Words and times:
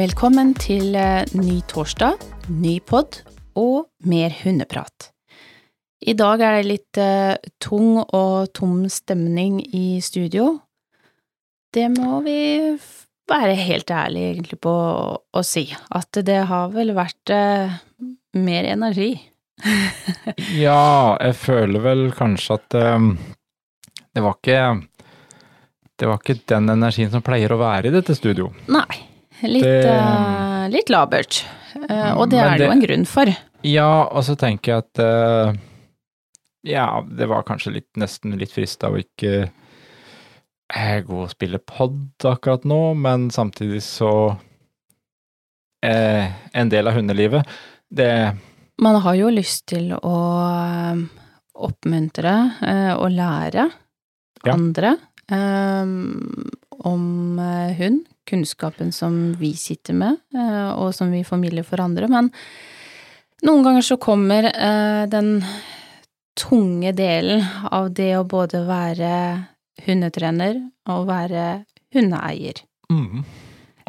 Velkommen 0.00 0.54
til 0.56 0.94
eh, 0.96 1.28
ny 1.36 1.58
torsdag, 1.68 2.22
ny 2.48 2.78
pod 2.88 3.18
og 3.58 3.90
mer 4.08 4.32
hundeprat. 4.38 5.10
I 6.00 6.14
dag 6.16 6.40
er 6.40 6.54
det 6.56 6.68
litt 6.70 7.00
eh, 7.02 7.34
tung 7.60 7.98
og 8.06 8.48
tom 8.56 8.86
stemning 8.88 9.58
i 9.76 9.98
studio. 10.00 10.54
Det 11.74 11.84
må 11.98 12.22
vi 12.24 12.38
være 13.28 13.58
helt 13.58 13.92
ærlige 13.92 14.30
egentlig 14.30 14.60
på 14.64 14.72
å, 15.20 15.44
si, 15.44 15.66
at 15.68 16.22
det 16.24 16.38
har 16.48 16.72
vel 16.72 16.94
vært 16.96 17.34
eh, 17.36 17.76
mer 18.40 18.70
energi. 18.70 19.10
Ja, 20.56 21.18
jeg 21.20 21.36
føler 21.42 21.84
vel 21.84 22.06
kanskje 22.16 22.56
at 22.56 22.72
det 22.72 24.22
var 24.24 24.38
ikke 24.38 24.62
Det 26.00 26.08
var 26.08 26.22
ikke 26.22 26.40
den 26.48 26.72
energien 26.72 27.12
som 27.12 27.24
pleier 27.26 27.52
å 27.52 27.60
være 27.60 27.90
i 27.90 27.96
dette 27.98 28.16
studio. 28.16 28.48
Nei, 28.72 29.09
litt, 29.42 29.62
Det- 29.64 29.94
uh, 29.94 30.68
litt 30.72 30.90
labert. 30.92 31.44
Uh, 31.76 32.16
og 32.18 32.28
det 32.30 32.38
er 32.42 32.58
det 32.58 32.66
jo 32.66 32.72
en 32.74 32.82
grunn 32.84 33.06
for. 33.08 33.30
Ja, 33.62 34.08
og 34.08 34.24
så 34.24 34.34
tenker 34.40 34.72
jeg 34.72 34.84
at 34.84 35.00
uh, 35.04 35.54
Ja, 36.66 37.00
det 37.08 37.28
var 37.30 37.42
kanskje 37.48 37.72
litt, 37.78 37.88
nesten 37.96 38.34
litt 38.40 38.52
frista 38.52 38.90
å 38.90 38.98
ikke 39.00 39.50
gå 41.06 41.16
og 41.24 41.30
spille 41.32 41.58
pod 41.58 41.96
akkurat 42.28 42.62
nå, 42.68 42.94
men 42.94 43.30
samtidig 43.34 43.80
så 43.82 44.36
En 45.82 46.68
del 46.70 46.86
av 46.86 46.94
hundelivet, 46.94 47.48
det 47.90 48.36
Man 48.78 49.00
har 49.02 49.16
jo 49.18 49.30
lyst 49.32 49.64
til 49.72 49.90
å 49.96 50.16
oppmuntre 51.56 52.34
og 53.00 53.08
lære 53.16 53.64
Ja. 54.44 54.52
andre 54.54 54.94
om 56.84 57.38
hund, 57.78 58.04
kunnskapen 58.30 58.92
som 58.94 59.18
vi 59.40 59.52
sitter 59.58 59.96
med, 59.98 60.16
eh, 60.34 60.70
og 60.78 60.94
som 60.96 61.10
vi 61.12 61.24
formidler 61.26 61.66
for 61.66 61.82
andre, 61.84 62.08
men 62.08 62.30
noen 63.46 63.64
ganger 63.66 63.82
så 63.86 63.96
kommer 64.00 64.48
eh, 64.50 65.04
den 65.10 65.40
tunge 66.40 66.92
delen 66.96 67.42
av 67.70 67.90
det 67.96 68.12
å 68.18 68.24
både 68.28 68.62
være 68.68 69.12
hundetrener 69.84 70.60
og 70.92 71.06
være 71.10 71.46
hundeeier. 71.94 72.62
mm. 72.90 73.24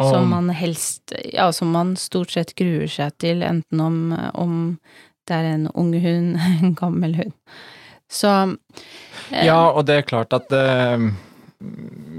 Og- 0.02 0.14
Som 0.16 0.30
man 0.32 0.48
helst, 0.50 1.12
ja, 1.34 1.52
som 1.52 1.70
man 1.76 1.96
stort 2.00 2.32
sett 2.32 2.56
gruer 2.58 2.88
seg 2.90 3.12
til, 3.20 3.44
enten 3.46 3.80
om, 3.84 3.98
om 4.34 4.80
det 5.28 5.36
er 5.36 5.44
en 5.52 5.68
ung 5.78 5.92
hund, 6.02 6.38
en 6.64 6.74
gammel 6.74 7.14
hund. 7.20 7.34
Så 8.10 8.32
eh, 9.32 9.46
Ja, 9.46 9.60
og 9.70 9.86
det 9.86 10.00
er 10.00 10.08
klart 10.08 10.34
at 10.34 10.50
eh, 10.52 11.06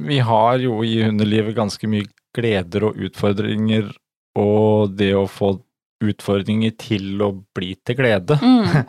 vi 0.06 0.18
har 0.22 0.62
jo 0.62 0.80
i 0.86 1.02
hundelivet 1.02 1.56
ganske 1.56 1.90
mye 1.90 2.08
gleder 2.36 2.88
og 2.88 3.02
utfordringer, 3.08 3.90
og 4.38 4.94
det 4.96 5.12
å 5.18 5.26
få 5.28 5.54
utfordringer 6.02 6.74
til 6.80 7.20
å 7.22 7.32
bli 7.54 7.74
til 7.84 8.00
glede. 8.00 8.38
mm, 8.40 8.88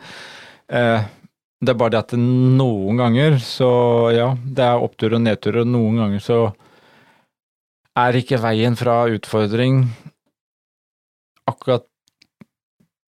Eh, 0.64 1.02
det 1.60 1.72
er 1.74 1.76
bare 1.76 1.92
det 1.92 1.98
at 2.00 2.12
noen 2.16 2.96
ganger 2.96 3.34
så, 3.44 3.68
ja, 4.16 4.30
det 4.32 4.64
er 4.64 4.80
opptur 4.80 5.12
og 5.18 5.20
nedtur, 5.20 5.58
og 5.60 5.68
noen 5.68 5.98
ganger 6.00 6.22
så 6.24 6.38
er 8.00 8.16
ikke 8.16 8.40
veien 8.40 8.72
fra 8.80 9.02
utfordring 9.12 9.82
akkurat 11.52 11.84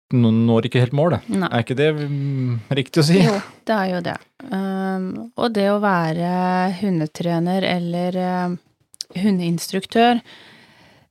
Når 0.08 0.68
ikke 0.68 0.80
helt 0.80 0.96
målet. 0.96 1.26
Nei. 1.28 1.48
Er 1.52 1.64
ikke 1.64 1.76
det 1.76 1.90
mm, 1.98 2.52
riktig 2.78 3.02
å 3.02 3.06
si? 3.10 3.18
Jo, 3.20 3.34
det 3.68 3.74
er 3.76 3.88
jo 3.90 4.02
det. 4.06 4.14
Um, 4.48 5.08
og 5.36 5.52
det 5.52 5.66
å 5.68 5.80
være 5.82 6.30
hundetrener 6.78 7.66
eller 7.68 8.16
um, 8.48 8.54
hundeinstruktør, 9.18 10.22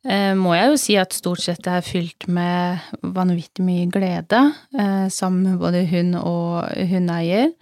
eh, 0.01 0.33
må 0.37 0.55
jeg 0.57 0.71
jo 0.71 0.79
si 0.81 0.97
at 0.97 1.13
stort 1.13 1.45
sett 1.45 1.69
er 1.69 1.85
fylt 1.85 2.25
med 2.25 2.81
vanvittig 3.01 3.65
mye 3.67 3.85
glede, 3.93 4.41
uh, 4.77 5.05
sammen 5.13 5.45
med 5.51 5.61
både 5.61 5.85
hund 5.93 6.17
og 6.23 6.65
hundeeier. 6.89 7.53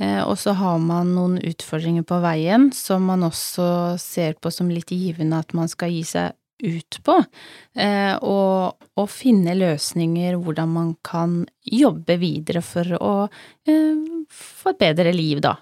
Eh, 0.00 0.22
og 0.24 0.38
så 0.40 0.54
har 0.56 0.78
man 0.80 1.12
noen 1.16 1.36
utfordringer 1.44 2.04
på 2.08 2.18
veien 2.24 2.70
som 2.74 3.04
man 3.10 3.26
også 3.26 3.98
ser 4.00 4.38
på 4.40 4.50
som 4.54 4.70
litt 4.72 4.90
givende 4.90 5.42
at 5.42 5.52
man 5.56 5.68
skal 5.70 5.92
gi 5.92 6.00
seg 6.08 6.32
ut 6.62 6.98
på, 7.04 7.16
eh, 7.74 8.14
og, 8.22 8.78
og 8.96 9.08
finne 9.10 9.54
løsninger 9.58 10.36
hvordan 10.38 10.70
man 10.72 10.92
kan 11.04 11.40
jobbe 11.66 12.16
videre 12.22 12.62
for 12.62 12.94
å 12.98 13.12
eh, 13.66 14.02
få 14.30 14.72
et 14.72 14.80
bedre 14.82 15.12
liv, 15.14 15.40
da. 15.44 15.56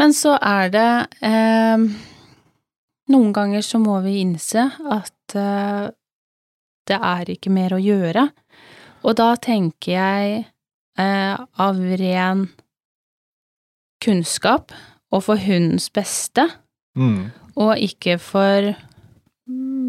Men 0.00 0.14
så 0.16 0.36
er 0.38 0.70
det 0.74 0.88
eh, 1.26 1.88
Noen 3.10 3.32
ganger 3.34 3.64
så 3.66 3.80
må 3.82 3.96
vi 4.04 4.20
innse 4.22 4.68
at 4.86 5.34
det 5.34 6.96
er 6.96 7.30
ikke 7.32 7.50
mer 7.50 7.72
å 7.74 7.80
gjøre, 7.82 8.22
og 9.02 9.16
da 9.18 9.32
tenker 9.42 9.92
jeg 9.96 10.36
eh, 10.98 11.34
av 11.58 11.80
ren 11.98 12.44
kunnskap 14.04 14.70
og 15.10 15.24
for 15.26 15.42
hundens 15.42 15.90
beste, 15.92 16.48
Mm. 16.98 17.30
og 17.54 17.78
ikke 17.78 18.16
for 18.18 18.72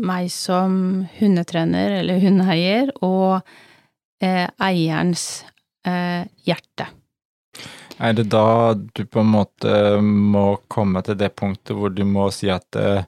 meg 0.02 0.32
som 0.34 1.06
hundetrener 1.20 2.00
eller 2.02 2.22
hundeeier 2.24 2.92
og 3.06 3.42
eh, 4.24 4.48
eierens 4.62 5.44
eh, 5.88 6.26
hjerte. 6.48 6.90
Er 8.02 8.16
det 8.18 8.30
da 8.34 8.74
du 8.74 9.04
på 9.06 9.22
en 9.22 9.34
måte 9.36 9.74
må 10.02 10.56
komme 10.72 11.04
til 11.06 11.20
det 11.20 11.34
punktet 11.38 11.76
hvor 11.78 11.94
du 11.94 12.02
må 12.08 12.30
si 12.34 12.50
at 12.50 12.80
eh, 12.80 13.04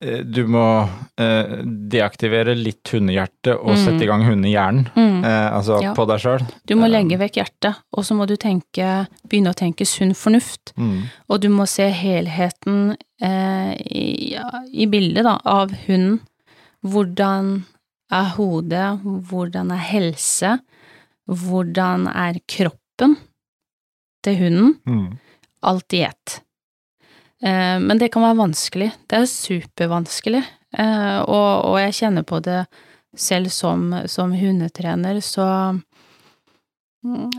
du 0.00 0.46
må 0.48 0.88
eh, 1.20 1.60
deaktivere 1.92 2.54
litt 2.56 2.88
hundehjerte 2.94 3.52
og 3.58 3.74
Mm. 3.74 3.80
sette 3.84 4.02
i 4.02 4.06
gang 4.08 4.22
hundehjernen, 4.24 4.86
Mm. 4.96 5.24
eh, 5.24 5.50
altså 5.52 5.82
Ja. 5.82 5.92
på 5.94 6.06
deg 6.08 6.18
sjøl? 6.20 6.40
Du 6.66 6.74
må 6.76 6.86
Um, 6.86 6.92
legge 6.92 7.18
vekk 7.18 7.34
hjertet, 7.36 7.76
og 7.92 8.04
så 8.04 8.14
må 8.16 8.26
du 8.26 8.36
tenke, 8.36 9.06
begynne 9.28 9.50
å 9.52 9.54
tenke 9.54 9.84
sunn 9.84 10.14
fornuft. 10.14 10.72
Mm. 10.78 11.02
Og 11.28 11.40
du 11.42 11.48
må 11.50 11.66
se 11.68 11.90
helheten 11.90 12.96
eh, 13.20 13.74
i, 13.76 14.34
i 14.72 14.86
bildet 14.86 15.24
da, 15.24 15.38
av 15.44 15.70
hunden. 15.86 16.20
Hvordan 16.82 17.64
er 18.10 18.30
hodet, 18.36 19.00
hvordan 19.04 19.70
er 19.70 19.84
helse, 19.84 20.60
hvordan 21.28 22.08
er 22.08 22.40
kroppen 22.48 23.18
til 24.24 24.36
hunden? 24.36 24.74
Mm. 24.86 25.18
Alt 25.62 25.92
i 25.92 26.00
ett. 26.08 26.40
Eh, 27.42 27.76
men 27.80 27.98
det 27.98 28.10
kan 28.12 28.24
være 28.24 28.40
vanskelig. 28.42 28.90
Det 29.08 29.20
er 29.22 29.30
supervanskelig. 29.30 30.42
Eh, 30.78 31.18
og, 31.24 31.70
og 31.70 31.78
jeg 31.80 31.98
kjenner 32.02 32.26
på 32.26 32.40
det 32.44 32.64
selv 33.16 33.50
som, 33.50 33.90
som 34.06 34.34
hundetrener, 34.36 35.20
så 35.24 35.46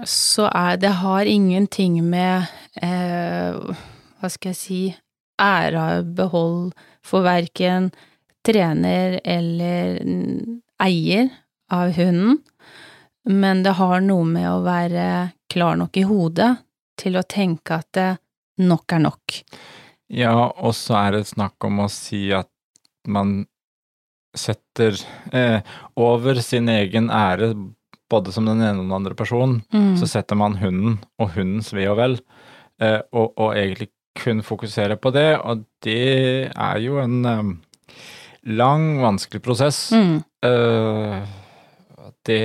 så 0.05 0.47
er 0.49 0.77
det 0.81 0.89
har 0.89 1.25
ingenting 1.29 1.99
med 2.01 2.47
eh, 2.81 3.53
hva 3.53 4.29
skal 4.29 4.55
jeg 4.55 4.57
si 4.57 4.79
Æra 5.41 6.01
behold 6.01 6.73
for 7.05 7.25
verken 7.25 7.91
trener 8.45 9.19
eller 9.25 9.99
eier 10.81 11.29
av 11.73 11.93
hunden, 11.93 12.39
men 13.29 13.61
det 13.65 13.77
har 13.77 14.01
noe 14.01 14.25
med 14.25 14.49
å 14.49 14.63
være 14.65 15.05
klar 15.49 15.77
nok 15.77 15.97
i 15.97 16.05
hodet 16.09 16.51
til 17.01 17.17
å 17.17 17.25
tenke 17.25 17.77
at 17.81 17.89
det 17.97 18.09
nok 18.65 18.97
er 18.97 19.03
nok. 19.05 19.37
Ja, 20.11 20.35
og 20.59 20.73
så 20.75 20.97
er 20.99 21.15
det 21.15 21.27
snakk 21.29 21.63
om 21.67 21.79
å 21.85 21.89
si 21.91 22.25
at 22.35 22.49
man 23.07 23.45
setter 24.37 24.95
eh, 25.35 25.61
over 25.99 26.39
sin 26.43 26.67
egen 26.71 27.09
ære, 27.11 27.53
både 28.11 28.31
som 28.35 28.45
den 28.47 28.59
ene 28.59 28.79
og 28.81 28.85
den 28.89 28.95
andre 28.99 29.15
personen, 29.15 29.61
Mm. 29.71 29.95
så 29.99 30.07
setter 30.07 30.35
man 30.39 30.57
hunden 30.59 30.99
og 31.19 31.31
hundens 31.35 31.71
ve 31.73 31.87
og 31.91 31.97
vel, 31.99 32.17
eh, 32.83 32.99
og, 33.11 33.33
og 33.39 33.55
egentlig 33.55 33.89
kun 34.19 34.41
fokusere 34.43 34.97
på 34.99 35.11
det, 35.15 35.29
og 35.39 35.63
det 35.83 36.51
er 36.51 36.79
jo 36.83 36.97
en 36.99 37.25
eh, 37.25 37.51
lang, 38.51 38.99
vanskelig 38.99 39.41
prosess. 39.43 39.79
Mm. 39.95 40.17
Eh, 40.43 41.21
det, 42.27 42.41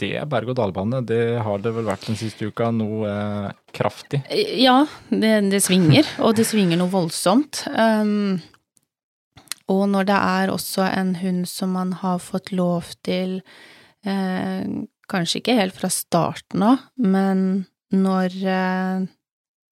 det 0.00 0.12
er 0.18 0.28
berg-og-dal-bane, 0.30 1.02
det 1.06 1.20
har 1.44 1.60
det 1.62 1.72
vel 1.76 1.86
vært 1.88 2.06
den 2.08 2.18
siste 2.18 2.48
uka, 2.50 2.70
noe 2.74 3.08
eh, 3.10 3.50
kraftig. 3.76 4.22
Ja, 4.60 4.78
det, 5.12 5.34
det 5.52 5.60
svinger, 5.64 6.08
og 6.24 6.34
det 6.38 6.46
svinger 6.48 6.80
noe 6.80 6.92
voldsomt. 6.92 7.64
Um, 7.70 8.40
og 9.70 9.84
når 9.92 10.08
det 10.08 10.16
er 10.18 10.50
også 10.50 10.86
en 10.88 11.12
hund 11.20 11.44
som 11.46 11.76
man 11.76 11.92
har 12.00 12.18
fått 12.24 12.50
lov 12.56 12.88
til 13.06 13.38
eh, 14.06 14.64
Kanskje 15.10 15.40
ikke 15.40 15.56
helt 15.58 15.74
fra 15.74 15.88
starten 15.90 16.62
av, 16.62 16.82
men 17.02 17.40
når 17.90 18.34
eh, 18.46 19.06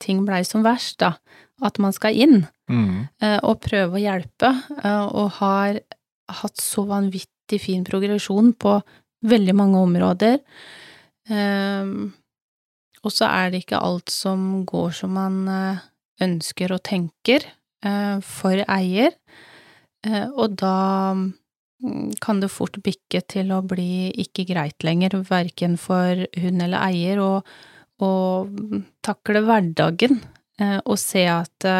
ting 0.02 0.25
blei 0.26 0.40
som 0.46 0.64
verst, 0.66 0.96
da, 0.98 1.12
at 1.62 1.78
man 1.82 1.94
skal 1.96 2.19
inn 2.19 2.40
Mm. 2.69 3.06
eh, 3.25 3.38
og 3.48 3.62
prøve 3.64 3.96
å 3.96 4.00
hjelpe, 4.02 4.50
eh, 4.82 5.04
og 5.16 5.38
har 5.38 5.78
hatt 6.42 6.60
så 6.60 6.82
vanvittig 6.84 7.56
fin 7.62 7.80
progresjon 7.86 8.50
på 8.60 8.75
veldig 9.26 9.55
mange 9.56 9.82
områder. 9.82 10.38
Um, 11.29 12.12
og 13.05 13.15
så 13.15 13.29
er 13.29 13.53
det 13.53 13.62
ikke 13.62 13.81
alt 13.82 14.11
som 14.12 14.65
går 14.69 14.94
som 14.97 15.12
man 15.15 15.43
eh, 15.53 15.82
ønsker 16.25 16.73
og 16.75 16.82
tenker 16.88 17.44
uh, 17.87 18.19
for 18.25 18.59
eier. 18.65 19.15
uh, 20.06 20.26
og 20.35 20.56
da 20.59 21.15
mm, 21.15 22.19
kan 22.20 22.43
det 22.43 22.50
fort 22.50 22.81
bikke 22.82 23.23
til 23.31 23.53
å 23.55 23.62
bli 23.62 24.11
ikke 24.25 24.49
greit 24.50 24.82
lenger, 24.87 25.21
verken 25.29 25.79
for 25.79 26.26
hun 26.35 26.64
eller 26.64 26.82
eier, 26.91 27.23
og, 27.23 27.47
og 28.03 28.82
takle 29.06 29.44
hverdagen 29.47 30.19
uh, 30.61 30.81
og 30.85 30.99
se 30.99 31.26
at 31.31 31.71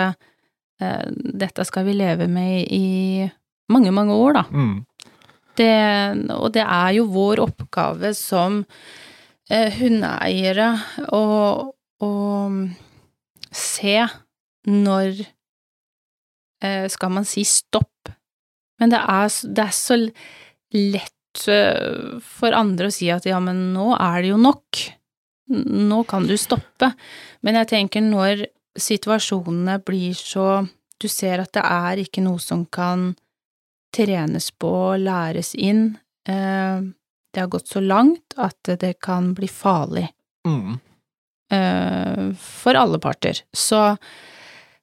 dette 0.79 1.65
skal 1.67 1.89
vi 1.89 1.97
leve 1.99 2.29
med 2.31 2.69
i 2.71 3.27
mange, 3.67 3.91
mange 3.91 4.15
år, 4.15 4.37
da. 4.37 4.45
Mm. 4.55 4.77
Det, 5.59 6.31
og 6.37 6.53
det 6.55 6.63
er 6.63 6.93
jo 6.99 7.09
vår 7.11 7.43
oppgave 7.43 8.13
som 8.17 8.61
eh, 9.51 9.75
hundeeiere 9.81 10.71
å, 11.15 11.23
å 12.05 12.13
se 13.51 13.97
når 14.69 15.23
eh, 16.63 16.87
Skal 16.93 17.15
man 17.15 17.27
si 17.27 17.45
stopp? 17.49 18.13
Men 18.79 18.93
det 18.93 19.01
er, 19.01 19.33
det 19.55 19.65
er 19.65 19.75
så 19.75 19.99
lett 19.99 21.49
eh, 21.51 22.19
for 22.23 22.55
andre 22.55 22.91
å 22.91 22.95
si 22.95 23.11
at 23.11 23.27
ja, 23.27 23.41
men 23.43 23.73
nå 23.75 23.91
er 23.97 24.23
det 24.23 24.33
jo 24.33 24.41
nok. 24.41 24.85
Nå 25.49 26.03
kan 26.09 26.29
du 26.29 26.37
stoppe. 26.39 26.93
Men 27.43 27.59
jeg 27.63 27.73
tenker 27.73 28.05
når 28.05 28.47
situasjonene 28.79 29.79
blir 29.87 30.15
så 30.15 30.67
Du 30.99 31.07
ser 31.07 31.39
at 31.39 31.53
det 31.55 31.63
er 31.63 32.01
ikke 32.03 32.23
noe 32.25 32.41
som 32.43 32.65
kan 32.67 33.13
trenes 33.99 34.51
på, 34.55 34.71
læres 35.03 35.53
inn. 35.59 35.97
Eh, 36.29 36.81
det 37.35 37.43
har 37.43 37.51
gått 37.53 37.69
så 37.69 37.83
langt 37.85 38.35
at 38.41 38.71
det 38.81 38.95
kan 39.05 39.35
bli 39.37 39.51
farlig 39.51 40.07
Mm. 40.47 40.79
eh, 41.53 42.29
for 42.39 42.79
alle 42.79 42.99
parter. 43.03 43.43
Så 43.53 43.81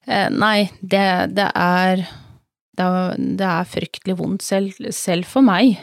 eh, 0.05 0.27
nei, 0.29 0.67
det, 0.81 1.07
det 1.33 1.47
er 1.55 2.03
det 2.75 3.45
er, 3.47 3.63
fryktelig 3.71 4.17
vondt, 4.19 4.43
selv, 4.43 4.75
selv 4.91 5.23
for 5.31 5.45
meg 5.47 5.77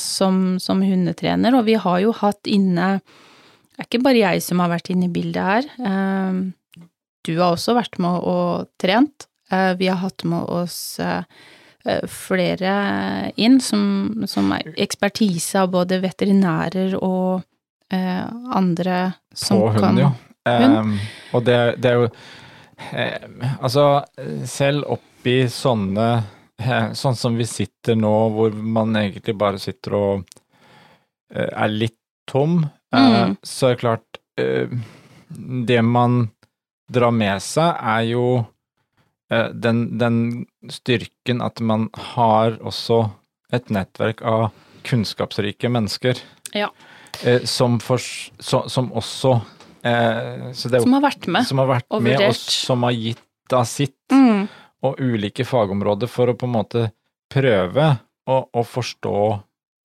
som, 0.00 0.54
som 0.56 0.80
hundetrener, 0.80 1.52
og 1.52 1.66
vi 1.66 1.74
har 1.76 1.98
jo 2.00 2.14
hatt 2.16 2.48
inne 2.48 2.86
Det 3.04 3.76
er 3.76 3.88
ikke 3.90 4.00
bare 4.06 4.22
jeg 4.22 4.40
som 4.46 4.62
har 4.64 4.70
vært 4.72 4.88
inne 4.94 5.10
i 5.10 5.12
bildet 5.12 5.44
her. 5.44 5.68
Du 7.28 7.34
har 7.36 7.52
også 7.58 7.74
vært 7.76 8.00
med 8.00 8.24
og 8.24 8.70
trent. 8.80 9.28
Vi 9.52 9.90
har 9.92 10.00
hatt 10.00 10.24
med 10.24 10.48
oss 10.48 10.96
flere 12.10 13.32
inn 13.40 13.60
som, 13.64 14.24
som 14.28 14.50
er 14.52 14.72
ekspertise 14.76 15.62
av 15.62 15.70
både 15.72 16.00
veterinærer 16.02 16.96
og 16.98 17.40
eh, 17.92 18.26
andre 18.56 19.14
som 19.34 19.60
På 19.62 19.70
hund, 19.72 19.80
kan 19.80 19.98
ja. 20.02 20.10
Hund. 20.48 20.76
Um, 20.76 20.92
og 21.36 21.44
det, 21.44 21.56
det 21.84 21.90
er 21.90 21.98
jo 22.00 22.04
eh, 22.96 23.48
Altså, 23.60 23.82
selv 24.48 24.86
oppi 24.96 25.42
sånne 25.52 26.06
eh, 26.60 26.86
Sånn 26.96 27.16
som 27.20 27.36
vi 27.36 27.44
sitter 27.46 27.98
nå, 28.00 28.12
hvor 28.34 28.56
man 28.56 28.96
egentlig 28.96 29.34
bare 29.38 29.60
sitter 29.60 29.96
og 29.98 30.24
eh, 31.34 31.44
er 31.48 31.68
litt 31.72 31.96
tom, 32.30 32.62
eh, 32.64 32.68
Mm. 32.90 33.36
så 33.46 33.68
er 33.68 33.74
det 33.76 33.80
klart 33.84 34.18
eh, 34.40 34.72
Det 35.68 35.82
man 35.86 36.24
drar 36.90 37.12
med 37.14 37.38
seg, 37.44 37.76
er 37.78 38.02
jo 38.08 38.24
eh, 38.40 38.48
den, 39.30 39.84
den 39.98 40.16
styrken 40.72 41.42
at 41.42 41.60
man 41.62 41.88
har 42.14 42.58
også 42.66 43.04
et 43.54 43.70
nettverk 43.70 44.22
av 44.26 44.48
kunnskapsrike 44.86 45.70
mennesker. 45.70 46.18
Ja. 46.56 46.70
Eh, 47.24 47.44
som, 47.44 47.78
for, 47.82 47.98
så, 48.38 48.62
som 48.70 48.92
også 48.96 49.34
eh, 49.86 50.50
jo 50.54 50.82
Som 50.82 50.96
har 50.96 51.04
vært 51.04 51.26
med. 51.26 51.46
som 51.46 51.60
har 51.62 51.68
vært 51.70 51.86
og 51.90 52.02
med, 52.02 52.22
og 52.26 52.34
som 52.34 52.86
har 52.86 52.96
gitt 52.96 53.54
av 53.54 53.66
sitt, 53.68 53.96
Mm. 54.10 54.48
og 54.82 54.98
ulike 54.98 55.44
fagområder 55.44 56.08
for 56.10 56.30
å 56.30 56.34
på 56.34 56.46
en 56.48 56.54
måte 56.54 56.80
prøve 57.30 57.84
å, 58.26 58.36
å 58.50 58.62
forstå 58.66 59.18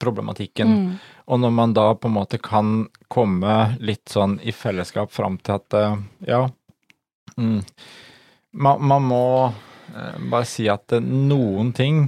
problematikken. 0.02 0.72
Mm. 0.72 0.96
Og 1.30 1.40
når 1.44 1.52
man 1.54 1.74
da 1.76 1.86
på 1.96 2.08
en 2.10 2.16
måte 2.16 2.40
kan 2.42 2.88
komme 3.12 3.76
litt 3.80 4.10
sånn 4.10 4.40
i 4.44 4.54
fellesskap 4.56 5.12
fram 5.14 5.38
til 5.44 5.58
at 5.60 5.78
eh, 5.78 5.98
ja 6.30 6.42
mm, 7.38 7.62
man, 8.56 8.82
man 8.88 9.04
må 9.12 9.22
eh, 9.94 10.20
bare 10.32 10.48
si 10.50 10.68
at 10.72 10.96
eh, 10.96 11.04
noen 11.04 11.74
ting 11.76 12.06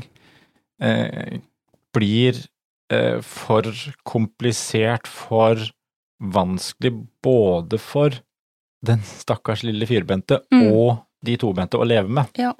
eh, 0.81 1.37
blir 1.95 2.39
eh, 2.93 3.19
for 3.25 3.67
komplisert, 4.07 5.07
for 5.11 5.59
vanskelig 6.23 6.93
både 7.23 7.77
for 7.81 8.15
den 8.87 9.03
stakkars 9.05 9.63
lille 9.67 9.85
firbente 9.89 10.39
Mm. 10.53 10.63
og 10.71 11.03
de 11.25 11.35
tobente 11.37 11.77
å 11.77 11.85
leve 11.85 12.09
med. 12.13 12.29
Ja. 12.39 12.53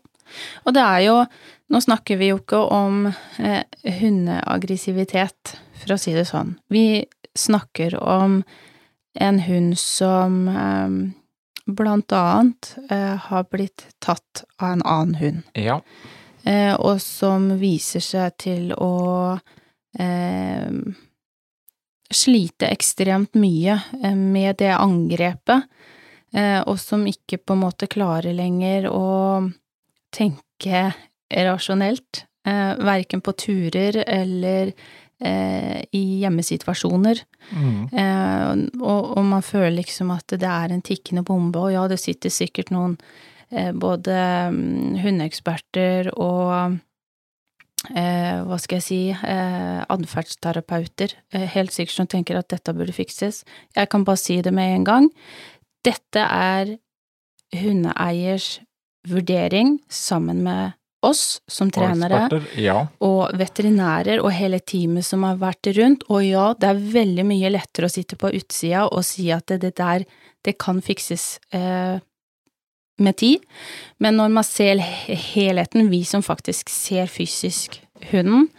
Og 0.65 0.73
det 0.75 0.83
er 0.83 1.01
jo 1.07 1.19
Nå 1.67 1.81
snakker 1.83 2.15
vi 2.15 2.29
jo 2.29 2.37
ikke 2.39 2.61
om 2.71 3.09
eh, 3.43 3.63
hundeaggressivitet, 3.97 5.57
for 5.81 5.93
å 5.95 5.97
si 5.99 6.13
det 6.15 6.23
sånn. 6.29 6.53
Vi 6.71 7.03
snakker 7.37 7.97
om 7.99 8.37
en 9.19 9.39
hund 9.43 9.75
som 9.81 10.37
eh, 10.47 10.95
blant 11.67 12.11
annet 12.15 12.75
eh, 12.89 13.15
har 13.27 13.43
blitt 13.51 13.87
tatt 13.99 14.43
av 14.57 14.71
en 14.77 14.83
annen 14.87 15.15
hund, 15.19 15.43
Ja. 15.53 15.81
eh, 16.45 16.73
og 16.79 17.01
som 17.01 17.49
viser 17.59 17.99
seg 18.03 18.37
til 18.39 18.71
å 18.73 19.39
eh, 19.99 20.71
slite 22.13 22.69
ekstremt 22.71 23.35
mye 23.35 23.79
eh, 24.03 24.15
med 24.15 24.57
det 24.63 24.73
angrepet, 24.75 25.67
og 26.67 26.75
som 26.77 27.05
ikke 27.07 27.37
på 27.39 27.55
en 27.55 27.61
måte 27.61 27.87
klarer 27.87 28.33
lenger 28.35 28.89
å 28.91 29.47
tenke 30.13 30.81
rasjonelt, 31.31 32.25
verken 32.83 33.21
på 33.23 33.31
turer 33.39 34.01
eller 34.03 34.73
eh, 35.23 35.81
i 35.95 36.03
hjemmesituasjoner. 36.21 37.21
Mm. 37.51 37.79
Eh, 37.91 38.51
og, 38.81 39.13
og 39.17 39.23
man 39.25 39.45
føler 39.45 39.79
liksom 39.79 40.11
at 40.15 40.35
det 40.35 40.49
er 40.49 40.73
en 40.73 40.83
tikkende 40.85 41.25
bombe, 41.27 41.61
og 41.61 41.73
ja, 41.73 41.87
det 41.89 41.99
sitter 42.01 42.33
sikkert 42.33 42.73
noen 42.75 42.97
eh, 43.51 43.71
både 43.73 44.17
mm, 44.53 44.97
hundeeksperter 45.03 46.11
og 46.15 46.77
eh, 47.93 48.39
hva 48.47 48.59
skal 48.61 48.79
jeg 48.79 48.87
si, 48.87 49.01
eh, 49.11 49.81
atferdsterapeuter, 49.97 51.17
eh, 51.33 51.47
helt 51.55 51.75
sikkert 51.75 52.01
som 52.01 52.09
tenker 52.11 52.39
at 52.39 52.49
dette 52.53 52.75
burde 52.75 52.95
fikses. 52.95 53.43
Jeg 53.75 53.89
kan 53.93 54.05
bare 54.07 54.21
si 54.21 54.41
det 54.41 54.53
med 54.53 54.75
en 54.75 54.87
gang. 54.87 55.11
Dette 55.85 56.23
er 56.23 56.77
hundeeiers 57.55 58.57
vurdering 59.07 59.77
sammen 59.89 60.43
med 60.43 60.76
oss 61.05 61.41
som 61.47 61.69
trenere 61.71 62.15
Og 62.17 62.25
eksperter, 62.25 62.61
ja. 62.63 62.77
og 63.05 63.37
veterinærer 63.37 64.21
og 64.23 64.31
hele 64.33 64.59
teamet 64.59 65.05
som 65.05 65.25
har 65.27 65.37
vært 65.41 65.69
rundt, 65.77 66.07
og 66.09 66.23
ja, 66.25 66.49
det 66.57 66.71
er 66.71 66.85
veldig 66.97 67.25
mye 67.29 67.51
lettere 67.53 67.89
å 67.89 67.93
sitte 67.93 68.17
på 68.19 68.31
utsida 68.33 68.87
og 68.87 69.05
si 69.05 69.29
at 69.33 69.47
det, 69.51 69.61
det 69.65 69.75
der, 69.77 70.07
det 70.45 70.57
kan 70.61 70.81
fikses 70.81 71.37
eh, 71.53 71.99
med 72.97 73.17
tid, 73.21 73.45
men 74.01 74.17
når 74.17 74.33
man 74.39 74.47
ser 74.47 74.81
helheten, 74.81 75.91
vi 75.93 76.01
som 76.07 76.25
faktisk 76.25 76.71
ser 76.73 77.11
fysisk 77.11 77.77
hunden, 78.09 78.49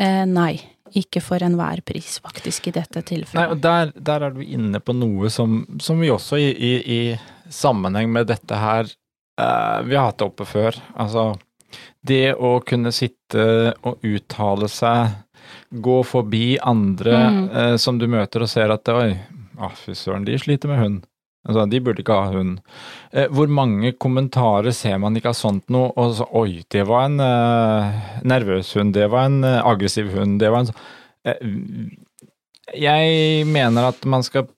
eh, 0.00 0.24
nei, 0.24 0.54
ikke 0.96 1.20
for 1.20 1.42
enhver 1.44 1.82
pris, 1.84 2.16
faktisk, 2.24 2.70
i 2.70 2.76
dette 2.78 3.02
Nei, 3.02 3.08
tilfellet. 3.10 3.52
og 3.52 3.60
der, 3.60 3.92
der 3.94 4.28
er 4.28 4.36
du 4.36 4.40
inne 4.44 4.80
på 4.80 4.94
noe 4.96 5.28
som, 5.32 5.64
som 5.82 6.00
vi 6.00 6.08
også 6.12 6.38
i, 6.40 6.48
i, 6.54 6.72
i 6.96 7.52
sammenheng 7.52 8.08
med 8.12 8.30
dette 8.30 8.56
her 8.56 8.88
eh, 8.88 9.82
Vi 9.84 9.96
har 9.96 10.08
hatt 10.08 10.22
det 10.22 10.28
oppe 10.30 10.46
før. 10.48 10.78
Altså, 10.96 11.34
det 12.06 12.34
å 12.34 12.60
kunne 12.64 12.92
sitte 12.94 13.74
og 13.84 14.04
uttale 14.06 14.68
seg, 14.68 15.10
gå 15.70 16.00
forbi 16.06 16.56
andre 16.62 17.16
Mm. 17.30 17.50
eh, 17.56 17.76
som 17.76 17.98
du 17.98 18.06
møter 18.06 18.42
og 18.42 18.48
ser 18.48 18.70
at 18.70 18.88
oi, 18.88 19.16
ah, 19.58 19.70
fy 19.74 19.92
søren, 19.94 20.24
de 20.24 20.36
sliter 20.38 20.68
med 20.68 20.78
hund. 20.78 21.04
Altså, 21.46 21.68
de 21.70 21.78
burde 21.80 22.02
ikke 22.02 22.14
ha 22.18 22.30
hund. 22.32 22.58
Eh, 23.12 23.28
hvor 23.30 23.46
mange 23.46 23.92
kommentarer 23.92 24.72
ser 24.74 24.98
man 24.98 25.14
ikke 25.14 25.28
av 25.30 25.36
sånt 25.38 25.68
noe, 25.70 25.92
og 25.96 26.16
så 26.18 26.26
oi, 26.34 26.64
det 26.74 26.82
var 26.88 27.04
en 27.06 27.20
eh, 27.20 27.92
nervøs 28.26 28.72
hund, 28.74 28.92
det 28.94 29.06
var 29.10 29.26
en 29.30 29.44
eh, 29.44 29.60
aggressiv 29.62 30.10
hund, 30.16 30.40
det 30.40 30.50
var 30.50 30.64
en 30.64 30.66
sånn 30.72 31.92
Jeg 32.74 33.46
mener 33.46 33.88
at 33.92 34.04
man 34.10 34.22
skal 34.26 34.48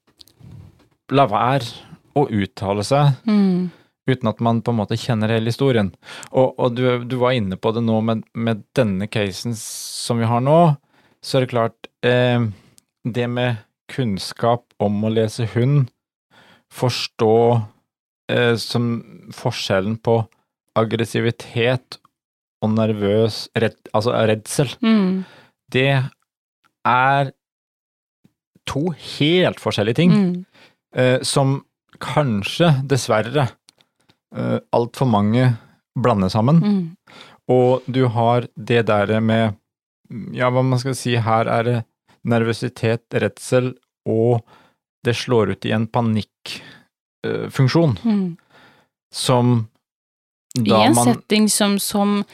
la 1.12 1.26
være 1.28 1.68
å 2.16 2.24
uttale 2.28 2.84
seg 2.84 3.12
Mm, 3.28 3.68
uten 4.08 4.30
at 4.30 4.42
man 4.44 4.62
på 4.64 4.72
en 4.72 4.80
måte 4.80 4.98
kjenner 4.98 5.32
hele 5.32 5.52
historien. 5.52 5.92
Og, 6.30 6.54
og 6.58 6.76
du, 6.76 6.84
du 7.04 7.18
var 7.20 7.36
inne 7.36 7.58
på 7.60 7.72
det 7.76 7.84
nå 7.84 8.00
med, 8.04 8.24
med 8.34 8.64
denne 8.78 9.08
casen 9.10 9.56
som 9.58 10.20
vi 10.22 10.28
har 10.28 10.42
nå, 10.44 10.60
så 11.24 11.38
er 11.38 11.44
det 11.44 11.50
klart 11.50 11.88
eh, 12.06 12.44
Det 13.02 13.26
med 13.30 13.64
kunnskap 13.90 14.66
om 14.84 15.00
å 15.04 15.10
lese 15.10 15.46
hund, 15.54 15.88
forstå 16.68 17.38
eh, 18.30 18.54
som 18.60 18.90
forskjellen 19.34 19.96
på 20.04 20.20
aggressivitet 20.78 21.98
og 22.62 22.74
nervøs 22.74 23.46
redd, 23.56 23.78
Altså 23.96 24.14
redsel, 24.28 24.74
mm, 24.84 25.24
det 25.72 25.90
er 26.88 27.32
to 28.68 28.90
helt 28.92 29.62
forskjellige 29.62 30.00
ting 30.02 30.12
mm, 30.12 30.32
eh, 31.00 31.18
som 31.24 31.62
kanskje, 32.02 32.70
dessverre, 32.88 33.48
eh, 34.36 34.58
altfor 34.72 35.06
mange 35.10 35.56
blander 35.98 36.28
sammen. 36.28 36.56
mm, 36.62 36.96
Og 37.48 37.82
du 37.86 38.06
har 38.08 38.46
det 38.56 38.86
der 38.86 39.20
med 39.20 39.54
Ja, 40.32 40.48
hva 40.50 40.62
man 40.64 40.78
skal 40.80 40.94
si, 40.96 41.16
her 41.20 41.44
er 41.52 41.62
det 41.64 41.84
nervøsitet, 42.24 43.04
redsel, 43.12 43.74
og 44.08 44.40
det 45.04 45.12
slår 45.16 45.50
ut 45.52 45.64
i 45.68 45.72
en 45.76 45.86
panikkfunksjon, 45.86 47.98
Mm. 48.04 48.36
som 49.12 49.68
I 50.56 50.70
en 50.72 50.94
man 50.94 51.04
setting 51.12 51.48
som, 51.50 51.78
som 51.78 52.24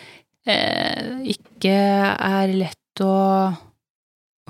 eh, 0.47 1.19
ikke 1.27 1.75
er 2.15 2.47
lett 2.55 3.01
å 3.03 3.53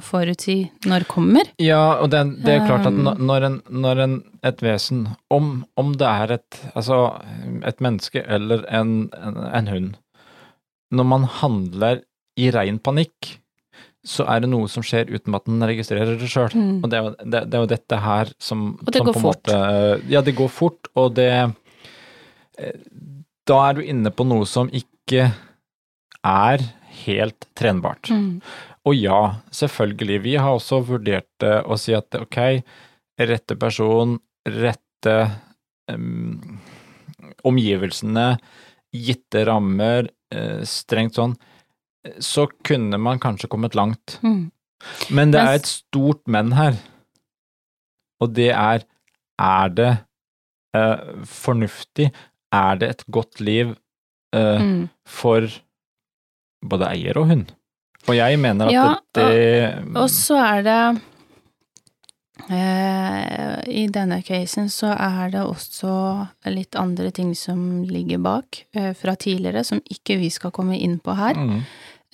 forutsi 0.03 0.57
når 0.91 1.05
kommer. 1.07 1.51
Ja, 1.63 2.01
og 2.03 2.11
det, 2.11 2.23
det 2.45 2.57
er 2.57 2.67
klart 2.67 2.87
at 2.89 2.93
Um. 2.93 3.05
når- 3.27 3.45
en, 3.47 3.61
når 3.71 4.01
en, 4.05 4.17
et 4.43 4.63
vesen, 4.63 5.05
om, 5.31 5.65
om 5.77 5.93
det 5.95 6.09
er 6.09 6.33
et, 6.41 6.61
altså 6.75 6.99
et 7.65 7.81
menneske 7.81 8.25
eller 8.27 8.65
en, 8.75 9.09
en, 9.15 9.37
en 9.55 9.67
hund, 9.71 9.95
når 10.95 11.05
man 11.11 11.25
handler 11.41 12.03
i 12.39 12.51
rein 12.51 12.79
panikk, 12.83 13.37
så 14.05 14.27
er 14.29 14.43
det 14.45 14.51
noe 14.53 14.69
som 14.69 14.83
skjer 14.85 15.09
uten 15.15 15.35
at 15.39 15.47
den 15.49 15.63
registrerer 15.65 16.19
det 16.21 16.29
sjøl. 16.29 16.53
Mm. 16.53 16.83
Og 16.85 16.91
det 16.93 16.99
er, 16.99 17.15
det, 17.25 17.41
det 17.49 17.57
er 17.57 17.63
jo 17.63 17.71
dette 17.71 18.01
her 18.05 18.33
som 18.43 18.67
Og 18.83 18.91
det 18.93 19.01
som 19.01 19.07
går 19.09 19.17
på 19.17 19.23
fort. 19.23 19.49
Måte, 19.49 20.11
ja, 20.13 20.21
det 20.27 20.35
går 20.37 20.51
fort, 20.53 20.91
og 20.99 21.15
det 21.17 21.31
eh, 22.59 22.75
Da 23.49 23.57
er 23.71 23.79
du 23.79 23.83
inne 23.85 24.11
på 24.13 24.27
noe 24.29 24.45
som 24.49 24.69
ikke 24.73 25.31
er 26.25 26.67
helt 27.05 27.47
trenbart. 27.57 28.11
Mm. 28.13 28.41
Og 28.85 28.97
ja, 28.99 29.21
selvfølgelig, 29.55 30.19
vi 30.27 30.35
har 30.37 30.53
også 30.53 30.83
vurdert 30.85 31.29
det 31.41 31.55
og 31.65 31.79
si 31.81 31.95
at 31.97 32.15
ok, 32.19 32.39
rette 33.21 33.57
person, 33.57 34.19
rette 34.45 35.15
um, 35.93 36.59
omgivelsene, 37.49 38.35
gitte 38.95 39.45
rammer, 39.49 40.11
eh, 40.35 40.61
strengt 40.69 41.17
sånn, 41.17 41.33
så 42.21 42.45
kunne 42.67 43.01
man 43.01 43.19
kanskje 43.23 43.49
kommet 43.51 43.75
langt. 43.75 44.19
Mm. 44.23 44.51
Men 45.17 45.33
det 45.33 45.41
er 45.41 45.57
et 45.59 45.71
stort 45.71 46.21
men 46.29 46.53
her, 46.53 46.77
og 48.21 48.35
det 48.37 48.51
er 48.53 48.85
er 49.41 49.73
det 49.75 49.91
eh, 50.77 51.01
fornuftig, 51.27 52.13
er 52.55 52.77
det 52.79 52.91
et 52.93 53.05
godt 53.11 53.41
liv 53.41 53.75
eh, 54.35 54.61
Mm. 54.61 54.89
for 55.07 55.49
både 56.63 56.87
eier 56.93 57.19
og 57.19 57.27
hund? 57.33 57.53
Og 58.09 58.17
jeg 58.17 58.39
mener 58.39 58.69
at 58.69 58.73
Ja, 58.73 58.89
det 59.17 59.97
Og 59.97 60.11
så 60.13 60.37
er 60.43 60.63
det 60.67 60.81
eh, 62.51 63.63
I 63.73 63.87
denne 63.93 64.21
casen 64.27 64.69
så 64.73 64.93
er 64.93 65.33
det 65.33 65.45
også 65.45 65.95
litt 66.53 66.77
andre 66.77 67.11
ting 67.15 67.33
som 67.39 67.85
ligger 67.89 68.21
bak 68.25 68.65
eh, 68.77 68.93
fra 68.99 69.17
tidligere, 69.17 69.65
som 69.65 69.81
ikke 69.91 70.19
vi 70.21 70.31
skal 70.31 70.53
komme 70.55 70.79
inn 70.79 70.99
på 71.01 71.17
her. 71.17 71.35
mm, 71.35 71.61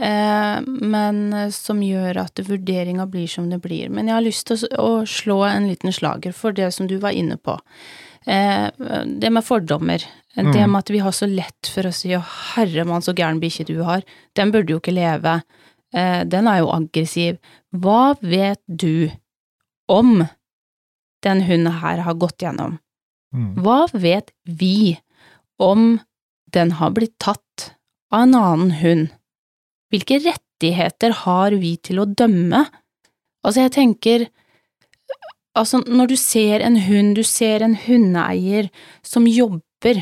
Eh, 0.01 0.61
men 0.65 1.33
eh, 1.33 1.51
som 1.53 1.83
gjør 1.85 2.23
at 2.23 2.41
vurderinga 2.49 3.05
blir 3.11 3.29
som 3.29 3.51
det 3.53 3.61
blir. 3.61 3.91
Men 3.93 4.09
jeg 4.09 4.17
har 4.17 4.25
lyst 4.25 4.47
til 4.49 4.63
å, 4.73 4.81
å 4.81 4.93
slå 5.05 5.43
en 5.45 5.69
liten 5.69 5.93
slager 5.93 6.33
for 6.37 6.57
det 6.57 6.71
som 6.73 6.89
du 6.89 6.97
var 7.03 7.13
inne 7.17 7.37
på. 7.37 7.59
Eh, 8.25 8.69
det 9.21 9.33
med 9.33 9.45
fordommer. 9.45 10.07
Det 10.35 10.47
Mm. 10.47 10.71
med 10.71 10.79
at 10.79 10.91
vi 10.95 10.99
har 11.03 11.13
så 11.13 11.27
lett 11.27 11.67
for 11.75 11.83
å 11.83 11.93
si 11.93 12.15
'Å, 12.15 12.23
herre 12.55 12.85
mann, 12.85 13.03
så 13.03 13.13
gæren 13.13 13.41
bikkje 13.43 13.67
du 13.67 13.83
har'. 13.83 14.05
Den 14.35 14.53
burde 14.53 14.71
jo 14.71 14.79
ikke 14.79 14.95
leve. 14.95 15.43
Eh, 15.95 16.23
den 16.29 16.49
er 16.51 16.63
jo 16.63 16.71
aggressiv. 16.75 17.39
Hva 17.75 18.15
vet 18.23 18.61
du 18.67 19.11
om 19.91 20.23
den 21.25 21.43
hunden 21.49 21.81
her 21.83 22.05
har 22.07 22.19
gått 22.21 22.43
gjennom? 22.43 22.79
mm. 23.35 23.55
Hva 23.63 23.87
vet 23.93 24.33
vi 24.45 24.99
om 25.61 25.99
den 26.51 26.77
har 26.79 26.95
blitt 26.97 27.19
tatt 27.23 27.73
av 28.11 28.27
en 28.27 28.35
annen 28.35 28.77
hund? 28.81 29.09
Hvilke 29.91 30.21
rettigheter 30.23 31.15
har 31.25 31.55
vi 31.59 31.77
til 31.83 32.03
å 32.03 32.07
dømme? 32.07 32.67
Altså, 33.43 33.67
jeg 33.67 33.77
tenker 33.79 34.29
Altså, 35.59 35.81
når 35.83 36.13
du 36.13 36.15
ser 36.15 36.63
en 36.63 36.77
hund, 36.79 37.17
du 37.19 37.25
ser 37.27 37.65
en 37.67 37.73
hundeeier 37.75 38.69
som 39.03 39.25
jobber 39.27 39.99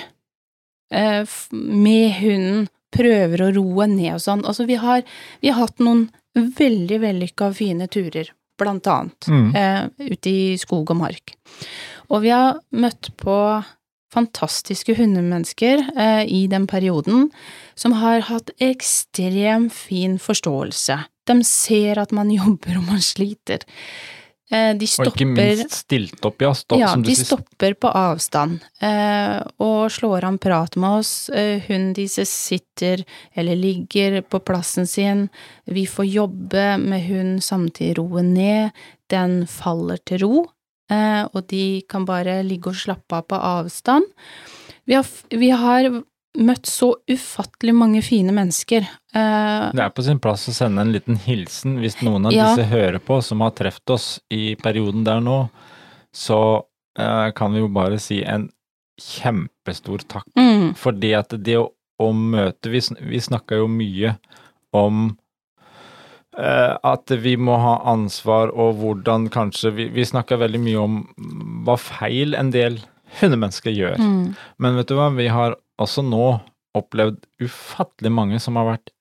eh, 0.92 1.24
med 1.50 2.18
hunden, 2.18 2.66
prøver 2.94 3.42
å 3.44 3.50
roe 3.56 3.86
ned 3.90 4.14
og 4.16 4.22
sånn. 4.24 4.44
Altså, 4.48 4.66
vi 4.68 4.78
har, 4.80 5.02
vi 5.42 5.50
har 5.52 5.60
hatt 5.66 5.78
noen 5.84 6.06
veldig 6.34 7.00
vellykka 7.02 7.50
fine 7.56 7.88
turer, 7.90 8.30
blant 8.58 8.86
annet 8.90 9.28
Mm. 9.28 9.50
eh, 9.56 10.08
ute 10.12 10.30
i 10.30 10.56
skog 10.58 10.90
og 10.90 10.96
mark. 10.96 11.34
Og 12.10 12.22
vi 12.22 12.30
har 12.34 12.60
møtt 12.72 13.10
på 13.20 13.36
fantastiske 14.14 14.94
hundemennesker 14.96 15.82
eh, 15.96 16.24
i 16.26 16.46
den 16.48 16.66
perioden, 16.66 17.30
som 17.76 17.92
har 18.00 18.20
hatt 18.30 18.50
ekstremt 18.60 19.72
fin 19.76 20.16
forståelse. 20.18 20.96
De 21.28 21.36
ser 21.44 21.98
at 22.00 22.12
man 22.16 22.30
jobber 22.40 22.78
og 22.80 22.86
man 22.88 23.02
sliter. 23.04 23.66
Eh, 24.48 24.72
stopper, 24.80 25.10
Og 25.10 25.18
ikke 25.18 25.26
minst 25.28 25.74
stilt 25.82 26.24
opp, 26.24 26.40
ja. 26.40 26.54
Stopp, 26.56 26.80
ja, 26.80 26.94
de 26.96 27.14
stopper 27.18 27.74
på 27.76 27.90
avstand 27.92 28.62
eh, 28.80 29.42
og 29.60 29.90
slår 29.92 30.24
an 30.24 30.38
prat 30.40 30.78
med 30.80 31.02
oss. 31.02 31.12
Eh, 31.28 31.60
hunden 31.66 31.92
deres 31.98 32.32
sitter 32.32 33.04
eller 33.36 33.58
ligger 33.60 34.22
på 34.24 34.40
plassen 34.40 34.88
sin. 34.88 35.26
Vi 35.68 35.84
får 35.84 36.08
jobbe 36.08 36.68
med 36.80 37.04
hun 37.10 37.34
samtidig 37.44 37.98
roe 38.00 38.24
ned. 38.24 38.72
Den 39.12 39.42
faller 39.48 40.00
til 40.08 40.24
ro, 40.24 40.46
eh, 40.88 41.24
og 41.28 41.44
de 41.52 41.82
kan 41.88 42.08
bare 42.08 42.40
ligge 42.46 42.72
og 42.72 42.80
slappe 42.80 43.20
av 43.20 43.28
på 43.28 43.36
avstand. 43.36 44.08
Vi 44.88 44.96
har, 44.96 45.04
vi 45.28 45.52
har 45.52 45.90
møtt 46.38 46.68
så 46.70 46.92
ufattelig 47.10 47.72
mange 47.74 48.02
fine 48.06 48.32
mennesker. 48.36 48.86
Uh, 49.14 49.68
Det 49.74 49.82
er 49.82 49.90
på 49.94 50.04
sin 50.06 50.20
plass 50.22 50.46
å 50.48 50.54
sende 50.54 50.80
en 50.84 50.92
liten 50.94 51.16
hilsen 51.18 51.78
hvis 51.82 51.98
noen 52.06 52.26
av 52.28 52.32
Ja. 52.36 52.50
disse 52.54 52.68
hører 52.70 52.98
på 53.02 53.20
som 53.26 53.40
har 53.42 53.50
truffet 53.58 53.90
oss 53.90 54.06
i 54.30 54.54
perioden 54.60 55.02
der 55.04 55.20
nå, 55.24 55.48
så 56.14 56.62
uh, 56.98 57.30
kan 57.34 57.52
vi 57.52 57.58
jo 57.64 57.68
bare 57.68 57.98
si 57.98 58.22
en 58.24 58.48
kjempestor 58.98 60.02
takk. 60.08 60.26
mm, 60.38 60.74
Fordi 60.78 61.12
at 61.18 61.34
det 61.42 61.56
å, 61.58 61.68
å 62.02 62.12
møte 62.12 62.70
Vi, 62.70 62.80
vi 63.00 63.20
snakka 63.22 63.58
jo 63.60 63.68
mye 63.70 64.16
om 64.74 65.16
eh, 66.38 66.74
at 66.82 67.10
vi 67.22 67.36
må 67.36 67.56
ha 67.62 67.76
ansvar 67.92 68.50
og 68.54 68.76
hvordan 68.82 69.28
kanskje 69.30 69.70
Vi, 69.74 69.86
vi 69.94 70.04
snakka 70.06 70.38
veldig 70.40 70.60
mye 70.64 70.82
om 70.82 70.98
hva 71.66 71.76
feil 71.78 72.34
en 72.38 72.50
del 72.54 72.80
hundemennesker 73.20 73.72
gjør. 73.72 73.96
mm, 74.02 74.34
Men 74.58 74.76
vet 74.76 74.90
du 74.90 74.94
hva, 74.98 75.08
vi 75.16 75.28
har 75.32 75.56
også 75.78 76.04
nå 76.06 76.40
opplevd 76.78 77.24
ufattelig 77.42 78.12
mange 78.12 78.40
som 78.42 78.56
har 78.60 78.66
vært 78.74 78.92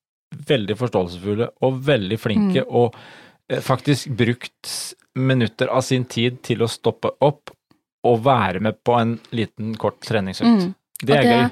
veldig 0.48 0.76
forståelsesfulle 0.80 1.50
og 1.64 1.82
veldig 1.88 2.18
flinke, 2.20 2.64
Mm. 2.64 2.70
og 2.70 2.96
eh, 3.50 3.60
faktisk 3.64 4.10
brukt 4.18 4.94
minutter 5.16 5.68
av 5.72 5.82
sin 5.82 6.06
tid 6.06 6.42
til 6.44 6.62
å 6.62 6.70
stoppe 6.70 7.10
opp 7.22 7.52
og 8.06 8.24
være 8.24 8.60
med 8.62 8.78
på 8.86 8.94
en 9.00 9.20
liten, 9.32 9.76
kort 9.76 10.00
treningsøkt. 10.06 10.68
mm. 10.68 10.74
Det 11.04 11.16
er 11.16 11.22
det, 11.24 11.34
gøy. 11.34 11.50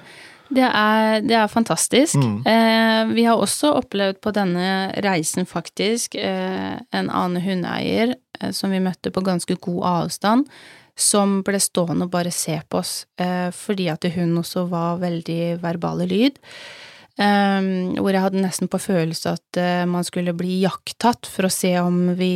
Det 0.56 0.64
er, 0.68 1.22
det 1.22 1.36
er 1.38 1.48
fantastisk. 1.48 2.16
Mm. 2.16 2.38
Eh, 2.46 3.14
vi 3.16 3.24
har 3.26 3.38
også 3.42 3.74
opplevd 3.80 4.20
på 4.22 4.32
denne 4.34 4.92
reisen, 5.06 5.46
faktisk, 5.46 6.16
eh, 6.16 6.80
en 6.94 7.10
annen 7.10 7.42
hundeeier 7.42 8.16
eh, 8.42 8.52
som 8.52 8.72
vi 8.72 8.80
møtte 8.80 9.12
på 9.12 9.24
ganske 9.26 9.56
god 9.62 9.84
avstand, 9.86 10.48
som 10.96 11.42
ble 11.44 11.60
stående 11.60 12.08
og 12.08 12.14
bare 12.14 12.32
se 12.32 12.56
på 12.70 12.80
oss, 12.80 13.06
eh, 13.20 13.52
fordi 13.52 13.90
at 13.92 14.08
hun 14.16 14.38
også 14.40 14.66
var 14.72 15.02
veldig 15.04 15.58
verbale 15.64 16.08
lyd. 16.08 16.40
Eh, 17.20 17.68
hvor 18.00 18.12
jeg 18.12 18.24
hadde 18.24 18.44
nesten 18.44 18.72
på 18.72 18.80
følelse 18.80 19.36
at 19.36 19.60
eh, 19.60 19.84
man 19.88 20.08
skulle 20.08 20.36
bli 20.36 20.62
jakttatt 20.64 21.28
for 21.32 21.48
å 21.48 21.54
se 21.54 21.76
om 21.80 22.16
vi 22.20 22.34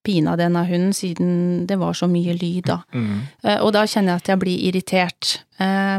pina 0.00 0.32
denne 0.40 0.62
hunden, 0.64 0.94
siden 0.96 1.66
det 1.68 1.76
var 1.76 1.92
så 1.96 2.08
mye 2.08 2.32
lyd, 2.32 2.70
da. 2.70 2.78
Mm. 2.96 3.18
Og 3.60 3.74
da 3.76 3.82
kjenner 3.84 4.14
jeg 4.14 4.22
at 4.22 4.30
jeg 4.30 4.40
blir 4.40 4.62
irritert. 4.70 5.32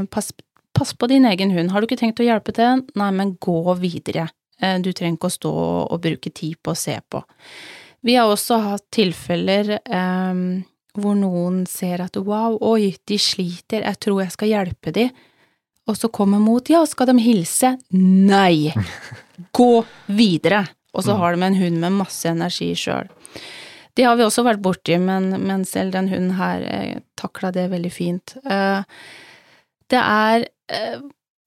Pass, 0.09 0.31
pass 0.73 0.95
på 0.97 1.05
din 1.11 1.27
egen 1.29 1.53
hund. 1.53 1.69
Har 1.69 1.81
du 1.81 1.85
ikke 1.85 1.99
tenkt 1.99 2.19
å 2.19 2.25
hjelpe 2.25 2.55
til? 2.57 2.81
Nei, 2.97 3.11
men 3.13 3.35
gå 3.37 3.75
videre. 3.77 4.25
Du 4.57 4.89
trenger 4.89 5.19
ikke 5.19 5.29
å 5.29 5.35
stå 5.37 5.53
og 5.85 6.01
bruke 6.01 6.33
tid 6.33 6.57
på 6.65 6.73
å 6.73 6.81
se 6.81 6.97
på. 7.13 7.21
Vi 8.01 8.17
har 8.17 8.29
også 8.29 8.57
hatt 8.65 8.87
tilfeller 8.93 9.75
eh, 9.77 10.41
hvor 10.99 11.15
noen 11.15 11.65
ser 11.69 12.01
at 12.03 12.17
wow, 12.19 12.57
oi, 12.61 12.95
de 13.07 13.17
sliter, 13.21 13.85
jeg 13.87 13.99
tror 14.03 14.23
jeg 14.25 14.33
skal 14.35 14.51
hjelpe 14.51 14.91
de. 14.95 15.05
Og 15.89 15.97
så 15.97 16.09
kommer 16.13 16.39
mot, 16.43 16.67
ja, 16.69 16.83
skal 16.85 17.07
de 17.11 17.15
hilse? 17.23 17.73
Nei! 17.95 18.71
Gå 19.57 19.83
videre! 20.11 20.65
Og 20.93 21.05
så 21.05 21.13
Mm. 21.15 21.19
har 21.21 21.35
de 21.35 21.43
en 21.47 21.55
hund 21.55 21.79
med 21.79 21.91
masse 22.01 22.27
energi 22.27 22.73
sjøl. 22.75 23.07
Det 23.95 24.03
har 24.03 24.15
vi 24.19 24.23
også 24.25 24.43
vært 24.43 24.61
borti, 24.63 24.97
men, 24.99 25.29
men 25.47 25.63
selv 25.65 25.91
den 25.95 26.09
hunden 26.11 26.35
her 26.35 26.61
eh, 26.67 26.99
takla 27.19 27.51
det 27.55 27.69
veldig 27.71 27.91
fint. 27.91 28.35
Eh, 28.43 28.83
det 29.91 29.99
er 30.03 30.45
eh, 30.71 30.99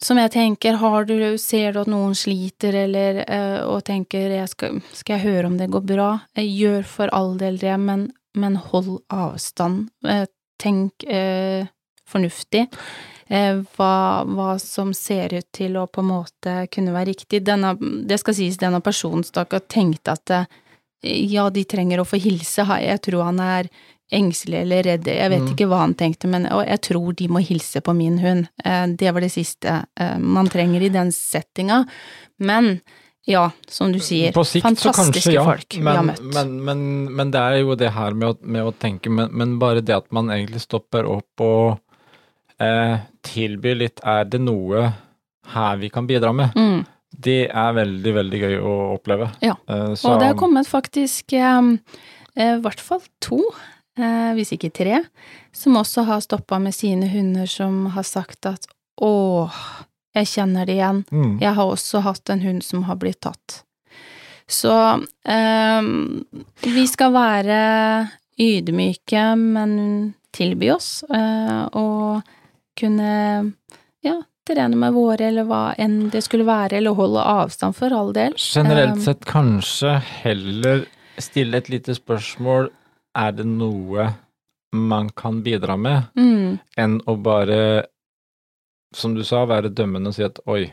som 0.04 0.18
jeg 0.20 0.32
tenker, 0.34 0.76
har 0.80 1.04
du, 1.08 1.14
ser 1.40 1.72
du 1.72 1.80
at 1.84 1.88
noen 1.92 2.12
sliter, 2.16 2.74
eller 2.86 3.22
eh, 3.28 3.60
og 3.64 3.84
tenker 3.84 4.32
jeg 4.32 4.48
skal, 4.52 4.80
skal 4.96 5.18
jeg 5.18 5.24
høre 5.28 5.46
om 5.52 5.56
det 5.60 5.70
går 5.72 5.84
bra, 5.92 6.08
Jeg 6.36 6.50
gjør 6.58 6.82
for 6.84 7.12
all 7.16 7.36
del 7.40 7.56
det, 7.60 7.76
men, 7.80 8.10
men 8.34 8.56
hold 8.56 9.00
avstand. 9.12 9.88
Eh, 10.06 10.26
tenk 10.60 11.04
eh, 11.04 11.66
fornuftig. 12.08 12.66
eh, 13.28 13.62
hva, 13.76 14.24
hva 14.28 14.58
som 14.60 14.92
ser 14.94 15.32
ut 15.34 15.46
til 15.56 15.76
å 15.80 15.86
på 15.88 16.02
en 16.02 16.10
måte 16.10 16.54
kunne 16.70 16.92
være 16.92 17.12
riktig. 17.14 17.42
Denne, 17.46 17.74
det 18.06 18.18
skal 18.20 18.34
sies, 18.36 18.58
denne 18.60 18.80
personen 18.84 19.24
stakkar 19.24 19.64
tenkte 19.68 20.12
at 20.12 20.30
eh, 20.30 20.46
ja, 21.04 21.48
de 21.50 21.64
trenger 21.68 22.00
å 22.00 22.06
få 22.08 22.16
hilse, 22.20 22.64
jeg 22.80 23.00
tror 23.04 23.26
han 23.30 23.40
er 23.40 23.68
engstelig 24.14 24.60
eller 24.60 24.82
redd, 24.84 25.06
jeg 25.08 25.30
vet 25.32 25.40
Mm. 25.42 25.48
ikke 25.54 25.66
hva 25.68 25.78
han 25.80 25.94
tenkte, 25.94 26.28
men 26.28 26.44
og 26.52 26.62
jeg 26.68 26.80
tror 26.86 27.14
de 27.16 27.26
må 27.28 27.40
hilse 27.42 27.80
på 27.80 27.94
min 27.96 28.18
hund. 28.20 28.48
Eh, 28.64 28.86
Det 29.00 29.10
var 29.12 29.20
det 29.20 29.32
siste 29.32 29.84
man 30.20 30.46
trenger 30.48 30.82
i 30.82 30.88
den 30.92 31.10
settinga. 31.12 31.86
Men 32.38 32.80
ja, 33.24 33.50
som 33.68 33.92
du 33.92 34.00
sier, 34.04 34.32
På 34.36 34.44
sikt 34.44 34.64
så 34.64 34.92
fantastiske 34.92 35.30
kanskje, 35.30 35.32
ja. 35.32 35.44
folk 35.46 35.76
vi 35.78 35.84
har 35.86 36.04
møtt. 36.04 36.20
men, 36.34 36.54
men, 36.64 36.80
men 37.16 37.32
det 37.32 37.40
er 37.40 37.62
jo 37.62 37.76
det 37.80 37.92
her 37.94 38.16
med 38.16 38.34
å, 38.34 38.36
med 38.42 38.68
å 38.68 38.72
tenke, 38.76 39.12
men, 39.12 39.32
men 39.32 39.56
bare 39.62 39.80
det 39.84 39.96
at 39.96 40.10
man 40.12 40.28
egentlig 40.34 40.60
stopper 40.64 41.08
opp 41.08 41.44
og 41.44 41.78
eh, 42.60 42.98
tilbyr 43.24 43.78
litt 43.80 44.02
Er 44.04 44.28
det 44.28 44.42
noe 44.44 44.90
her 45.54 45.80
vi 45.80 45.88
kan 45.92 46.08
bidra 46.08 46.32
med? 46.36 46.52
Mm. 46.56 46.84
Det 47.14 47.46
er 47.46 47.76
veldig, 47.76 48.12
veldig 48.16 48.38
gøy 48.42 48.54
å 48.58 48.74
oppleve. 48.96 49.30
Ja. 49.44 49.54
Eh, 49.70 49.94
så, 49.94 50.12
Og 50.14 50.20
det 50.20 50.32
har 50.32 50.38
kommet 50.38 50.68
faktisk 50.68 51.36
i 51.36 51.42
eh, 51.44 51.72
i 52.34 52.48
hvert 52.58 52.80
fall 52.82 53.02
to, 53.22 53.38
eh, 53.98 54.32
hvis 54.34 54.52
ikke 54.56 54.72
tre, 54.74 55.00
som 55.54 55.78
også 55.78 56.04
har 56.08 56.24
stoppa 56.24 56.58
med 56.58 56.74
sine 56.74 57.08
hunder 57.12 57.46
som 57.50 57.86
har 57.94 58.06
sagt 58.08 58.48
at 58.50 58.66
åh, 59.00 59.54
jeg 60.14 60.30
kjenner 60.30 60.66
det 60.66 60.78
igjen, 60.78 61.04
mm, 61.10 61.38
jeg 61.42 61.54
har 61.56 61.70
også 61.70 62.02
hatt 62.06 62.30
en 62.30 62.42
hund 62.44 62.62
som 62.64 62.84
har 62.88 62.96
blitt 63.00 63.20
tatt. 63.26 63.62
Så 64.46 64.74
eh, 65.24 65.88
vi 66.62 66.84
skal 66.90 67.14
være 67.14 67.58
ydmyke, 68.40 69.24
men 69.40 69.72
tilby 70.34 70.70
oss, 70.74 71.04
eh, 71.08 71.60
å 71.72 72.20
kunne, 72.78 73.10
ja, 74.04 74.16
trene 74.44 74.76
med 74.76 74.92
våre, 74.92 75.30
eller 75.30 75.46
hva 75.48 75.62
enn 75.80 76.10
det 76.12 76.24
skulle 76.26 76.44
være, 76.48 76.78
eller 76.78 76.96
holde 76.98 77.22
avstand 77.22 77.76
for 77.78 77.94
all 77.96 78.12
del. 78.16 78.34
Generelt 78.36 78.98
Um, 78.98 79.04
sett 79.06 79.24
kanskje 79.24 79.94
heller 80.24 80.84
stille 81.22 81.56
et 81.62 81.70
lite 81.72 81.94
spørsmål. 81.96 82.68
Er 83.16 83.32
det 83.38 83.46
noe 83.46 84.10
man 84.74 85.08
kan 85.14 85.40
bidra 85.46 85.76
med, 85.78 86.10
Mm, 86.18 86.58
enn 86.76 87.00
å 87.06 87.14
bare, 87.22 87.86
som 88.94 89.14
du 89.16 89.22
sa, 89.26 89.44
være 89.50 89.70
dømmende 89.74 90.10
og 90.12 90.16
si 90.16 90.24
at 90.26 90.38
oi, 90.50 90.72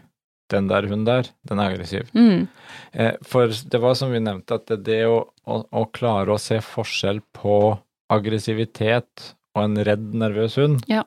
den 0.52 0.68
der 0.68 0.84
hunden 0.90 1.06
der, 1.08 1.30
den 1.48 1.60
er 1.64 1.72
aggressiv. 1.74 2.10
mm, 2.14 2.48
Eh, 2.94 3.14
for 3.24 3.48
det 3.48 3.80
var 3.80 3.94
som 3.96 4.12
vi 4.12 4.20
nevnte, 4.20 4.56
at 4.58 4.66
det, 4.68 4.82
det 4.84 4.98
å, 5.08 5.22
å, 5.48 5.62
å 5.72 5.84
klare 5.96 6.34
å 6.34 6.40
se 6.42 6.58
forskjell 6.60 7.22
på 7.38 7.54
aggressivitet 8.12 9.30
og 9.56 9.64
en 9.64 9.78
redd, 9.88 10.10
nervøs 10.16 10.58
hund 10.60 10.84
Ja. 10.92 11.06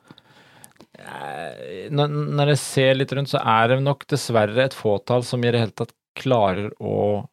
Eh, 0.97 1.89
Når, 1.93 2.07
når 2.39 2.51
jeg 2.53 2.61
ser 2.63 2.97
litt 2.97 3.13
rundt, 3.13 3.29
så 3.31 3.41
er 3.41 3.73
det 3.73 3.79
nok 3.85 4.05
dessverre 4.11 4.65
et 4.65 4.73
fåtall 4.77 5.23
som 5.27 5.43
i 5.45 5.51
det 5.53 5.61
hele 5.61 5.75
tatt 5.77 5.93
klarer 6.17 6.71
å 6.79 7.25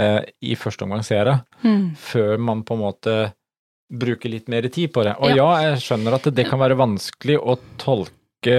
eh, 0.00 0.22
i 0.42 0.56
første 0.58 0.86
omgang 0.86 1.04
se 1.06 1.18
det, 1.28 1.36
mm. 1.62 1.84
før 2.00 2.38
man 2.42 2.62
på 2.66 2.74
en 2.78 2.82
måte 2.86 3.16
bruker 3.92 4.32
litt 4.32 4.48
mer 4.48 4.64
tid 4.72 4.90
på 4.94 5.04
det. 5.04 5.14
Og 5.20 5.34
ja, 5.36 5.36
Ja. 5.36 5.70
jeg 5.70 5.82
skjønner 5.84 6.16
at 6.16 6.24
det, 6.26 6.34
det 6.38 6.46
kan 6.48 6.58
være 6.62 6.78
vanskelig 6.80 7.36
å 7.38 7.58
tolke 7.78 8.56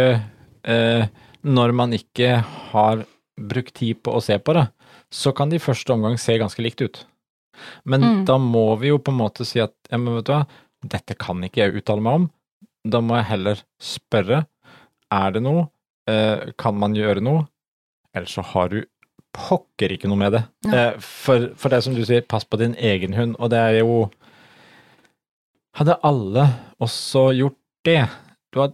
eh, 0.63 1.07
når 1.43 1.73
man 1.75 1.91
ikke 1.95 2.37
har 2.71 3.05
brukt 3.39 3.73
tid 3.79 4.01
på 4.03 4.13
å 4.15 4.21
se 4.23 4.37
på 4.39 4.53
det. 4.55 4.67
Så 5.13 5.33
kan 5.35 5.49
det 5.51 5.59
i 5.59 5.63
første 5.65 5.93
omgang 5.93 6.17
se 6.21 6.37
ganske 6.39 6.61
likt 6.63 6.81
ut. 6.81 7.05
Men 7.85 8.01
Mm. 8.01 8.25
da 8.25 8.37
må 8.37 8.79
vi 8.79 8.87
jo 8.89 8.97
på 8.99 9.11
en 9.11 9.17
måte 9.19 9.45
si 9.45 9.59
at 9.59 9.73
ja, 9.91 9.97
men 9.97 10.15
vet 10.15 10.25
du 10.25 10.31
hva, 10.33 10.45
dette 10.85 11.15
kan 11.17 11.41
ikke 11.43 11.61
jeg 11.63 11.75
uttale 11.81 12.01
meg 12.01 12.13
om. 12.21 12.29
Da 12.85 12.99
må 13.01 13.15
jeg 13.19 13.25
heller 13.29 13.61
spørre, 13.79 14.45
er 15.11 15.31
det 15.31 15.41
noe, 15.43 15.67
eh, 16.07 16.51
kan 16.57 16.75
man 16.75 16.95
gjøre 16.95 17.21
noe, 17.21 17.47
eller 18.15 18.27
så 18.27 18.41
har 18.43 18.69
du 18.69 18.83
pokker 19.33 19.89
ikke 19.95 20.07
noe 20.09 20.17
med 20.17 20.31
det. 20.33 20.43
Ja. 20.65 20.73
Eh, 20.93 20.97
for, 20.99 21.49
for 21.55 21.69
det 21.69 21.83
som 21.83 21.95
du 21.95 22.03
sier, 22.05 22.21
pass 22.21 22.43
på 22.45 22.57
din 22.59 22.75
egen 22.75 23.13
hund, 23.13 23.35
og 23.39 23.49
det 23.49 23.59
er 23.59 23.79
jo 23.81 24.09
Hadde 25.73 25.95
alle 26.05 26.43
også 26.85 27.31
gjort 27.33 27.55
det 27.87 28.03
du 28.53 28.59
har, 28.61 28.73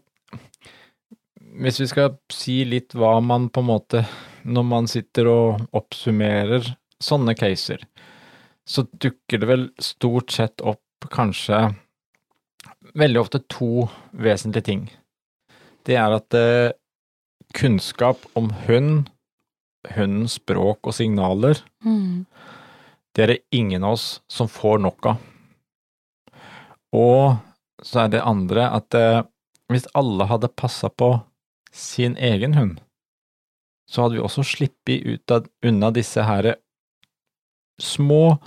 Hvis 1.59 1.79
vi 1.81 1.87
skal 1.91 2.13
si 2.31 2.61
litt 2.67 2.95
hva 2.95 3.17
man 3.23 3.49
på 3.51 3.59
en 3.63 3.67
måte 3.69 4.03
Når 4.47 4.65
man 4.67 4.87
sitter 4.87 5.27
og 5.31 5.65
oppsummerer 5.75 6.69
sånne 7.03 7.31
caser, 7.39 7.79
så 8.67 8.83
dukker 8.99 9.39
det 9.39 9.47
vel 9.47 9.61
stort 9.79 10.33
sett 10.35 10.59
opp 10.67 11.07
kanskje 11.13 11.61
veldig 12.99 13.21
ofte 13.21 13.39
to 13.51 13.85
vesentlige 14.11 14.65
ting. 14.67 14.81
Det 15.87 15.95
er 15.95 16.15
at 16.17 16.35
eh, 16.35 16.73
kunnskap 17.55 18.25
om 18.35 18.49
hund, 18.65 19.07
hundens 19.95 20.35
språk 20.41 20.91
og 20.91 20.97
signaler, 20.97 21.63
Mm. 21.85 22.25
det 23.15 23.23
er 23.23 23.27
det 23.27 23.39
ingen 23.55 23.83
av 23.87 23.95
oss 23.95 24.19
som 24.27 24.51
får 24.51 24.79
nok 24.83 25.05
av. 25.13 25.17
Og 26.91 27.37
så 27.81 28.03
er 28.03 28.11
det 28.11 28.25
andre 28.27 28.67
at 28.75 28.93
eh, 28.93 29.23
hvis 29.71 29.87
alle 29.95 30.27
hadde 30.27 30.51
passa 30.51 30.89
på 30.91 31.13
sin 31.71 32.17
egen 32.17 32.53
hund, 32.57 32.79
så 33.89 34.05
hadde 34.05 34.19
vi 34.19 34.23
også 34.23 34.45
sluppet 34.45 35.05
ut 35.05 35.33
av, 35.33 35.47
unna 35.65 35.89
disse 35.93 36.23
her 36.23 36.53
små 37.81 38.37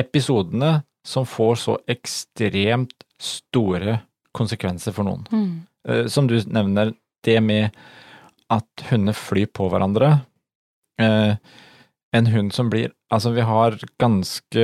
episodene 0.00 0.82
som 1.04 1.26
får 1.28 1.58
så 1.60 1.76
ekstremt 1.90 3.04
store 3.20 3.98
konsekvenser 4.34 4.94
for 4.96 5.06
noen. 5.06 5.26
Mm. 5.30 5.50
Eh, 5.88 6.06
Som 6.08 6.26
du 6.30 6.38
nevner, 6.46 6.94
det 7.24 7.40
med 7.40 7.76
at 8.52 8.86
hunder 8.90 9.16
flyr 9.16 9.48
på 9.52 9.68
hverandre. 9.72 10.24
Eh, 11.00 11.36
en 12.14 12.28
hund 12.30 12.54
som 12.54 12.70
blir 12.70 12.92
Altså, 13.12 13.30
vi 13.34 13.44
har 13.46 13.76
ganske 14.02 14.62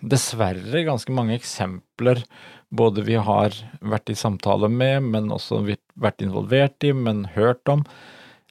Dessverre 0.00 0.84
ganske 0.86 1.14
mange 1.14 1.34
eksempler 1.38 2.22
både 2.70 3.02
vi 3.02 3.16
har 3.18 3.54
vært 3.82 4.12
i 4.12 4.18
samtale 4.18 4.68
med, 4.70 5.02
men 5.10 5.32
også 5.34 5.58
vært 5.98 6.22
involvert 6.22 6.86
i, 6.86 6.92
men 6.94 7.24
hørt 7.34 7.66
om. 7.68 7.82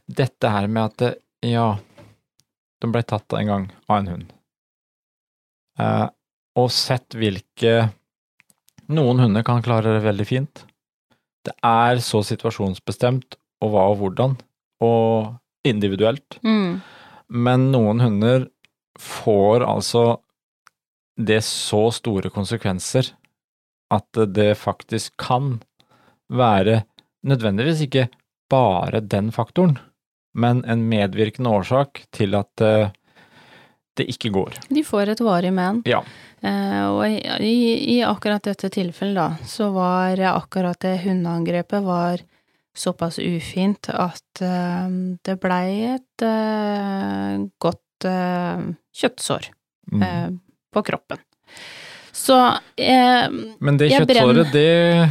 Dette 0.06 0.52
her 0.52 0.68
med 0.68 0.90
at 0.90 0.98
det, 1.00 1.12
ja, 1.48 1.78
de 2.84 2.92
ble 2.92 3.04
tatt 3.08 3.38
en 3.38 3.52
gang 3.52 3.70
av 3.88 3.96
en 4.02 4.12
hund. 4.12 4.34
Eh, 5.80 6.08
og 6.60 6.68
sett 6.76 7.16
hvilke 7.16 7.94
Noen 8.90 9.20
hunder 9.22 9.44
kan 9.46 9.62
klare 9.62 9.92
det 9.94 10.02
veldig 10.02 10.26
fint. 10.26 10.64
Det 11.46 11.54
er 11.64 12.00
så 12.02 12.24
situasjonsbestemt 12.26 13.38
og 13.62 13.70
hva 13.72 13.84
og 13.92 14.00
hvordan, 14.00 14.34
og 14.82 15.68
individuelt. 15.68 16.40
Mm. 16.42 16.80
Men 17.30 17.70
noen 17.74 18.02
hunder 18.02 18.48
får 19.00 19.64
altså 19.66 20.06
det 21.20 21.42
så 21.46 21.90
store 21.94 22.32
konsekvenser 22.34 23.12
at 23.94 24.22
det 24.34 24.54
faktisk 24.60 25.16
kan 25.20 25.58
være 26.30 26.84
nødvendigvis 27.26 27.84
ikke 27.86 28.08
bare 28.50 29.02
den 29.02 29.32
faktoren, 29.34 29.78
men 30.34 30.64
en 30.66 30.86
medvirkende 30.90 31.52
årsak 31.60 32.04
til 32.16 32.38
at 32.38 32.64
eh, 32.64 32.94
det 33.98 34.08
ikke 34.14 34.32
går. 34.34 34.60
De 34.72 34.84
får 34.86 35.14
et 35.14 35.24
varig 35.26 35.52
men. 35.54 35.82
Ja. 35.90 36.02
Eh, 36.42 36.84
og 36.88 37.04
i, 37.10 37.20
i, 37.44 37.56
i 37.98 38.02
akkurat 38.08 38.46
dette 38.48 38.72
tilfellet, 38.74 39.20
da, 39.20 39.50
så 39.50 39.72
var 39.76 40.22
akkurat 40.32 40.80
det 40.86 41.00
hundeangrepet 41.04 41.84
var 41.86 42.24
såpass 42.80 43.20
ufint 43.20 43.90
at 43.92 44.42
eh, 44.46 44.90
det 45.28 45.36
blei 45.44 45.96
et 45.96 46.24
eh, 46.26 47.40
godt 47.60 48.08
eh, 48.10 48.68
kjøttsår 49.02 49.52
Mm. 49.90 50.36
på 50.70 50.82
kroppen. 50.86 51.18
Så 52.14 52.36
eh, 52.78 53.26
Men 53.60 53.78
det 53.80 53.88
jeg 53.90 54.04
kjøttsåret, 54.04 54.52
det 54.54 55.10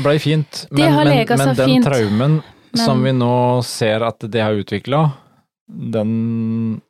blei 0.00 0.14
fint. 0.18 0.62
Det 0.70 0.78
men, 0.78 0.92
har 0.94 1.04
men, 1.04 1.18
lega 1.18 1.36
men 1.36 1.52
den 1.58 1.84
traumen 1.84 2.38
som 2.72 3.02
vi 3.04 3.12
nå 3.12 3.60
ser 3.66 4.06
at 4.06 4.24
det 4.24 4.40
har 4.40 4.56
utvikla, 4.56 5.02
den 5.68 6.80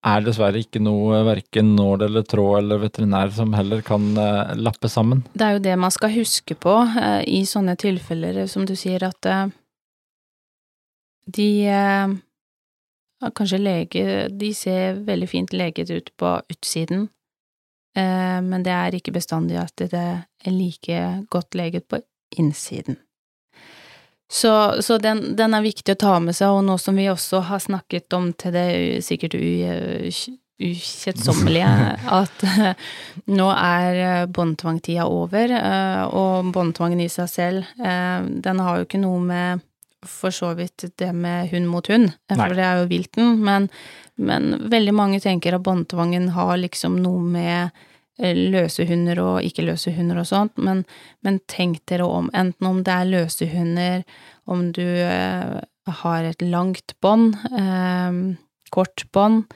er 0.00 0.22
dessverre 0.24 0.62
ikke 0.62 0.80
noe 0.82 1.20
verken 1.26 1.74
nål 1.76 2.06
eller 2.06 2.24
tråd 2.24 2.62
eller 2.62 2.80
veterinær 2.86 3.32
som 3.36 3.52
heller 3.56 3.82
kan 3.84 4.06
eh, 4.16 4.54
lappe 4.56 4.88
sammen. 4.88 5.24
Det 5.34 5.44
er 5.44 5.58
jo 5.58 5.64
det 5.66 5.76
man 5.80 5.92
skal 5.92 6.14
huske 6.14 6.56
på 6.56 6.76
eh, 6.88 7.20
i 7.28 7.42
sånne 7.48 7.76
tilfeller, 7.80 8.46
som 8.48 8.64
du 8.68 8.72
sier, 8.78 9.04
at 9.04 9.28
eh, 9.28 9.46
de 11.36 11.52
eh, 11.68 12.18
Kanskje 13.36 13.58
lege 13.60 14.02
De 14.32 14.48
ser 14.56 15.02
veldig 15.04 15.26
fint 15.28 15.50
leget 15.52 15.90
ut 15.92 16.06
på 16.16 16.28
utsiden, 16.54 17.02
eh, 17.92 18.38
men 18.40 18.64
det 18.64 18.72
er 18.72 18.96
ikke 18.96 19.12
bestandig 19.12 19.58
at 19.60 19.76
det 19.76 19.92
er 19.92 20.54
like 20.54 21.02
godt 21.28 21.58
leget 21.58 21.84
på 21.92 22.00
innsiden. 22.40 22.96
Så, 24.32 24.82
så 24.82 24.98
den, 25.02 25.36
den 25.36 25.54
er 25.56 25.62
viktig 25.64 25.92
å 25.96 25.98
ta 25.98 26.20
med 26.22 26.36
seg, 26.38 26.48
og 26.54 26.62
nå 26.62 26.78
som 26.78 26.94
vi 26.94 27.08
også 27.10 27.40
har 27.48 27.58
snakket 27.58 28.12
om 28.14 28.32
til 28.38 28.52
det 28.54 29.02
sikkert 29.02 29.34
ukjedsommelige 29.34 31.66
at 32.20 32.44
eh, 32.46 32.78
nå 33.34 33.48
er 33.50 33.98
eh, 34.04 34.30
båndtvangtida 34.30 35.02
over, 35.10 35.50
eh, 35.56 36.04
og 36.14 36.54
båndtvangen 36.54 37.02
i 37.02 37.10
seg 37.10 37.26
selv, 37.32 37.64
den 37.74 38.60
har 38.62 38.78
jo 38.78 38.86
ikke 38.86 39.02
noe 39.02 39.18
med 39.24 39.60
for 40.06 40.30
så 40.32 40.54
vidt 40.56 40.84
det 40.96 41.12
med 41.12 41.50
hund 41.50 41.68
mot 41.68 41.86
hund, 41.90 42.10
for 42.30 42.54
det 42.54 42.64
er 42.64 42.78
jo 42.80 42.86
vilten, 42.88 43.40
men, 43.44 43.68
men 44.14 44.70
veldig 44.70 44.94
mange 44.96 45.20
tenker 45.20 45.54
at 45.58 45.64
båndtvangen 45.66 46.28
har 46.38 46.56
liksom 46.62 47.02
noe 47.02 47.20
med 47.34 47.70
løse 48.20 48.84
hunder 48.88 49.20
og 49.22 49.46
ikke 49.46 49.64
løse 49.66 49.92
hunder 49.96 50.20
og 50.22 50.28
sånt, 50.28 50.58
men, 50.60 50.84
men 51.24 51.40
tenk 51.50 51.80
dere 51.90 52.06
om, 52.08 52.30
enten 52.36 52.68
om 52.68 52.82
det 52.84 52.94
er 52.94 53.08
løse 53.08 53.48
hunder, 53.50 54.04
om 54.50 54.68
du 54.76 54.84
eh, 54.84 55.56
har 56.00 56.28
et 56.28 56.44
langt 56.44 56.94
bånd, 57.02 57.38
eh, 57.56 58.20
kort 58.74 59.06
bånd, 59.14 59.48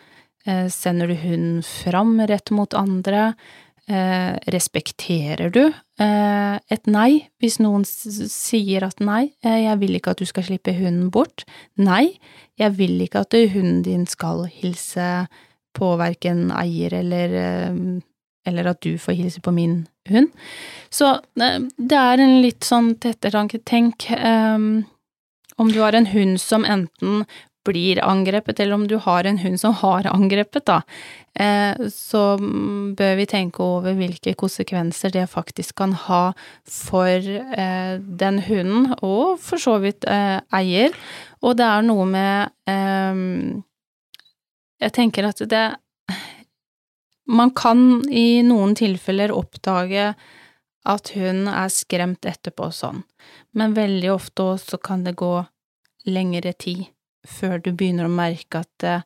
eh, 0.47 0.67
sender 0.73 1.11
du 1.11 1.19
hunden 1.21 1.61
fram 1.67 2.17
rett 2.29 2.51
mot 2.55 2.75
andre, 2.79 3.35
eh, 3.89 4.35
respekterer 4.53 5.53
du 5.53 5.63
eh, 6.01 6.57
et 6.73 6.87
nei 6.89 7.29
hvis 7.43 7.59
noen 7.61 7.85
sier 7.85 8.87
at 8.87 9.01
nei, 9.05 9.29
eh, 9.45 9.65
jeg 9.67 9.81
vil 9.83 9.99
ikke 9.99 10.15
at 10.15 10.23
du 10.23 10.29
skal 10.29 10.47
slippe 10.49 10.75
hunden 10.77 11.11
bort, 11.15 11.45
nei, 11.77 12.17
jeg 12.61 12.77
vil 12.79 12.97
ikke 13.05 13.25
at 13.27 13.37
hunden 13.53 13.83
din 13.85 14.09
skal 14.09 14.47
hilse 14.49 15.27
på 15.75 15.95
verken 16.01 16.49
eier 16.55 16.95
eller 17.03 17.39
eh, 17.41 17.79
eller 18.45 18.73
at 18.73 18.83
du 18.85 18.99
får 18.99 19.19
hilse 19.19 19.41
på 19.41 19.55
min 19.55 19.85
hund. 20.11 20.31
Så 20.91 21.15
eh, 21.41 21.59
det 21.77 22.01
er 22.01 22.23
en 22.23 22.39
litt 22.45 22.67
sånn 22.67 22.95
ettertanke. 23.01 23.63
Tenk 23.65 24.09
um, 24.19 24.85
om 25.57 25.73
du 25.73 25.81
har 25.81 25.97
en 25.97 26.11
hund 26.13 26.41
som 26.43 26.65
enten 26.65 27.25
blir 27.65 28.01
angrepet, 28.05 28.61
eller 28.61 28.77
om 28.77 28.89
du 28.89 28.99
har 29.01 29.25
en 29.25 29.39
hund 29.41 29.61
som 29.61 29.73
har 29.81 30.07
angrepet, 30.11 30.67
da, 30.69 30.83
Uh, 31.41 31.89
så 31.91 32.37
mm, 32.39 32.95
bør 32.95 33.17
vi 33.19 33.25
tenke 33.27 33.59
over 33.59 33.97
hvilke 33.99 34.37
konsekvenser 34.39 35.11
det 35.11 35.25
faktisk 35.33 35.75
kan 35.81 35.91
ha 36.05 36.29
for 36.71 37.27
uh, 37.59 37.97
den 37.99 38.39
hunden, 38.47 38.93
og 39.03 39.41
for 39.43 39.59
så 39.59 39.81
vidt 39.83 40.07
uh, 40.07 40.39
eier. 40.55 40.95
Og 41.43 41.57
det 41.59 41.67
er 41.67 41.83
noe 41.85 42.07
med 42.09 42.53
eh, 42.71 43.19
Jeg 44.81 44.93
tenker 44.97 45.27
at 45.29 45.43
det 45.51 45.65
Man 47.27 47.55
kan 47.57 48.03
i 48.13 48.43
noen 48.45 48.75
tilfeller 48.77 49.33
oppdage 49.33 50.13
at 50.85 51.11
hun 51.17 51.47
er 51.49 51.71
skremt 51.73 52.27
etterpå 52.29 52.69
og 52.69 52.77
sånn, 52.77 53.01
men 53.57 53.77
veldig 53.77 54.11
ofte 54.13 54.51
også 54.55 54.79
kan 54.85 55.07
det 55.07 55.15
gå 55.17 55.39
lengre 56.05 56.53
tid 56.53 56.85
før 57.25 57.63
du 57.65 57.71
begynner 57.73 58.05
å 58.09 58.13
merke 58.13 58.61
at 58.61 58.85
eh, 58.85 59.05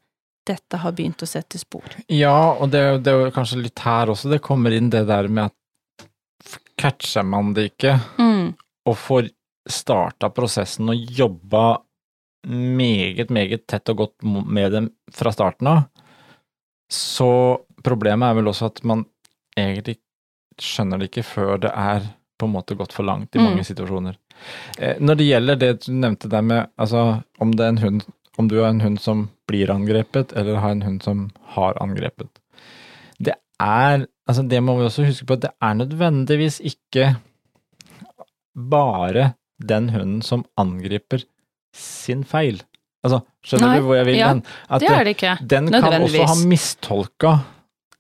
dette 0.49 0.81
har 0.83 0.95
begynt 0.97 1.23
å 1.23 1.29
sette 1.29 1.61
spor. 1.61 1.87
Ja, 2.11 2.57
og 2.57 2.73
det, 2.73 2.83
det 3.05 3.13
er 3.13 3.29
jo 3.29 3.35
kanskje 3.35 3.61
litt 3.63 3.85
her 3.85 4.11
også 4.11 4.33
det 4.33 4.43
kommer 4.43 4.75
inn 4.75 4.91
det 4.91 5.05
der 5.07 5.29
med 5.31 5.53
at 5.53 6.09
catcher 6.79 7.27
man 7.27 7.53
det 7.55 7.73
ikke, 7.75 7.99
Mm, 8.19 8.55
og 8.89 8.97
får 8.97 9.31
starta 9.69 10.31
prosessen 10.33 10.89
og 10.89 11.19
jobba 11.19 11.79
meget, 12.49 13.31
meget 13.35 13.67
tett 13.69 13.91
og 13.93 14.05
godt 14.05 14.25
med 14.25 14.73
dem 14.73 14.87
fra 15.13 15.33
starten 15.35 15.69
av, 15.69 15.81
så 16.89 17.31
problemet 17.85 18.31
er 18.31 18.35
vel 18.41 18.49
også 18.51 18.67
at 18.73 18.83
man 18.85 19.05
egentlig 19.59 19.99
skjønner 20.61 20.99
det 20.99 21.11
ikke 21.11 21.25
før 21.25 21.59
det 21.63 21.71
er 21.75 22.07
på 22.39 22.47
en 22.47 22.53
måte 22.55 22.77
gått 22.79 22.93
for 22.95 23.03
langt 23.07 23.35
i 23.35 23.39
mange 23.43 23.63
Mm. 23.63 23.65
situasjoner. 23.67 24.17
Eh, 24.79 24.97
når 25.01 25.17
det 25.19 25.27
gjelder 25.27 25.57
det 25.59 25.73
du 25.87 25.93
nevnte 25.93 26.29
der 26.31 26.43
med 26.43 26.69
altså 26.79 27.23
om 27.41 27.51
det 27.53 27.65
er 27.65 27.69
en 27.69 27.79
hund 27.79 28.03
om 28.39 28.47
du 28.49 28.61
har 28.61 28.69
en 28.71 28.81
hund 28.81 29.01
som 29.01 29.29
blir 29.49 29.67
angrepet, 29.71 30.31
eller 30.37 30.61
har 30.63 30.71
en 30.71 30.83
hund 30.83 31.03
som 31.03 31.31
har 31.57 31.75
angrepet. 31.83 32.29
Det 33.19 33.35
er 33.61 34.07
Altså, 34.29 34.43
det 34.47 34.61
må 34.63 34.77
vi 34.79 34.85
også 34.85 35.07
huske 35.07 35.25
på, 35.27 35.33
at 35.33 35.41
det 35.41 35.51
er 35.63 35.75
nødvendigvis 35.75 36.61
ikke 36.61 37.17
bare 38.55 39.33
den 39.69 39.89
hunden 39.91 40.23
som 40.23 40.45
angriper 40.61 41.23
sin 41.75 42.25
feil. 42.29 42.61
Altså, 43.07 43.21
skjønner 43.47 43.69
Nei, 43.73 43.79
du 43.79 43.87
hvor 43.87 43.97
jeg 43.99 44.07
vil 44.09 44.19
ja? 44.19 44.31
At 44.69 44.81
det 44.83 44.91
er 44.91 45.05
det 45.07 45.15
ikke. 45.17 45.37
den 45.49 45.71
kan 45.73 46.03
også 46.03 46.27
ha 46.29 46.35
mistolka 46.51 47.33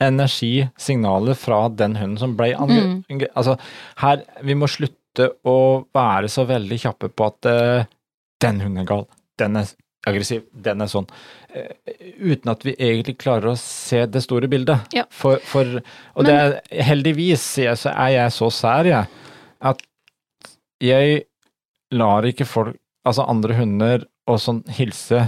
energi, 0.00 0.68
signaler 0.78 1.34
fra 1.34 1.68
den 1.68 1.96
hunden 1.98 2.18
som 2.20 2.36
ble 2.38 2.52
Mm. 2.54 3.04
angrepet. 3.08 3.32
Altså, 3.36 3.56
her, 4.02 4.22
vi 4.42 4.54
må 4.54 4.68
slutte 4.70 5.30
å 5.44 5.84
være 5.94 6.28
så 6.30 6.44
veldig 6.46 6.78
kjappe 6.78 7.08
på 7.10 7.26
at 7.26 7.48
uh, 7.50 7.84
den 8.40 8.60
hunden 8.60 8.84
er 8.84 8.86
gal, 8.86 9.06
den 9.38 9.56
er 9.58 9.72
aggressiv, 10.06 10.44
den 10.54 10.80
er 10.80 10.86
sånn. 10.86 11.08
Uh, 11.50 11.72
uten 12.22 12.52
at 12.52 12.62
vi 12.62 12.76
egentlig 12.78 13.16
klarer 13.18 13.50
å 13.50 13.56
se 13.58 14.04
det 14.06 14.22
store 14.22 14.46
bildet. 14.48 14.86
Ja. 14.94 15.04
For, 15.10 15.42
for, 15.42 15.80
og 16.14 16.24
det 16.28 16.36
er, 16.38 16.54
heldigvis 16.70 17.48
jeg, 17.64 17.74
så 17.76 17.90
er 17.90 18.14
jeg 18.14 18.36
så 18.38 18.50
sær, 18.54 18.86
jeg, 18.86 19.08
at 19.60 19.82
jeg 20.80 21.24
lar 21.90 22.22
ikke 22.28 22.46
folk, 22.46 22.76
altså 23.08 23.26
andre 23.26 23.56
hunder, 23.58 24.06
og 24.28 24.38
sånn 24.38 24.62
hilse 24.76 25.24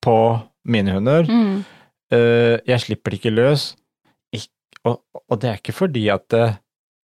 på 0.00 0.16
mine 0.70 0.94
hunder. 0.94 1.26
Mm, 1.28 1.64
jeg 2.10 2.80
slipper 2.80 3.12
det 3.12 3.18
ikke 3.18 3.34
løs. 3.34 3.66
Og, 4.86 5.36
det 5.40 5.50
er 5.50 5.58
ikke 5.60 5.76
fordi 5.76 6.06
at 6.12 6.36
eh, 6.36 6.56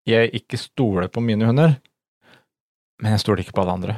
jeg 0.10 0.32
ikke 0.42 0.60
stoler 0.60 1.10
på 1.14 1.24
mine 1.24 1.48
hunder, 1.50 1.76
men 3.02 3.16
jeg 3.16 3.24
stoler 3.24 3.44
ikke 3.44 3.56
på 3.58 3.64
alle 3.64 3.78
andre. 3.80 3.98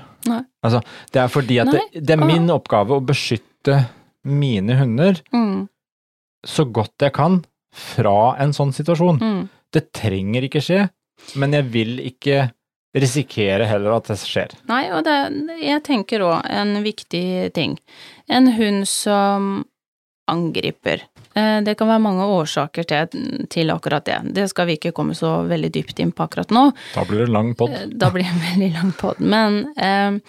Altså, 0.63 0.83
det 1.11 1.21
er 1.21 1.31
fordi 1.31 1.59
at 1.63 1.71
det, 1.73 1.83
det 1.99 2.15
er 2.15 2.23
min 2.23 2.51
oppgave 2.53 2.97
å 2.97 3.03
beskytte 3.03 3.81
mine 4.23 4.77
hunder 4.79 5.19
mm, 5.35 5.65
så 6.47 6.63
godt 6.71 7.03
jeg 7.03 7.15
kan 7.15 7.41
fra 7.73 8.35
en 8.43 8.53
sånn 8.55 8.71
situasjon. 8.75 9.19
mm. 9.19 9.43
Det 9.73 9.87
trenger 9.89 10.45
ikke 10.45 10.61
skje, 10.61 10.83
men 11.41 11.55
jeg 11.57 11.65
vil 11.73 11.95
ikke 12.05 12.43
risikere 12.93 13.65
heller 13.65 13.95
at 13.95 14.11
det 14.11 14.19
skjer. 14.21 14.51
Nei, 14.69 14.83
og 14.93 15.01
det, 15.07 15.15
jeg 15.57 15.81
tenker 15.87 16.21
òg 16.21 16.45
en 16.45 16.75
viktig 16.85 17.49
ting. 17.55 17.73
En 18.29 18.51
hund 18.53 18.85
som 18.85 19.63
angriper. 20.27 21.01
Eh, 21.36 21.62
Det 21.65 21.75
kan 21.77 21.88
være 21.88 21.99
mange 22.01 22.23
årsaker 22.23 22.83
til, 22.88 23.45
til 23.49 23.69
akkurat 23.73 24.05
det. 24.05 24.19
Det 24.33 24.49
skal 24.49 24.67
vi 24.67 24.77
ikke 24.77 24.91
komme 24.93 25.15
så 25.15 25.43
veldig 25.49 25.71
dypt 25.73 25.99
inn 25.99 26.12
på 26.12 26.23
akkurat 26.27 26.49
nå. 26.51 26.71
Da 26.95 27.03
blir 27.05 27.25
det 27.25 27.29
lang 27.33 27.53
pod. 27.55 27.71
Eh, 27.71 27.88
Da 27.91 28.09
blir 28.12 28.23
det 28.23 28.31
en 28.31 28.45
veldig 28.51 28.71
lang 28.73 28.91
pod. 28.91 29.19
Men 29.19 29.65
eh, 29.77 30.19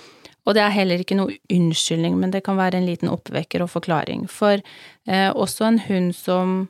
Og 0.46 0.52
det 0.54 0.60
er 0.60 0.74
heller 0.76 0.98
ikke 1.00 1.16
noe 1.16 1.32
unnskyldning, 1.50 2.18
men 2.20 2.30
det 2.30 2.42
kan 2.44 2.56
være 2.58 2.76
en 2.76 2.84
liten 2.86 3.08
oppvekker 3.08 3.62
og 3.64 3.70
forklaring. 3.70 4.26
For 4.28 4.60
også 5.08 5.64
en 5.64 5.78
hund 5.86 6.14
som 6.14 6.68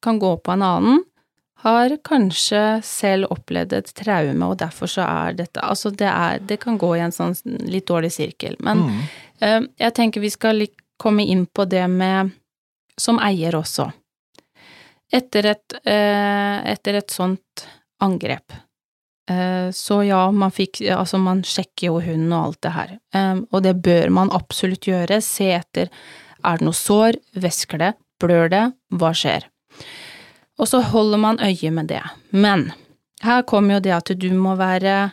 kan 0.00 0.18
gå 0.18 0.30
på 0.40 0.52
en 0.54 0.62
annen, 0.62 1.02
har 1.60 1.90
kanskje 2.06 2.82
selv 2.86 3.26
opplevd 3.34 3.72
et 3.76 3.92
traume, 3.98 4.46
og 4.48 4.56
derfor 4.62 4.86
så 4.88 5.04
er 5.04 5.34
dette 5.34 5.60
Altså, 5.60 5.90
det 5.90 6.06
er 6.08 6.38
Det 6.38 6.60
kan 6.60 6.78
gå 6.78 6.96
i 6.96 7.00
en 7.04 7.12
sånn 7.12 7.34
litt 7.68 7.84
dårlig 7.86 8.12
sirkel. 8.12 8.56
Men 8.60 8.78
Mm. 9.42 9.68
Jeg 9.78 9.94
tenker 9.94 10.20
vi 10.20 10.30
skal 10.30 10.66
komme 10.98 11.24
inn 11.24 11.46
på 11.46 11.64
det 11.70 11.86
med 11.90 12.32
som 12.98 13.20
eier 13.22 13.54
også. 13.54 13.88
Etter 15.12 15.52
et, 15.54 15.76
eh, 15.84 16.56
etter 16.72 16.98
et 16.98 17.10
sånt 17.10 17.66
angrep, 18.02 18.52
eh, 19.30 19.70
så 19.72 20.02
ja, 20.04 20.30
man 20.30 20.50
fikk 20.50 20.82
Altså, 20.90 21.18
man 21.18 21.42
sjekker 21.42 21.88
jo 21.88 22.00
hunden 22.00 22.32
og 22.32 22.44
alt 22.44 22.60
det 22.62 22.72
her, 22.72 22.98
Eh, 23.14 23.40
og 23.52 23.62
det 23.62 23.74
bør 23.82 24.10
man 24.10 24.30
absolutt 24.30 24.84
gjøre. 24.86 25.22
Se 25.22 25.52
etter 25.52 25.88
er 26.44 26.58
det 26.58 26.64
noe 26.64 26.76
sår, 26.76 27.16
væsker 27.34 27.78
det, 27.78 27.94
blør 28.20 28.50
det, 28.50 28.72
hva 28.92 29.14
skjer? 29.14 29.48
Og 30.58 30.68
så 30.68 30.82
holder 30.82 31.18
man 31.18 31.40
øye 31.40 31.70
med 31.70 31.88
det. 31.88 32.02
Men 32.30 32.72
her 33.22 33.42
kommer 33.42 33.78
jo 33.78 33.80
det 33.80 33.94
at 33.94 34.12
du 34.18 34.30
må 34.34 34.56
være 34.58 35.12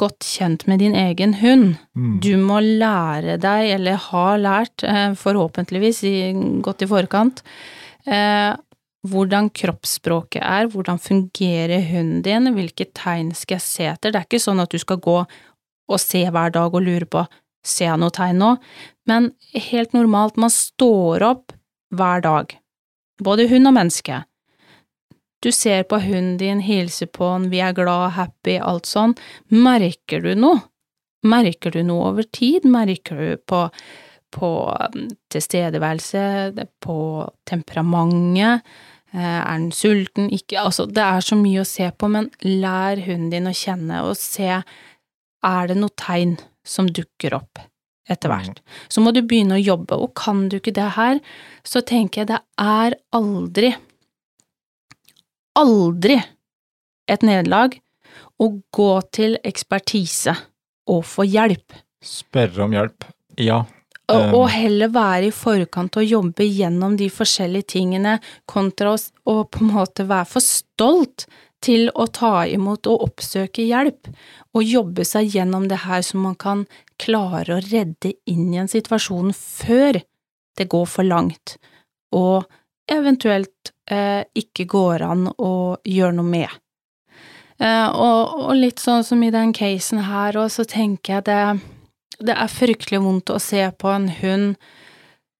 godt 0.00 0.24
kjent 0.24 0.66
med 0.70 0.80
din 0.82 0.96
egen 0.96 1.36
hund. 1.40 1.74
Mm. 1.96 2.16
Du 2.24 2.32
må 2.40 2.60
lære 2.64 3.36
deg, 3.42 3.74
eller 3.76 4.00
har 4.08 4.40
lært, 4.40 4.84
eh, 4.86 5.12
forhåpentligvis 5.18 6.02
i, 6.08 6.16
godt 6.64 6.86
i 6.86 6.90
forkant, 6.90 7.42
eh, 8.06 8.56
hvordan 9.06 9.48
kroppsspråket 9.56 10.42
er, 10.42 10.68
hvordan 10.72 11.00
fungerer 11.00 11.86
hunden 11.88 12.22
din, 12.22 12.52
hvilke 12.56 12.88
tegn 12.92 13.32
skal 13.36 13.56
jeg 13.56 13.66
se 13.66 13.86
etter. 13.88 14.12
Det 14.12 14.20
er 14.20 14.28
ikke 14.28 14.42
sånn 14.42 14.60
at 14.60 14.72
du 14.72 14.78
skal 14.78 15.00
gå 15.00 15.20
og 15.20 16.00
se 16.00 16.24
hver 16.28 16.52
dag 16.52 16.74
og 16.74 16.84
lure 16.84 17.08
på 17.08 17.24
ser 17.66 17.90
jeg 17.90 18.00
noe 18.00 18.14
tegn 18.14 18.40
nå, 18.40 18.54
men 19.10 19.30
helt 19.68 19.94
normalt, 19.96 20.38
man 20.40 20.52
står 20.52 21.24
opp 21.26 21.54
hver 21.94 22.22
dag, 22.24 22.54
både 23.20 23.48
hund 23.50 23.68
og 23.68 23.76
menneske. 23.76 24.22
Du 25.40 25.48
ser 25.52 25.86
på 25.88 25.98
hunden 26.02 26.36
din, 26.40 26.60
hilser 26.60 27.08
på 27.08 27.24
han, 27.32 27.48
vi 27.52 27.62
er 27.64 27.72
glad, 27.76 28.10
happy, 28.18 28.58
alt 28.60 28.88
sånn. 28.90 29.14
Merker 29.48 30.20
du 30.24 30.34
noe? 30.36 30.60
Merker 31.24 31.72
du 31.72 31.82
noe 31.84 32.10
over 32.12 32.26
tid? 32.32 32.64
Merker 32.68 33.16
du 33.20 33.40
på, 33.48 33.62
på 34.36 34.50
um, 34.68 35.08
tilstedeværelse, 35.32 36.22
på 36.84 36.98
temperamentet? 37.48 38.66
Eh, 39.12 39.40
Er 39.40 39.58
den 39.58 39.72
sulten? 39.74 40.28
Ikke 40.30 40.60
Altså, 40.60 40.86
det 40.86 41.02
er 41.02 41.24
så 41.24 41.36
mye 41.40 41.64
å 41.64 41.68
se 41.68 41.88
på, 41.90 42.08
men 42.12 42.30
lær 42.44 43.00
hunden 43.06 43.32
din 43.32 43.48
å 43.50 43.56
kjenne 43.56 44.04
og 44.06 44.14
se 44.20 44.48
er 44.60 45.68
det 45.68 45.76
noe 45.80 45.92
tegn 45.96 46.36
som 46.64 46.86
dukker 46.88 47.34
opp. 47.40 47.58
etter 48.10 48.26
hvert. 48.32 48.56
Så 48.90 48.98
må 49.04 49.12
du 49.14 49.20
begynne 49.22 49.54
å 49.54 49.60
jobbe, 49.62 49.94
og 49.94 50.16
kan 50.18 50.48
du 50.50 50.56
ikke 50.56 50.72
det 50.74 50.88
her, 50.96 51.20
så 51.62 51.78
tenker 51.86 52.24
jeg 52.24 52.30
det 52.32 52.40
er 52.58 52.96
aldri, 53.14 53.68
aldri 55.58 56.18
et 57.10 57.26
nederlag 57.26 57.76
å 58.40 58.48
gå 58.72 58.92
til 59.14 59.36
ekspertise 59.46 60.34
og 60.90 61.04
få 61.06 61.26
hjelp. 61.28 61.76
Spørre 62.04 62.64
om 62.64 62.74
hjelp. 62.74 63.04
Ja. 63.40 63.64
Og, 64.10 64.20
Um. 64.20 64.34
og 64.40 64.48
heller 64.50 64.90
være 64.90 65.28
i 65.28 65.34
forkant 65.34 65.96
og 66.00 66.06
jobbe 66.06 66.42
gjennom 66.42 66.96
de 66.98 67.06
forskjellige 67.12 67.76
tingene, 67.76 68.18
kontra 68.46 68.96
oss 68.96 69.12
å 69.22 69.44
på 69.46 69.62
en 69.62 69.72
måte 69.76 70.06
være 70.08 70.26
for 70.26 70.42
stolt 70.42 71.28
til 71.62 71.90
å 71.94 72.08
ta 72.10 72.46
imot 72.48 72.88
og 72.90 73.04
oppsøke 73.06 73.62
hjelp, 73.68 74.08
og 74.56 74.66
jobbe 74.66 75.04
seg 75.06 75.36
gjennom 75.36 75.68
det 75.70 75.82
her 75.84 76.02
så 76.02 76.18
man 76.18 76.34
kan 76.34 76.64
klare 76.98 77.58
å 77.58 77.64
redde 77.68 78.14
inn 78.26 78.48
i 78.54 78.58
en 78.62 78.70
situasjon 78.70 79.30
før 79.36 80.00
det 80.58 80.66
går 80.72 80.88
for 80.90 81.06
langt, 81.06 81.58
og 82.10 82.48
eventuelt 82.90 83.70
ikke 83.90 84.68
går 84.70 85.02
an 85.02 85.28
å 85.34 85.52
gjøre 85.84 86.16
noe 86.18 86.30
med. 86.30 86.60
Eh, 87.60 87.88
og, 87.92 88.36
og 88.40 88.54
litt 88.56 88.80
sånn 88.80 89.04
som 89.04 89.20
i 89.22 89.32
den 89.34 89.52
casen 89.56 90.00
her, 90.06 90.38
òg, 90.40 90.48
så 90.52 90.64
tenker 90.68 91.18
jeg 91.18 91.28
det 91.28 91.42
det 92.20 92.34
er 92.36 92.52
fryktelig 92.52 92.98
vondt 93.00 93.30
å 93.32 93.38
se 93.40 93.62
på 93.80 93.88
en 93.88 94.10
hund 94.18 94.56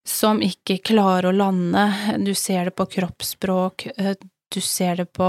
som 0.09 0.39
ikke 0.41 0.79
klarer 0.89 1.29
å 1.29 1.37
lande. 1.37 1.83
Du 2.25 2.33
ser 2.35 2.71
det 2.71 2.73
på 2.77 2.87
kroppsspråk, 2.89 3.87
eh, 3.97 4.15
du 4.49 4.61
ser 4.65 5.03
det 5.03 5.11
på 5.13 5.29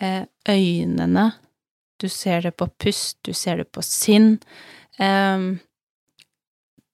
eh, 0.00 0.24
øynene, 0.48 1.26
du 2.00 2.08
ser 2.08 2.46
det 2.46 2.54
på 2.56 2.68
pust, 2.80 3.18
du 3.28 3.34
ser 3.36 3.60
det 3.60 3.68
på 3.68 3.84
sinn. 3.84 4.38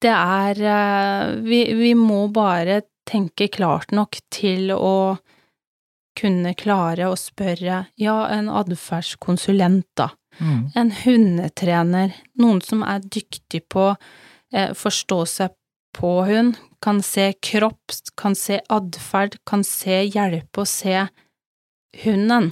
Det 0.03 0.13
er 0.13 0.65
eh, 0.75 1.31
vi, 1.47 1.61
vi 1.79 1.95
må 1.95 2.27
bare 2.35 2.83
tenke 3.07 3.47
klart 3.55 3.95
nok 3.95 4.19
til 4.35 4.75
å 4.75 5.17
kunne 6.17 6.55
klare 6.59 7.11
å 7.11 7.17
spørre, 7.21 7.87
ja, 8.01 8.17
en 8.33 8.49
atferdskonsulent, 8.49 9.89
da 9.97 10.11
Mm. 10.41 10.71
en 10.75 10.91
hundetrener, 10.91 12.15
noen 12.41 12.61
som 12.65 12.83
er 12.85 13.01
dyktig 13.01 13.63
på 13.73 13.95
eh, 14.53 14.73
forstå 14.77 15.21
seg 15.31 15.55
på 15.97 16.13
hund, 16.29 16.59
kan 16.85 17.01
se 17.03 17.31
kropp, 17.41 17.95
kan 18.21 18.37
se 18.37 18.61
atferd, 18.69 19.39
kan 19.49 19.65
se 19.65 20.03
hjelpe 20.05 20.63
å 20.63 20.69
se 20.69 21.07
hunden. 22.03 22.51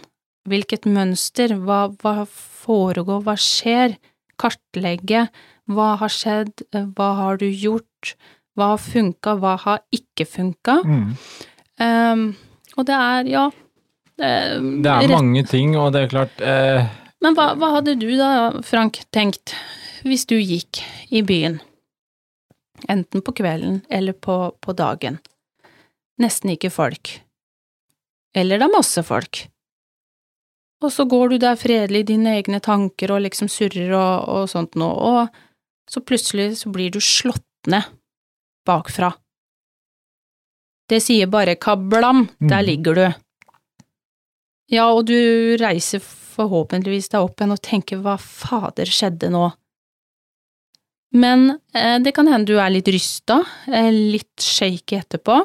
Hvilket 0.49 0.89
mønster, 0.89 1.55
hva, 1.61 1.87
hva 2.01 2.25
foregår, 2.29 3.21
hva 3.25 3.37
skjer, 3.41 3.99
kartlegge, 4.41 5.27
hva 5.69 5.95
har 6.01 6.13
skjedd, 6.13 6.65
hva 6.97 7.11
har 7.21 7.41
du 7.41 7.47
gjort, 7.49 8.15
hva 8.57 8.73
har 8.75 8.81
funka, 8.81 9.37
hva 9.41 9.55
har 9.61 9.85
ikke 9.93 10.27
funka. 10.29 10.81
Mm. 10.89 11.07
Um, 11.85 12.27
og 12.77 12.87
det 12.89 12.95
er, 12.97 13.29
ja 13.31 13.45
det, 14.19 14.31
Det 14.85 14.91
er 14.91 15.05
rett- 15.07 15.15
mange 15.15 15.45
ting, 15.47 15.77
og 15.79 15.93
det 15.95 16.05
er 16.05 16.13
klart 16.13 16.41
eh, 16.45 16.87
men 17.25 17.35
hva, 17.39 17.55
hva 17.57 17.71
hadde 17.79 17.95
du 17.99 18.09
da, 18.19 18.31
Frank, 18.67 18.99
tenkt 19.15 19.55
hvis 20.05 20.27
du 20.29 20.35
gikk 20.37 20.83
i 21.15 21.23
byen? 21.25 21.61
Enten 22.91 23.23
på 23.25 23.33
kvelden 23.33 23.79
eller 23.89 24.13
på, 24.13 24.35
på 24.61 24.75
dagen. 24.77 25.17
Nesten 26.21 26.53
ikke 26.53 26.69
folk. 26.75 27.15
Eller 28.37 28.61
det 28.61 28.67
er 28.69 28.75
masse 28.75 29.01
folk. 29.09 29.47
Og 30.85 30.93
så 30.93 31.07
går 31.09 31.33
du 31.33 31.39
der 31.47 31.57
fredelig 31.57 32.03
i 32.05 32.09
dine 32.13 32.35
egne 32.37 32.61
tanker 32.61 33.15
og 33.15 33.23
liksom 33.25 33.49
surrer 33.49 33.95
og, 33.97 34.29
og 34.29 34.51
sånt 34.53 34.77
noe, 34.77 34.93
og 35.25 35.91
så 35.91 36.03
plutselig 36.05 36.51
så 36.61 36.69
blir 36.75 36.93
du 36.93 37.01
slått 37.01 37.47
ned 37.73 37.89
bakfra. 38.69 39.15
Det 40.89 41.01
sier 41.03 41.27
bare 41.33 41.55
kablam, 41.57 42.27
der 42.41 42.61
Mhm. 42.63 42.67
ligger 42.67 42.95
du. 42.95 43.15
Ja, 44.71 44.91
og 44.93 45.07
du 45.07 45.57
reiser 45.61 46.01
forhåpentligvis 46.01 47.09
deg 47.11 47.21
opp 47.21 47.37
igjen 47.41 47.53
og 47.53 47.63
tenker 47.63 48.01
hva 48.03 48.19
fader 48.19 48.85
skjedde 48.87 49.31
nå? 49.31 49.53
Men 51.15 51.61
eh, 51.75 51.99
det 52.03 52.13
kan 52.17 52.27
hende 52.27 52.47
du 52.47 52.57
er 52.59 52.71
litt 52.75 52.89
rysta, 52.91 53.45
eh, 53.71 53.91
litt 53.93 54.41
shaky 54.43 54.99
etterpå. 54.99 55.45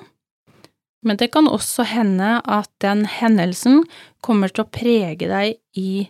Men 1.04 1.15
det 1.17 1.30
kan 1.32 1.47
også 1.47 1.86
hende 1.86 2.41
at 2.43 2.69
den 2.84 3.06
hendelsen 3.06 3.84
kommer 4.21 4.49
til 4.52 4.65
å 4.65 4.71
prege 4.73 5.28
deg 5.30 5.56
i 5.78 6.10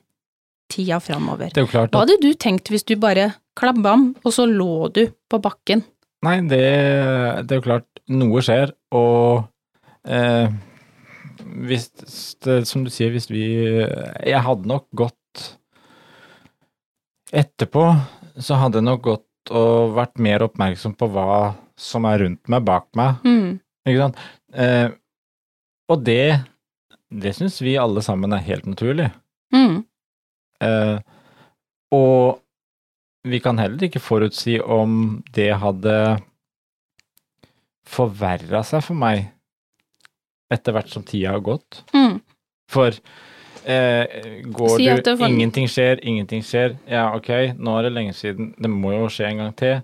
tida 0.71 0.99
framover. 1.03 1.51
Er 1.57 1.65
Hva 1.67 1.99
hadde 2.05 2.19
du 2.21 2.31
tenkt 2.33 2.69
hvis 2.71 2.85
du 2.85 2.95
bare 2.95 3.35
klabbam, 3.59 4.15
og 4.23 4.31
så 4.33 4.47
lå 4.49 4.91
du 4.93 5.07
på 5.29 5.41
bakken? 5.41 5.83
Nei, 6.25 6.35
det, 6.51 6.59
det 7.47 7.53
er 7.55 7.59
jo 7.61 7.63
klart 7.63 8.01
noe 8.11 8.41
skjer, 8.43 8.73
og 8.91 9.45
eh, 10.09 10.49
hvis 11.69 11.85
det, 12.43 12.57
Som 12.67 12.83
du 12.83 12.89
sier, 12.91 13.13
hvis 13.15 13.29
vi 13.31 13.43
Jeg 14.27 14.41
hadde 14.43 14.67
nok 14.67 14.87
gått 14.99 15.15
Etterpå 17.31 17.85
så 18.41 18.55
hadde 18.59 18.79
jeg 18.79 18.87
nok 18.87 19.01
gått 19.05 19.51
og 19.55 19.93
vært 19.97 20.19
mer 20.21 20.43
oppmerksom 20.45 20.93
på 20.99 21.07
hva 21.11 21.25
som 21.79 22.05
er 22.07 22.21
rundt 22.23 22.49
meg, 22.51 22.63
bak 22.67 22.85
meg, 22.97 23.17
Mm. 23.25 23.59
ikke 23.87 24.01
sant. 24.05 24.19
Eh, 24.53 24.89
og 25.89 26.03
det 26.05 26.39
Det 27.11 27.33
syns 27.35 27.57
vi 27.65 27.73
alle 27.81 28.01
sammen 28.05 28.31
er 28.33 28.43
helt 28.45 28.65
naturlig. 28.69 29.07
Mm. 29.55 29.79
Eh, 30.61 30.99
og 31.91 32.39
vi 33.27 33.39
kan 33.43 33.59
heller 33.59 33.89
ikke 33.89 34.01
forutsi 34.01 34.59
om 34.61 35.19
det 35.35 35.51
hadde 35.61 35.95
forverra 37.89 38.61
seg 38.67 38.83
for 38.85 38.99
meg 38.99 39.27
etter 40.53 40.73
hvert 40.75 40.91
som 40.91 41.05
tida 41.05 41.33
har 41.35 41.43
gått. 41.45 41.83
Mm. 41.93 42.19
For 42.69 42.93
eh, 43.65 44.45
går 44.45 44.75
Si 44.77 44.87
du 44.87 45.11
for... 45.11 45.27
Ingenting 45.27 45.69
skjer, 45.69 46.01
ingenting 46.05 46.45
skjer. 46.45 46.77
Ja, 46.89 47.09
ok, 47.17 47.57
nå 47.57 47.75
er 47.77 47.87
det 47.87 47.93
lenge 47.95 48.15
siden. 48.17 48.53
Det 48.57 48.71
må 48.71 48.95
jo 48.95 49.11
skje 49.13 49.29
en 49.29 49.43
gang 49.43 49.53
til. 49.59 49.77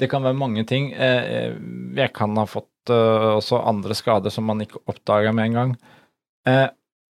Det 0.00 0.10
kan 0.12 0.24
være 0.24 0.38
mange 0.40 0.64
ting. 0.68 0.90
Eh, 0.92 1.56
jeg 1.96 2.12
kan 2.16 2.36
ha 2.40 2.46
fått 2.48 2.92
eh, 2.92 3.30
også 3.36 3.62
andre 3.70 3.96
skader 3.96 4.32
som 4.34 4.48
man 4.48 4.60
ikke 4.64 4.82
oppdaga 4.90 5.32
med 5.36 5.50
en 5.50 5.58
gang. 5.60 5.74
Eh, 6.48 6.66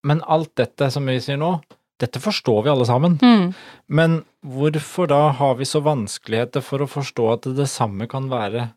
men 0.07 0.23
alt 0.23 0.53
dette 0.59 0.91
som 0.93 1.07
vi 1.07 1.19
sier 1.23 1.39
nå, 1.39 1.57
dette 2.01 2.21
forstår 2.21 2.63
vi 2.63 2.69
alle 2.69 2.86
sammen. 2.86 3.17
Mm. 3.21 3.53
Men 3.88 4.19
hvorfor 4.45 5.10
da 5.10 5.21
har 5.39 5.55
vi 5.57 5.65
så 5.65 5.81
vanskeligheter 5.86 6.62
for 6.65 6.83
å 6.83 6.89
forstå 6.89 7.27
at 7.33 7.47
det 7.57 7.65
samme 7.71 8.05
kan 8.12 8.29
være 8.29 8.67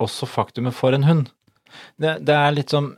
også 0.00 0.28
faktumet 0.30 0.76
for 0.76 0.94
en 0.96 1.06
hund? 1.08 1.30
Det, 2.00 2.16
det 2.26 2.34
er 2.34 2.54
litt 2.54 2.72
som 2.74 2.88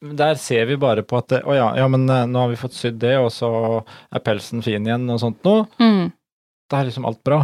Der 0.00 0.36
ser 0.38 0.68
vi 0.68 0.76
bare 0.80 1.02
på 1.02 1.18
at 1.18 1.26
det, 1.32 1.40
Å 1.42 1.54
ja, 1.56 1.64
ja, 1.76 1.88
men 1.90 2.04
eh, 2.08 2.22
nå 2.30 2.38
har 2.44 2.52
vi 2.52 2.58
fått 2.60 2.76
sydd 2.76 3.00
det, 3.02 3.16
og 3.20 3.32
så 3.34 3.50
er 4.14 4.22
pelsen 4.24 4.62
fin 4.64 4.86
igjen, 4.86 5.08
og 5.10 5.18
sånt 5.20 5.42
noe. 5.44 5.66
Mm. 5.82 6.12
Da 6.70 6.78
er 6.80 6.86
liksom 6.88 7.08
alt 7.08 7.20
bra. 7.26 7.42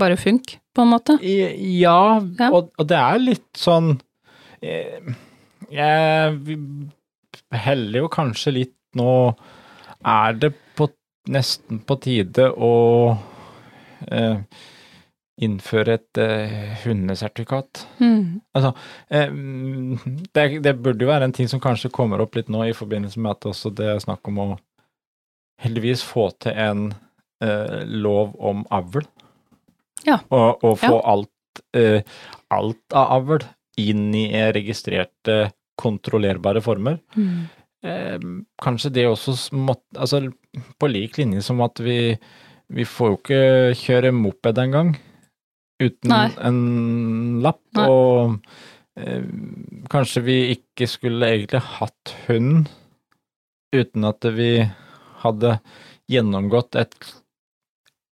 Bare 0.00 0.18
funk, 0.20 0.56
på 0.74 0.84
en 0.84 0.90
måte. 0.92 1.16
I, 1.22 1.36
ja, 1.80 2.18
Ja. 2.38 2.50
Og, 2.50 2.70
og 2.76 2.88
det 2.90 2.98
er 2.98 3.22
litt 3.22 3.48
sånn 3.58 3.94
Jeg, 4.62 5.14
Jeg 5.72 6.58
heller 7.64 8.04
jo 8.04 8.12
kanskje 8.12 8.54
litt 8.58 8.76
nå 8.98 9.10
Er 10.06 10.32
det 10.40 10.52
på, 10.78 10.88
nesten 11.28 11.80
på 11.86 11.96
tide 12.00 12.46
å 12.56 12.72
eh, 14.08 14.38
innføre 15.40 15.98
et 15.98 16.20
eh, 16.20 16.72
hundesertifikat? 16.84 17.84
Mm. 18.00 18.40
Altså, 18.56 18.72
eh, 19.12 19.34
det, 20.36 20.46
det 20.64 20.74
burde 20.80 21.04
jo 21.04 21.10
være 21.12 21.28
en 21.28 21.36
ting 21.36 21.48
som 21.52 21.60
kanskje 21.62 21.92
kommer 21.92 22.20
opp 22.24 22.36
litt 22.38 22.48
nå 22.52 22.64
i 22.68 22.76
forbindelse 22.76 23.20
med 23.20 23.36
at 23.36 23.50
også 23.52 23.72
det 23.76 23.90
er 23.94 24.02
snakk 24.04 24.28
om 24.32 24.40
å 24.44 24.48
heldigvis 25.60 26.02
få 26.06 26.30
til 26.40 26.56
en 26.56 26.86
eh, 27.44 27.80
lov 27.84 28.32
om 28.40 28.64
avl. 28.72 29.04
Ja. 30.08 30.22
Og, 30.32 30.62
og 30.64 30.78
få 30.80 30.94
Ja. 30.96 31.00
alt, 31.12 31.64
eh, 31.76 32.00
alt 32.56 32.96
av 32.96 33.10
avl 33.20 33.44
inn 33.80 34.08
i 34.16 34.30
eh, 34.32 34.48
registrerte, 34.56 35.50
kontrollerbare 35.80 36.60
former. 36.64 36.98
Mm. 37.16 37.48
Eh, 37.80 38.18
kanskje 38.60 38.90
det 38.92 39.06
også 39.08 39.32
måtte 39.56 39.96
Altså, 39.96 40.26
på 40.76 40.88
lik 40.90 41.16
linje 41.16 41.40
som 41.40 41.62
at 41.64 41.80
vi 41.80 42.18
Vi 42.68 42.84
får 42.84 43.08
jo 43.08 43.16
ikke 43.16 43.44
kjøre 43.80 44.10
moped 44.12 44.58
engang 44.60 44.92
uten 45.80 46.12
Nei. 46.12 46.26
en 46.44 47.40
lapp, 47.40 47.62
Nei. 47.74 47.86
og 47.88 48.36
eh, 49.00 49.24
kanskje 49.88 50.22
vi 50.26 50.36
ikke 50.52 50.86
skulle 50.86 51.30
egentlig 51.32 51.62
hatt 51.80 52.12
hund 52.26 52.68
uten 53.72 54.04
at 54.04 54.28
vi 54.36 54.50
hadde 55.22 55.54
gjennomgått 56.10 56.76
et, 56.76 56.94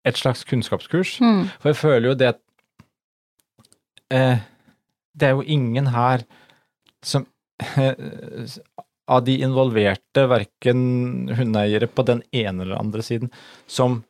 et 0.08 0.16
slags 0.16 0.46
kunnskapskurs. 0.48 1.18
Mm. 1.20 1.44
For 1.60 1.72
jeg 1.72 1.80
føler 1.82 2.08
jo 2.08 2.16
det 2.18 2.30
at 2.32 2.40
eh, 4.16 4.38
Det 5.12 5.28
er 5.28 5.36
jo 5.36 5.44
ingen 5.44 5.92
her 5.92 6.24
som 7.04 7.26
Av 9.08 9.22
de 9.24 9.38
involverte, 9.40 10.26
verken 10.28 11.28
hundeeiere 11.32 11.88
på 11.88 12.04
den 12.04 12.22
ene 12.36 12.62
eller 12.66 12.76
andre 12.76 13.02
siden, 13.02 13.30
som 13.66 14.02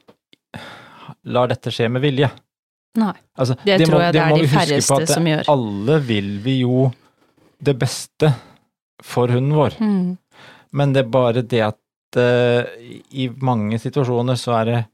lar 1.22 1.50
dette 1.52 1.70
skje 1.70 1.86
med 1.92 2.02
vilje. 2.02 2.30
Nei. 2.98 3.12
Altså, 3.38 3.54
Det 3.62 3.86
tror 3.86 4.02
jeg 4.02 4.16
det 4.16 4.22
er 4.22 4.34
de 4.34 4.48
færreste 4.50 4.94
at 4.96 5.06
det- 5.06 5.14
som 5.14 5.24
gjør. 5.24 5.44
Alle 5.48 6.00
vil 6.02 6.38
vi 6.42 6.60
jo 6.62 6.92
det 7.62 7.76
beste 7.78 8.32
for 9.02 9.28
hunden 9.28 9.54
vår. 9.54 9.76
Mm. 9.78 10.18
Men 10.72 10.92
det 10.92 11.04
er 11.04 11.10
bare 11.10 11.42
det 11.42 11.60
at 11.62 12.16
uh, 12.16 12.64
i 13.12 13.28
mange 13.40 13.78
situasjoner 13.78 14.36
så 14.36 14.60
er 14.60 14.64
det 14.64 14.86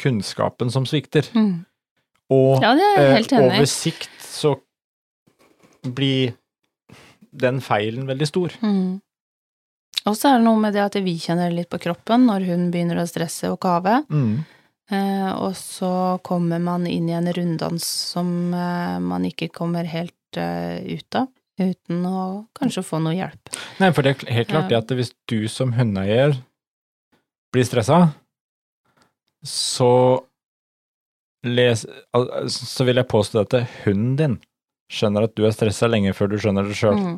kunnskapen 0.00 0.70
som 0.70 0.84
svikter. 0.84 1.22
Mm. 1.34 1.64
Og 2.30 2.62
Ja, 2.62 2.74
det 2.74 3.32
i. 3.32 3.36
over 3.36 3.66
sikt 3.66 4.10
så 4.20 4.56
blir 5.84 6.34
den 7.34 7.60
feilen 7.60 8.06
veldig 8.06 8.26
stor. 8.26 8.52
Mm. 8.62 9.00
Og 10.04 10.16
så 10.18 10.30
er 10.30 10.38
det 10.38 10.46
noe 10.46 10.60
med 10.60 10.74
det 10.76 10.82
at 10.84 10.98
vi 11.00 11.16
kjenner 11.20 11.48
det 11.48 11.62
litt 11.62 11.70
på 11.72 11.80
kroppen 11.80 12.26
når 12.28 12.44
hun 12.50 12.66
begynner 12.72 13.00
å 13.00 13.06
stresse 13.08 13.48
og 13.52 13.60
kave. 13.64 14.02
Mm. 14.12 14.42
Eh, 14.92 15.30
og 15.40 15.54
så 15.56 16.20
kommer 16.26 16.60
man 16.60 16.84
inn 16.86 17.08
i 17.08 17.16
en 17.16 17.30
runddans 17.32 17.86
som 18.12 18.52
eh, 18.52 18.98
man 19.00 19.24
ikke 19.24 19.48
kommer 19.54 19.88
helt 19.88 20.36
eh, 20.36 20.84
ut 20.84 21.16
av, 21.16 21.30
uten 21.60 22.04
å 22.04 22.24
kanskje 22.58 22.84
få 22.84 23.00
noe 23.00 23.16
hjelp. 23.16 23.54
Nei, 23.80 23.90
for 23.96 24.04
det 24.04 24.18
er 24.18 24.36
helt 24.42 24.52
klart 24.52 24.68
det 24.68 24.82
at 24.82 24.92
hvis 24.92 25.14
du 25.30 25.46
som 25.48 25.72
hundeeier 25.78 26.36
blir 27.54 27.64
stressa, 27.64 28.10
så 29.44 29.92
les, 31.44 31.84
så 32.52 32.84
vil 32.84 33.00
jeg 33.00 33.08
påstå 33.08 33.44
at 33.44 33.56
hunden 33.84 34.16
din 34.20 34.36
skjønner 34.92 35.26
at 35.28 35.36
du 35.36 35.46
er 35.46 35.54
stressa 35.54 35.88
lenge 35.88 36.12
før 36.16 36.32
du 36.32 36.36
skjønner 36.40 36.68
det 36.68 36.76
sjøl. 36.76 36.98
Mm. 36.98 37.16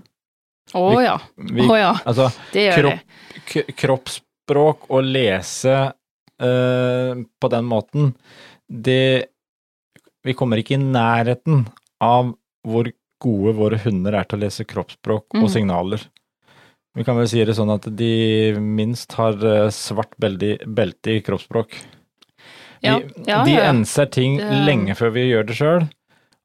Å 0.75 1.01
ja. 1.03 1.15
Å 1.39 1.77
ja. 1.79 1.93
Altså, 2.05 2.31
Det 2.53 2.65
gjør 2.67 2.89
det. 2.91 2.97
kropp, 3.47 3.71
k 3.71 3.77
kroppsspråk 3.85 4.89
og 4.91 5.05
lese 5.05 5.77
uh, 6.43 7.13
på 7.41 7.51
den 7.53 7.65
måten, 7.71 8.15
det 8.69 9.27
Vi 10.27 10.35
kommer 10.35 10.59
ikke 10.59 10.75
i 10.75 10.83
nærheten 10.83 11.69
av 12.03 12.33
hvor 12.67 12.89
gode 13.23 13.53
våre 13.55 13.79
hunder 13.79 14.13
er 14.19 14.25
til 14.27 14.41
å 14.41 14.43
lese 14.43 14.65
kroppsspråk 14.67 15.25
Mm. 15.35 15.45
og 15.45 15.51
signaler. 15.51 16.03
Vi 16.97 17.05
kan 17.05 17.17
vel 17.17 17.29
si 17.29 17.45
det 17.45 17.55
sånn 17.55 17.71
at 17.73 17.87
de 17.97 18.53
minst 18.59 19.13
har 19.15 19.33
eh, 19.45 19.69
svart 19.71 20.17
belte, 20.19 20.59
belte 20.67 21.15
i 21.15 21.21
kroppsspråk. 21.23 21.71
De, 22.83 22.89
Ja, 22.89 22.99
de 22.99 23.23
ja, 23.27 23.45
ja. 23.47 23.63
enser 23.71 24.07
ting 24.11 24.39
Det- 24.39 24.67
lenge 24.67 24.97
før 24.97 25.13
vi 25.15 25.29
gjør 25.31 25.47
det 25.47 25.57
sjøl, 25.57 25.89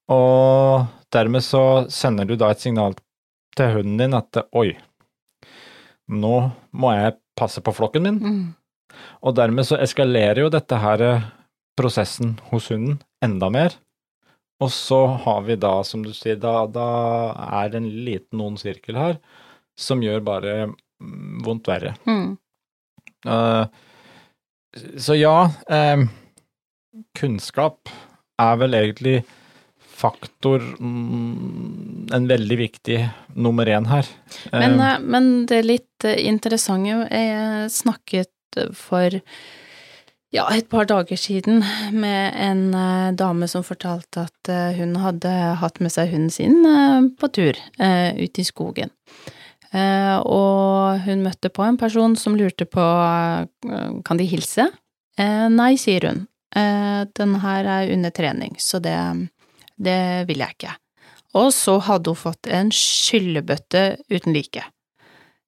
og 0.10 0.86
dermed 1.12 1.42
så 1.42 1.90
sender 1.90 2.26
du 2.28 2.36
da 2.36 2.52
et 2.52 2.60
signal 2.62 2.94
til 3.58 3.76
hunden 3.78 4.00
din 4.00 4.18
at 4.18 4.42
oi, 4.58 4.72
nå 6.12 6.36
må 6.72 6.96
jeg 6.96 7.18
passe 7.40 7.64
på 7.64 7.74
flokken 7.76 8.04
min, 8.08 8.20
Mm. 8.22 8.56
og 9.24 9.36
dermed 9.36 9.66
så 9.68 9.80
eskalerer 9.82 10.44
jo 10.44 10.50
dette 10.50 10.78
her 10.78 11.02
eh, 11.02 11.30
prosessen 11.80 12.40
hos 12.52 12.70
hunden 12.70 13.00
enda 13.24 13.50
mer. 13.50 13.78
Og 14.62 14.70
så 14.70 15.06
har 15.24 15.42
vi 15.48 15.56
da, 15.58 15.82
som 15.84 16.04
du 16.06 16.12
sier, 16.14 16.36
da, 16.38 16.68
da 16.70 16.88
er 17.64 17.72
det 17.72 17.80
en 17.82 17.90
liten 18.06 18.42
ond 18.42 18.60
sirkel 18.62 19.00
her 19.00 19.16
som 19.80 20.04
gjør 20.04 20.22
bare 20.22 20.54
mm, 20.70 21.42
vondt 21.46 21.70
verre. 21.72 21.96
Mm. 22.06 22.36
Uh, 23.26 23.66
så 25.02 25.18
ja, 25.18 25.50
eh, 25.70 26.04
kunnskap 27.18 27.90
er 28.42 28.60
vel 28.62 28.78
egentlig 28.78 29.16
faktor 30.02 30.64
mm, 30.80 32.10
En 32.14 32.28
veldig 32.28 32.58
viktig 32.60 33.00
nummer 33.40 33.70
én 33.70 33.88
her. 33.88 34.08
Men, 34.52 34.80
Eh, 34.80 34.94
eh, 34.94 35.00
men 35.00 35.32
det 35.50 35.64
litt 35.66 36.06
eh, 36.08 36.20
interessante 36.28 37.08
Jeg 37.12 37.72
snakket 37.72 38.62
for 38.76 39.22
ja, 40.32 40.46
et 40.52 40.68
par 40.72 40.88
dager 40.88 41.20
siden 41.20 41.62
med 41.92 42.36
en 42.40 43.16
dame 43.16 43.48
som 43.52 43.64
fortalte 43.64 44.26
at 44.28 44.52
hun 44.76 44.98
hadde 45.00 45.32
hatt 45.60 45.80
med 45.84 45.92
seg 45.92 46.12
hunden 46.12 46.32
sin 46.32 47.16
på 47.20 47.30
tur 47.36 47.56
ut 47.56 48.40
i 48.40 48.46
skogen. 48.48 48.92
Og 49.72 51.04
hun 51.04 51.24
møtte 51.24 51.52
på 51.52 51.64
en 51.68 51.80
person 51.80 52.16
som 52.20 52.36
lurte 52.40 52.68
på 52.68 52.86
kan 54.08 54.20
de 54.20 54.28
hilse. 54.28 54.70
Nei, 55.20 55.74
sier 55.80 56.08
hun. 56.08 56.24
Den 56.56 57.36
her 57.44 57.72
er 57.80 57.92
under 57.96 58.16
trening, 58.16 58.56
så 58.60 58.80
det, 58.84 58.96
det 59.82 60.28
vil 60.30 60.44
jeg 60.44 60.58
ikke. 60.58 60.76
Og 61.40 61.50
så 61.56 61.78
hadde 61.88 62.12
hun 62.12 62.20
fått 62.20 62.50
en 62.52 62.72
skyllebøtte 62.76 63.86
uten 64.12 64.36
like. 64.36 64.66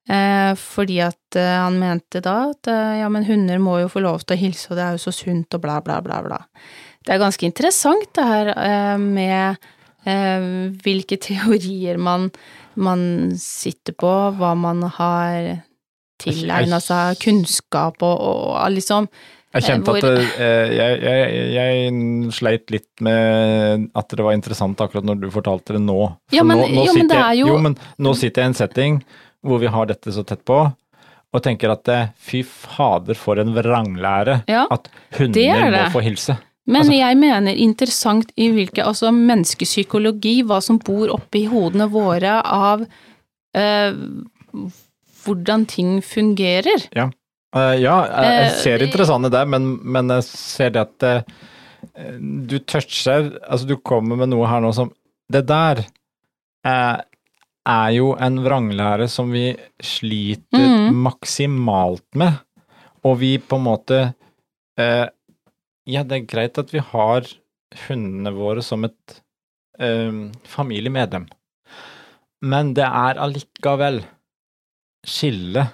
Eh, 0.09 0.51
fordi 0.59 0.97
at 1.03 1.37
eh, 1.39 1.57
han 1.63 1.77
mente 1.79 2.19
da 2.23 2.49
at 2.49 2.67
eh, 2.67 2.97
ja, 2.99 3.07
men 3.11 3.23
hunder 3.27 3.61
må 3.63 3.77
jo 3.79 3.91
få 3.91 4.01
lov 4.03 4.25
til 4.25 4.35
å 4.35 4.41
hilse, 4.41 4.67
og 4.71 4.79
det 4.79 4.83
er 4.83 4.97
jo 4.97 5.03
så 5.05 5.13
sunt, 5.15 5.55
og 5.55 5.63
bla, 5.63 5.77
bla, 5.83 6.01
bla, 6.03 6.19
bla. 6.25 6.41
Det 7.03 7.15
er 7.15 7.21
ganske 7.21 7.47
interessant 7.47 8.09
det 8.15 8.25
her 8.27 8.51
eh, 8.51 8.97
med 8.99 9.63
eh, 10.07 10.49
hvilke 10.83 11.19
teorier 11.27 11.99
man, 11.99 12.29
man 12.75 13.05
sitter 13.39 13.95
på, 13.95 14.11
hva 14.39 14.53
man 14.59 14.83
har 14.97 15.53
tilegna 16.23 16.79
seg 16.83 17.19
kunnskap 17.23 18.03
og, 18.05 18.19
og, 18.19 18.59
liksom 18.71 19.09
Jeg 19.53 19.63
kjente 19.67 19.93
at 19.99 20.05
eh, 20.41 20.71
jeg, 20.73 21.01
jeg, 21.03 21.33
jeg 21.53 22.31
sleit 22.33 22.71
litt 22.73 23.01
med 23.05 23.83
at 23.95 24.07
det 24.17 24.23
var 24.25 24.33
interessant 24.33 24.79
akkurat 24.81 25.05
når 25.05 25.19
du 25.21 25.27
fortalte 25.33 25.75
det 25.77 25.81
nå. 25.83 25.97
For 26.31 26.35
Ja, 26.39 26.43
men- 26.43 26.57
nå, 26.57 26.67
nå 26.73 26.85
jo, 26.87 26.93
men 26.93 27.03
sitter 27.03 27.15
er 27.19 27.27
jeg, 27.29 27.39
jo- 27.43 27.47
jo, 27.53 27.57
men 27.67 27.75
nå 27.99 28.13
sitter 28.17 28.41
jeg 28.41 28.47
i 28.47 28.51
en 28.53 28.57
setting 28.57 28.97
hvor 29.45 29.59
vi 29.59 29.67
har 29.67 29.85
dette 29.85 30.11
så 30.15 30.23
tett 30.25 30.41
på, 30.47 30.57
og 31.33 31.41
tenker 31.43 31.71
at 31.73 31.87
eh, 31.93 32.07
fy 32.17 32.41
fader 32.45 33.13
for 33.19 33.37
en 33.41 33.53
vranglære 33.53 34.43
Ja, 34.49 34.65
at 34.71 34.89
det 34.89 35.19
hunder 35.19 35.67
er 35.67 35.77
må 35.85 35.91
få 35.91 36.01
hilse. 36.05 36.37
Men 36.65 36.81
Altså- 36.85 36.95
jeg 36.97 37.17
mener 37.19 37.55
interessant 37.59 38.31
i 38.37 38.49
hvilke 38.49 38.85
Altså 38.87 39.11
menneskepsykologi, 39.11 40.43
hva 40.47 40.61
som 40.63 40.77
bor 40.79 41.09
oppi 41.11 41.45
hodene 41.51 41.89
våre 41.91 42.39
av 42.43 42.85
øh, 43.55 43.93
hvordan 45.25 45.65
ting 45.67 46.01
fungerer. 46.01 46.87
Eh, 47.53 47.75
ja, 47.83 47.95
jeg, 48.09 48.29
jeg 48.33 48.51
ser 48.51 48.61
ser 48.63 48.77
det 48.81 48.87
interessante 48.89 49.29
der, 49.33 49.45
men, 49.45 49.67
men 49.85 50.09
jeg 50.15 50.23
ser 50.25 50.71
det 50.73 50.81
at 50.87 51.05
uh, 51.05 51.41
du 52.49 52.55
toucher 52.65 53.27
Altså, 53.45 53.67
du 53.69 53.75
kommer 53.77 54.17
med 54.17 54.31
noe 54.31 54.47
her 54.49 54.63
nå 54.63 54.71
som 54.73 54.89
Det 55.31 55.43
der 55.49 55.83
eh, 56.65 57.01
er 57.69 57.89
jo 57.95 58.13
en 58.19 58.39
vranglære 58.43 59.05
som 59.11 59.29
vi 59.31 59.51
sliter 59.83 60.63
Mhm. 60.63 60.95
maksimalt 61.05 62.03
med, 62.19 62.39
og 63.03 63.19
vi 63.21 63.37
på 63.37 63.55
en 63.59 63.63
måte 63.67 63.99
eh, 64.79 65.05
Ja, 65.87 66.03
det 66.03 66.17
er 66.17 66.27
greit 66.27 66.57
at 66.59 66.71
vi 66.73 66.79
har 66.79 67.27
hundene 67.87 68.31
våre 68.35 68.61
som 68.63 68.83
et 68.85 69.15
eh, 69.79 70.11
familiemedlem, 70.47 71.25
men 72.43 72.73
det 72.77 72.85
er 72.85 73.19
allikevel 73.23 74.01
skille 75.07 75.65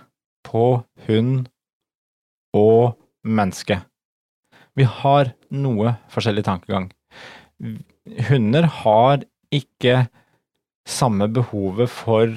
på 0.47 0.83
hund 1.07 1.47
og 2.55 2.95
menneske. 3.27 3.81
Vi 4.79 4.85
har 4.87 5.33
noe 5.51 5.95
forskjellig 6.13 6.45
tankegang. 6.47 6.87
Hunder 8.29 8.67
har 8.81 9.23
ikke 9.53 10.05
samme 10.89 11.27
behovet 11.33 11.89
for 11.91 12.31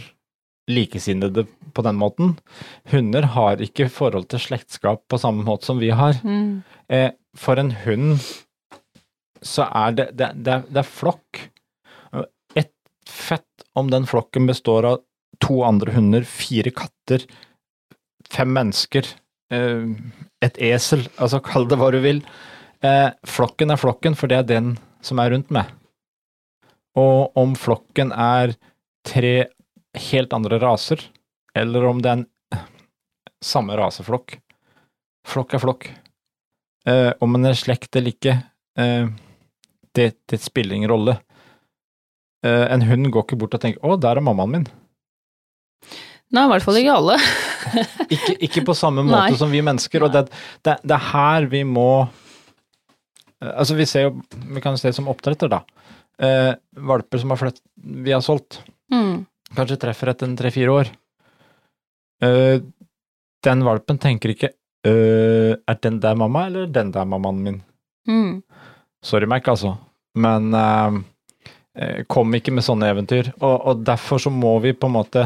likesinnede 0.70 1.44
på 1.74 1.84
den 1.86 1.96
måten. 2.00 2.34
Hunder 2.92 3.26
har 3.34 3.62
ikke 3.64 3.88
forhold 3.92 4.28
til 4.32 4.42
slektskap 4.42 5.04
på 5.10 5.18
samme 5.20 5.44
måte 5.46 5.68
som 5.68 5.80
vi 5.82 5.90
har. 5.94 6.18
Mm. 6.24 6.62
Eh, 6.92 7.10
for 7.36 7.58
en 7.60 7.72
hund 7.84 8.18
så 9.42 9.66
er 9.74 9.96
det, 9.98 10.08
det, 10.18 10.28
det, 10.44 10.52
er- 10.58 10.66
det 10.68 10.82
er 10.82 10.90
flokk. 10.90 11.40
Et 12.58 12.70
fett 13.08 13.64
om 13.78 13.88
den 13.90 14.06
flokken 14.06 14.46
består 14.50 14.86
av 14.92 15.00
to 15.42 15.62
andre 15.66 15.94
hunder, 15.96 16.22
fire 16.28 16.70
katter, 16.70 17.24
fem 18.30 18.52
mennesker, 18.54 19.08
et 19.52 20.58
esel, 20.58 21.04
altså 21.20 21.42
kall 21.44 21.68
det 21.68 21.78
hva 21.80 21.90
du 21.92 22.00
vil. 22.02 22.22
Eh, 22.82 23.08
flokken 23.28 23.70
er 23.70 23.80
flokken, 23.80 24.16
for 24.18 24.30
det 24.30 24.40
er 24.40 24.48
den 24.48 24.74
som 25.04 25.20
er 25.22 25.32
rundt 25.34 25.52
meg. 25.54 25.70
Og 26.98 27.32
om 27.38 27.54
flokken 27.58 28.12
er 28.12 28.56
tre 29.06 29.34
helt 30.08 30.32
andre 30.32 30.58
raser, 30.62 31.02
eller 31.54 31.86
om 31.88 32.00
det 32.02 32.10
er 32.10 32.22
en 32.22 32.62
samme 33.42 33.76
raseflokk. 33.78 34.38
Flokk 35.28 35.54
er 35.54 35.62
flokk. 35.62 35.90
Eh, 36.88 37.12
om 37.22 37.38
en 37.38 37.50
er 37.50 37.58
slekt 37.58 37.94
eller 37.96 38.14
ikke, 38.16 38.38
eh, 38.78 39.06
det, 39.94 40.08
det 40.26 40.40
spiller 40.42 40.76
ingen 40.76 40.90
rolle. 40.90 41.18
Eh, 42.42 42.66
en 42.74 42.82
hund 42.88 43.12
går 43.14 43.26
ikke 43.26 43.38
bort 43.38 43.54
og 43.54 43.62
tenker 43.62 43.82
'Å, 43.82 44.00
der 44.00 44.18
er 44.18 44.26
mammaen 44.26 44.50
min'. 44.56 44.70
Nei, 46.32 46.42
i 46.46 46.50
hvert 46.52 46.64
fall 46.64 46.78
ikke 46.80 46.94
alle. 46.96 47.16
Ikke, 48.14 48.32
ikke 48.44 48.62
på 48.66 48.74
samme 48.76 49.04
måte 49.06 49.18
Nei. 49.30 49.36
som 49.38 49.50
vi 49.52 49.60
mennesker, 49.64 50.02
og 50.04 50.12
det, 50.12 50.22
det, 50.66 50.74
det 50.82 50.94
er 50.96 51.04
her 51.12 51.46
vi 51.48 51.60
må 51.64 51.86
eh, 53.40 53.52
Altså, 53.52 53.76
vi 53.78 53.86
ser 53.88 54.08
jo 54.08 54.10
Vi 54.52 54.60
kan 54.64 54.76
se 54.80 54.90
som 54.96 55.08
oppdretter, 55.12 55.48
da. 55.52 55.60
Eh, 56.22 56.50
valper 56.88 57.22
som 57.22 57.32
har 57.32 57.40
flytt, 57.40 57.62
vi 58.04 58.12
har 58.16 58.24
solgt, 58.24 58.60
Mm. 58.92 59.22
kanskje 59.56 59.78
treffer 59.80 60.10
etter 60.12 60.28
en 60.28 60.34
tre-fire 60.36 60.68
år. 60.74 60.88
Eh, 62.22 62.58
den 63.42 63.62
valpen 63.64 63.96
tenker 63.98 64.34
ikke 64.34 64.50
øh, 64.86 65.54
Er 65.66 65.78
den 65.82 65.96
der 66.02 66.14
mamma, 66.18 66.42
eller 66.50 66.66
den 66.68 66.90
der 66.92 67.04
mammaen 67.08 67.40
min? 67.46 67.56
Mm. 68.08 68.42
Sorry, 69.02 69.26
Mac, 69.26 69.48
altså. 69.48 69.76
men 70.14 70.52
eh, 70.54 71.00
eh, 71.78 72.04
kom 72.06 72.34
ikke 72.36 72.52
med 72.52 72.66
sånne 72.66 72.90
eventyr. 72.92 73.32
Og, 73.40 73.56
og 73.72 73.82
derfor 73.86 74.20
så 74.22 74.30
må 74.30 74.58
vi 74.62 74.74
på 74.76 74.90
en 74.90 74.96
måte 74.98 75.24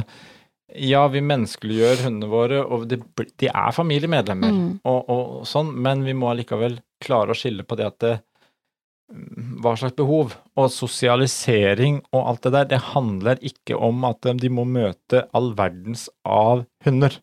Ja, 0.74 1.04
vi 1.08 1.20
menneskeliggjør 1.22 2.00
hundene 2.08 2.26
våre, 2.30 2.58
og 2.66 2.88
det, 2.90 2.98
de 3.38 3.46
er 3.48 3.72
familiemedlemmer, 3.72 4.50
Mm. 4.50 4.80
og, 4.84 5.10
og 5.12 5.44
sånn, 5.46 5.70
men 5.72 6.02
vi 6.04 6.12
må 6.12 6.30
allikevel 6.32 6.80
klare 7.00 7.30
å 7.30 7.38
skille 7.38 7.62
på 7.62 7.76
det 7.78 7.86
at 7.86 7.98
det, 8.02 8.14
mm, 9.14 9.60
hva 9.62 9.76
slags 9.78 9.94
behov. 9.96 10.34
Og 10.58 10.70
sosialisering 10.74 12.00
og 12.12 12.26
alt 12.32 12.42
det 12.42 12.52
der, 12.56 12.64
det 12.74 12.80
handler 12.92 13.38
ikke 13.46 13.78
om 13.78 14.04
at 14.10 14.20
de 14.42 14.48
må 14.50 14.64
møte 14.66 15.28
all 15.32 15.52
verdens 15.54 16.08
av 16.24 16.64
hunder. 16.84 17.14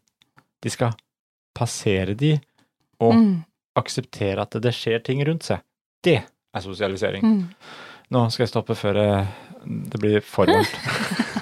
De 0.64 0.70
skal 0.72 0.96
passere 1.54 2.16
de 2.16 2.38
og 3.02 3.14
Mm. 3.14 3.44
akseptere 3.76 4.40
at 4.42 4.52
det 4.62 4.72
skjer 4.74 5.04
ting 5.04 5.20
rundt 5.28 5.44
seg. 5.44 5.60
Det 6.02 6.22
er 6.56 6.62
sosialisering. 6.62 7.22
Mm. 7.24 7.50
Nå 8.12 8.30
skal 8.32 8.46
jeg 8.46 8.54
stoppe 8.54 8.76
før 8.76 8.96
eh, 9.04 9.28
det 9.66 10.00
blir 10.00 10.22
for 10.22 10.46
varmt. 10.46 10.80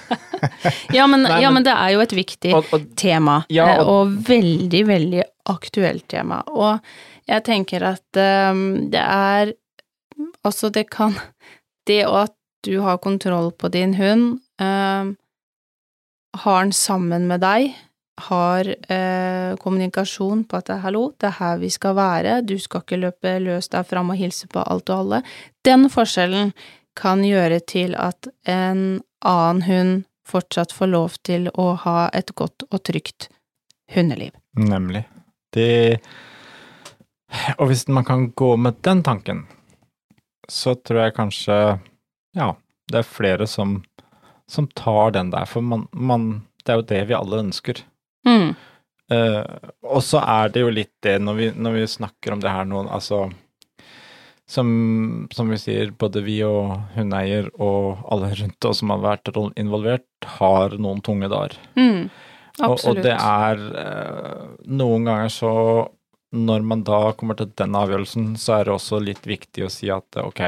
Ja, 0.97 1.07
men, 1.07 1.23
Nei, 1.23 1.41
ja, 1.41 1.49
men- 1.49 1.53
men 1.61 1.63
det 1.63 1.73
er 1.77 1.89
jo 1.95 1.99
et 2.01 2.13
viktig 2.17 2.53
Og, 2.57 2.65
og, 2.73 2.81
tema, 2.95 3.39
Ja, 3.49 3.65
eh, 3.75 3.79
og- 3.81 3.87
og 3.87 4.07
veldig, 4.27 4.83
veldig 4.87 5.23
aktuelt 5.49 6.07
tema. 6.07 6.41
Og 6.47 6.79
jeg 7.27 7.43
tenker 7.43 7.83
at 7.83 8.21
um, 8.51 8.89
det 8.91 9.01
er 9.01 9.53
Altså, 10.45 10.69
det 10.71 10.89
kan 10.89 11.15
Det 11.87 12.03
at 12.05 12.33
du 12.63 12.79
har 12.81 12.97
kontroll 13.01 13.51
på 13.57 13.69
din 13.71 13.95
hund, 13.97 14.39
um, 14.61 15.15
har 16.37 16.63
den 16.63 16.71
sammen 16.71 17.25
med 17.27 17.41
deg, 17.41 17.73
har 18.27 18.67
eh, 18.69 19.55
kommunikasjon 19.57 20.43
på 20.45 20.57
at 20.57 20.67
'hallo, 20.83 21.11
det 21.19 21.27
er 21.27 21.37
her 21.39 21.57
vi 21.57 21.69
skal 21.69 21.95
være', 21.95 22.45
du 22.45 22.57
skal 22.59 22.81
ikke 22.81 22.99
løpe 23.01 23.39
løs 23.41 23.67
der 23.69 23.83
fram 23.83 24.11
og 24.11 24.17
hilse 24.17 24.47
på 24.47 24.61
alt 24.61 24.89
og 24.89 24.99
alle. 24.99 25.23
Den 25.65 25.89
forskjellen 25.89 26.53
kan 26.95 27.23
gjøre 27.23 27.59
til 27.65 27.95
at 27.95 28.27
en 28.45 29.01
annen 29.25 29.61
hund 29.63 30.03
fortsatt 30.27 30.73
få 30.75 30.87
lov 30.89 31.17
til 31.25 31.49
å 31.53 31.71
ha 31.83 32.09
et 32.13 32.33
godt 32.37 32.65
og 32.69 32.83
trygt 32.87 33.29
hundeliv. 33.95 34.31
nemlig. 34.55 35.05
Det 35.53 35.99
Og 37.57 37.67
hvis 37.67 37.87
man 37.87 38.05
kan 38.05 38.31
gå 38.31 38.55
med 38.57 38.81
den 38.83 39.03
tanken, 39.03 39.45
så 40.49 40.75
tror 40.75 41.05
jeg 41.05 41.15
kanskje 41.15 41.79
Ja, 42.35 42.55
det 42.91 42.97
er 42.97 43.07
flere 43.07 43.47
som, 43.47 43.83
som 44.47 44.67
tar 44.67 45.11
den 45.11 45.31
der, 45.31 45.45
for 45.45 45.61
man, 45.61 45.87
man 45.91 46.47
Det 46.63 46.71
er 46.71 46.79
jo 46.79 46.89
det 46.89 47.05
vi 47.09 47.17
alle 47.17 47.39
ønsker. 47.41 47.81
Mm. 48.27 48.53
Uh, 49.11 49.43
og 49.81 50.03
så 50.05 50.21
er 50.21 50.51
det 50.53 50.61
jo 50.61 50.69
litt 50.69 50.93
det, 51.03 51.17
når 51.19 51.33
vi, 51.33 51.47
når 51.51 51.71
vi 51.71 51.87
snakker 51.87 52.35
om 52.35 52.43
det 52.43 52.51
her 52.53 52.67
nå, 52.69 52.85
altså 52.87 53.25
som, 54.51 55.27
som 55.31 55.49
vi 55.49 55.57
sier, 55.61 55.93
både 55.95 56.21
vi 56.25 56.41
og 56.43 56.73
hundeeier 56.97 57.47
og 57.55 58.01
alle 58.11 58.33
rundt 58.35 58.67
oss 58.67 58.81
som 58.81 58.91
har 58.91 58.99
vært 58.99 59.31
involvert, 59.59 60.27
har 60.39 60.75
noen 60.75 60.99
tunge 61.05 61.29
dager. 61.31 61.55
Mm. 61.79 62.09
Og, 62.59 62.75
og 62.75 62.99
det 62.99 63.15
er 63.15 63.61
eh, 63.79 64.41
Noen 64.75 65.05
ganger 65.07 65.29
så 65.31 65.51
Når 66.35 66.65
man 66.67 66.83
da 66.83 67.13
kommer 67.17 67.37
til 67.39 67.47
den 67.57 67.77
avgjørelsen, 67.79 68.33
så 68.37 68.57
er 68.57 68.67
det 68.67 68.73
også 68.75 68.99
litt 68.99 69.23
viktig 69.25 69.63
å 69.65 69.71
si 69.71 69.87
at 69.89 70.19
eh, 70.19 70.27
ok 70.27 70.41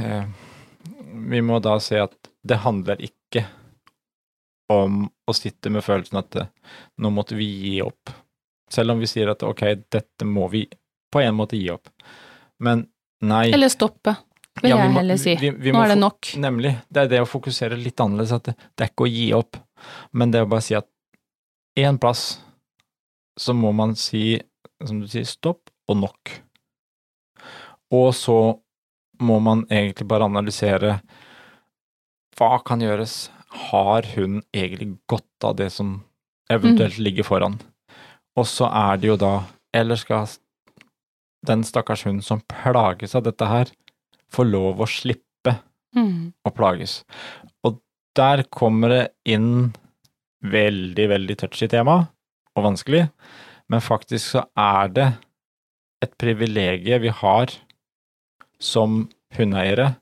eh, 0.00 0.24
Vi 1.28 1.42
må 1.44 1.60
da 1.60 1.76
si 1.84 2.00
at 2.00 2.16
det 2.40 2.62
handler 2.64 3.04
ikke 3.04 3.44
om 4.72 5.04
å 5.04 5.34
sitte 5.36 5.70
med 5.70 5.84
følelsen 5.84 6.22
at 6.22 6.40
nå 7.04 7.10
måtte 7.12 7.36
vi 7.36 7.46
gi 7.46 7.76
opp. 7.84 8.10
Selv 8.72 8.94
om 8.94 9.02
vi 9.02 9.08
sier 9.10 9.28
at 9.30 9.44
ok, 9.46 9.62
dette 9.92 10.26
må 10.26 10.48
vi 10.50 10.64
på 11.12 11.20
en 11.22 11.36
måte 11.36 11.58
gi 11.60 11.68
opp. 11.74 11.92
Men 12.60 12.86
nei. 13.22 13.50
Eller 13.52 13.68
stoppe, 13.72 14.16
vil 14.62 14.70
Ja, 14.70 14.76
jeg 14.78 14.90
må- 14.92 15.00
heller 15.00 15.16
si. 15.20 15.34
vi- 15.36 15.50
vi 15.50 15.72
Nå 15.72 15.82
er 15.84 15.88
det 15.88 15.98
nok. 15.98 16.20
Nemlig. 16.36 16.76
Det 16.90 17.02
er 17.04 17.08
det 17.08 17.20
å 17.20 17.28
fokusere 17.28 17.76
litt 17.82 17.96
annerledes. 18.00 18.32
At 18.32 18.44
det, 18.44 18.56
det 18.76 18.84
er 18.84 18.90
ikke 18.92 19.06
å 19.06 19.12
gi 19.12 19.32
opp, 19.32 19.56
men 20.12 20.30
det 20.30 20.40
er 20.40 20.46
å 20.46 20.48
bare 20.50 20.62
si 20.62 20.74
at 20.74 20.86
én 21.76 21.98
plass 22.00 22.38
så 23.38 23.52
må 23.54 23.74
man 23.74 23.94
si, 23.94 24.40
som 24.84 25.00
du 25.00 25.06
sier, 25.06 25.24
stopp 25.24 25.68
og 25.88 25.96
nok. 25.98 26.30
Og 27.92 28.12
så 28.14 28.58
må 29.20 29.40
man 29.40 29.64
egentlig 29.66 30.06
bare 30.08 30.24
analysere 30.24 31.00
hva 32.36 32.58
kan 32.64 32.80
gjøres. 32.80 33.28
Har 33.70 34.02
hun 34.16 34.42
egentlig 34.52 34.98
godt 35.08 35.44
av 35.44 35.56
det 35.56 35.70
som 35.72 36.02
eventuelt 36.50 36.98
ligger 36.98 37.24
foran? 37.24 37.60
Og 38.36 38.44
så 38.44 38.68
er 38.68 38.96
det 39.00 39.08
jo 39.08 39.16
da 39.16 39.44
Eller 39.74 39.96
skal 39.96 40.26
den 41.46 41.64
stakkars 41.64 42.04
hunden 42.06 42.22
som 42.24 42.40
plages 42.48 43.14
av 43.14 43.26
dette 43.26 43.46
her, 43.50 43.70
får 44.32 44.48
lov 44.50 44.80
å 44.82 44.88
slippe 44.90 45.22
Mm. 45.96 46.32
å 46.44 46.50
plages. 46.52 47.04
Og 47.64 47.80
der 48.14 48.42
kommer 48.52 48.88
det 48.92 49.04
inn 49.24 49.72
veldig, 50.44 51.06
veldig 51.08 51.36
touchy 51.40 51.68
tema, 51.72 52.10
og 52.56 52.64
vanskelig, 52.64 53.06
men 53.68 53.80
faktisk 53.80 54.34
så 54.34 54.42
er 54.56 54.88
det 54.92 55.06
et 56.04 56.12
privilegium 56.20 57.00
vi 57.00 57.08
har 57.08 57.54
som 58.60 59.08
hundeeiere, 59.36 59.96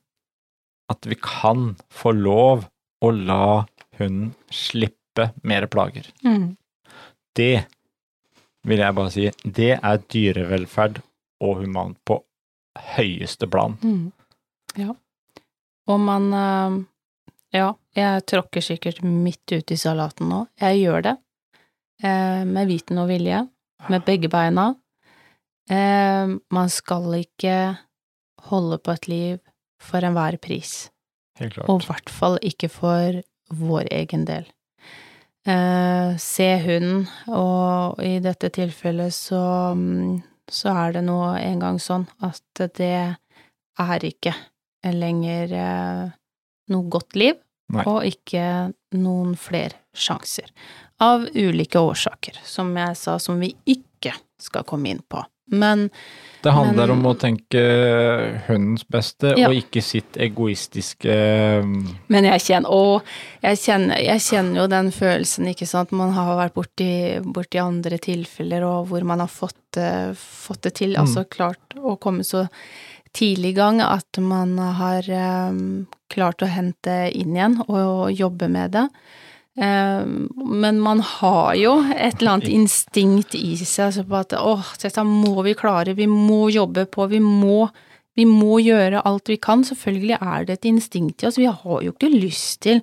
at 0.91 1.07
vi 1.07 1.15
kan 1.15 1.77
få 1.91 2.13
lov 2.13 2.67
å 3.05 3.11
la 3.15 3.65
hunden 3.99 4.35
slippe 4.51 5.31
mer 5.43 5.67
plager. 5.71 6.11
Mm. 6.25 6.57
Det 7.35 7.67
vil 8.67 8.79
jeg 8.83 8.95
bare 8.95 9.11
si, 9.15 9.31
det 9.45 9.79
er 9.79 10.03
dyrevelferd 10.11 11.03
og 11.45 11.61
humant 11.63 11.99
på 12.09 12.19
høyeste 12.97 13.49
plan. 13.51 13.77
Mm. 13.85 14.11
Ja. 14.81 14.95
Og 15.91 16.01
man 16.01 16.33
eh, 16.35 16.81
Ja, 17.55 17.69
jeg 17.95 18.25
tråkker 18.27 18.65
sikkert 18.65 19.05
midt 19.07 19.53
ute 19.53 19.77
i 19.77 19.79
salaten 19.79 20.27
nå. 20.33 20.41
Jeg 20.59 20.81
gjør 20.81 21.05
det. 21.07 21.13
Eh, 22.03 22.43
med 22.49 22.67
viten 22.67 22.99
og 22.99 23.13
vilje. 23.13 23.45
Med 23.93 24.03
begge 24.09 24.31
beina. 24.33 24.73
Eh, 25.71 26.35
man 26.51 26.73
skal 26.73 27.21
ikke 27.21 27.77
holde 28.51 28.81
på 28.83 28.97
et 28.97 29.09
liv 29.09 29.39
for 29.81 30.05
enhver 30.05 30.41
pris. 30.43 30.89
Helt 31.39 31.55
klart. 31.55 31.71
Og 31.71 31.85
i 31.85 31.89
hvert 31.93 32.11
fall 32.11 32.39
ikke 32.43 32.71
for 32.73 33.23
vår 33.55 33.89
egen 33.93 34.27
del. 34.27 34.51
Eh, 35.47 36.17
se 36.17 36.47
hunden, 36.65 37.05
og 37.29 38.01
i 38.01 38.17
dette 38.25 38.49
tilfellet 38.49 39.13
så, 39.13 39.75
mm, 39.77 40.23
så 40.51 40.75
er 40.75 40.97
det 40.97 41.05
nå 41.07 41.19
engang 41.39 41.79
sånn 41.83 42.07
at 42.25 42.65
det 42.79 43.17
er 43.81 44.07
ikke 44.07 44.35
lenger 44.85 45.55
eh, 45.57 46.05
noe 46.73 46.89
godt 46.93 47.17
liv, 47.19 47.39
Nei. 47.73 47.85
og 47.89 48.05
ikke 48.07 48.73
noen 49.01 49.35
flere 49.41 49.81
sjanser. 49.97 50.51
Av 51.03 51.25
ulike 51.35 51.81
årsaker, 51.81 52.39
som 52.45 52.71
jeg 52.77 52.99
sa, 53.01 53.17
som 53.19 53.41
vi 53.41 53.55
ikke 53.65 54.13
skal 54.41 54.67
komme 54.69 54.93
inn 54.93 55.03
på. 55.09 55.23
Men 55.47 55.91
Det 56.43 56.53
handler 56.53 56.87
Men- 56.87 56.91
om 56.91 57.07
å 57.07 57.15
tenke 57.19 57.61
hundens 58.47 58.85
beste, 58.85 59.35
Ja. 59.37 59.49
og 59.49 59.55
ikke 59.55 59.83
sitt 59.83 60.17
egoistiske 60.17 61.61
um, 61.63 61.97
Men 62.09 62.25
jeg 62.25 62.41
kjenner, 62.41 62.71
og 62.71 63.03
jeg 63.43 63.57
kjenner, 63.57 63.97
jeg 64.05 64.21
kjenner 64.21 64.61
jo 64.61 64.67
den 64.67 64.91
følelsen, 64.91 65.49
ikke 65.49 65.67
sant. 65.67 65.93
Man 65.93 66.13
har 66.13 66.37
vært 66.37 66.55
borti, 66.55 67.21
borti 67.25 67.59
andre 67.61 67.99
tilfeller, 67.99 68.63
og 68.63 68.89
hvor 68.89 69.05
man 69.05 69.21
har 69.21 69.29
fått, 69.29 69.77
eh, 69.77 70.13
fått 70.13 70.63
det 70.63 70.75
til. 70.75 70.95
Mm. 70.95 71.01
Altså 71.01 71.25
klart 71.29 71.77
å 71.77 71.99
komme 71.99 72.25
så 72.25 72.49
tidlig 73.15 73.55
i 73.55 73.59
gang 73.59 73.81
at 73.81 74.19
man 74.19 74.59
har 74.59 75.03
um, 75.49 75.87
klart 76.11 76.43
å 76.43 76.51
hente 76.51 77.11
inn 77.15 77.35
igjen 77.37 77.61
og, 77.69 78.11
jobbe 78.15 78.51
med 78.51 78.73
det. 78.73 78.89
Eh, 79.55 80.05
men 80.45 80.81
man 80.83 81.01
har 81.01 81.55
jo 81.59 81.77
et 81.95 82.21
eller 82.21 82.37
annet 82.37 82.51
instinkt 82.51 83.37
i 83.39 83.55
seg 83.61 83.89
altså 83.89 84.07
på 84.09 84.21
at 84.21 84.37
åh, 84.39 84.71
dette 84.83 85.05
må 85.07 85.45
vi 85.47 85.55
klare, 85.59 85.95
vi 85.95 86.09
må 86.11 86.49
jobbe 86.51 86.89
på, 86.91 87.07
vi 87.13 87.23
må 87.23 87.69
vi 88.15 88.27
må 88.31 88.61
gjøre 88.63 89.03
alt 89.07 89.31
vi 89.31 89.39
kan. 89.43 89.65
Selvfølgelig 89.67 90.19
er 90.21 90.47
det 90.47 90.59
et 90.59 90.69
instinkt 90.71 91.23
i 91.23 91.29
oss. 91.29 91.39
Vi 91.41 91.51
har 91.51 91.81
jo 91.83 91.95
ikke 91.95 92.13
lyst 92.13 92.61
til 92.67 92.83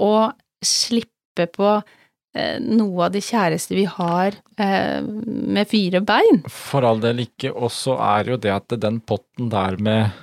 å 0.00 0.30
slippe 0.62 1.48
på 1.50 1.72
eh, 1.74 2.58
noe 2.62 3.08
av 3.08 3.14
det 3.16 3.24
kjæreste 3.26 3.74
vi 3.74 3.86
har 3.90 4.36
eh, 4.62 5.00
med 5.02 5.70
fire 5.70 6.02
bein. 6.06 6.42
For 6.46 6.86
all 6.86 7.02
del 7.02 7.24
ikke. 7.26 7.50
Og 7.50 7.72
så 7.74 7.98
er 8.12 8.34
jo 8.34 8.38
det 8.40 8.54
at 8.54 8.76
den 8.78 9.00
potten 9.02 9.50
der 9.52 9.78
med 9.82 10.14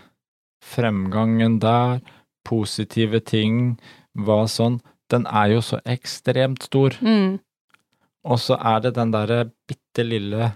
fremgangen 0.63 1.59
der, 1.63 1.99
positive 2.47 3.19
ting, 3.27 3.75
hva 4.15 4.45
sånn, 4.47 4.79
den 5.11 5.25
er 5.27 5.53
jo 5.53 5.61
så 5.63 5.79
ekstremt 5.87 6.65
stor. 6.67 6.95
Mm. 7.01 7.37
Og 8.27 8.39
så 8.43 8.57
er 8.59 8.81
det 8.83 8.95
den 8.97 9.13
derre 9.13 9.45
bitte 9.69 10.03
lille 10.03 10.49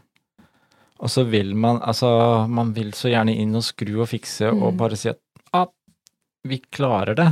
Og 1.00 1.10
så 1.10 1.24
vil 1.24 1.54
man 1.56 1.80
Altså, 1.82 2.10
man 2.52 2.74
vil 2.76 2.92
så 2.94 3.10
gjerne 3.14 3.34
inn 3.40 3.56
og 3.56 3.64
skru 3.64 4.02
og 4.02 4.10
fikse 4.12 4.50
og 4.52 4.74
Mm. 4.74 4.78
bare 4.78 4.98
si 5.00 5.10
at 5.10 5.20
ah, 5.54 5.68
vi 6.44 6.60
klarer 6.72 7.16
det. 7.16 7.30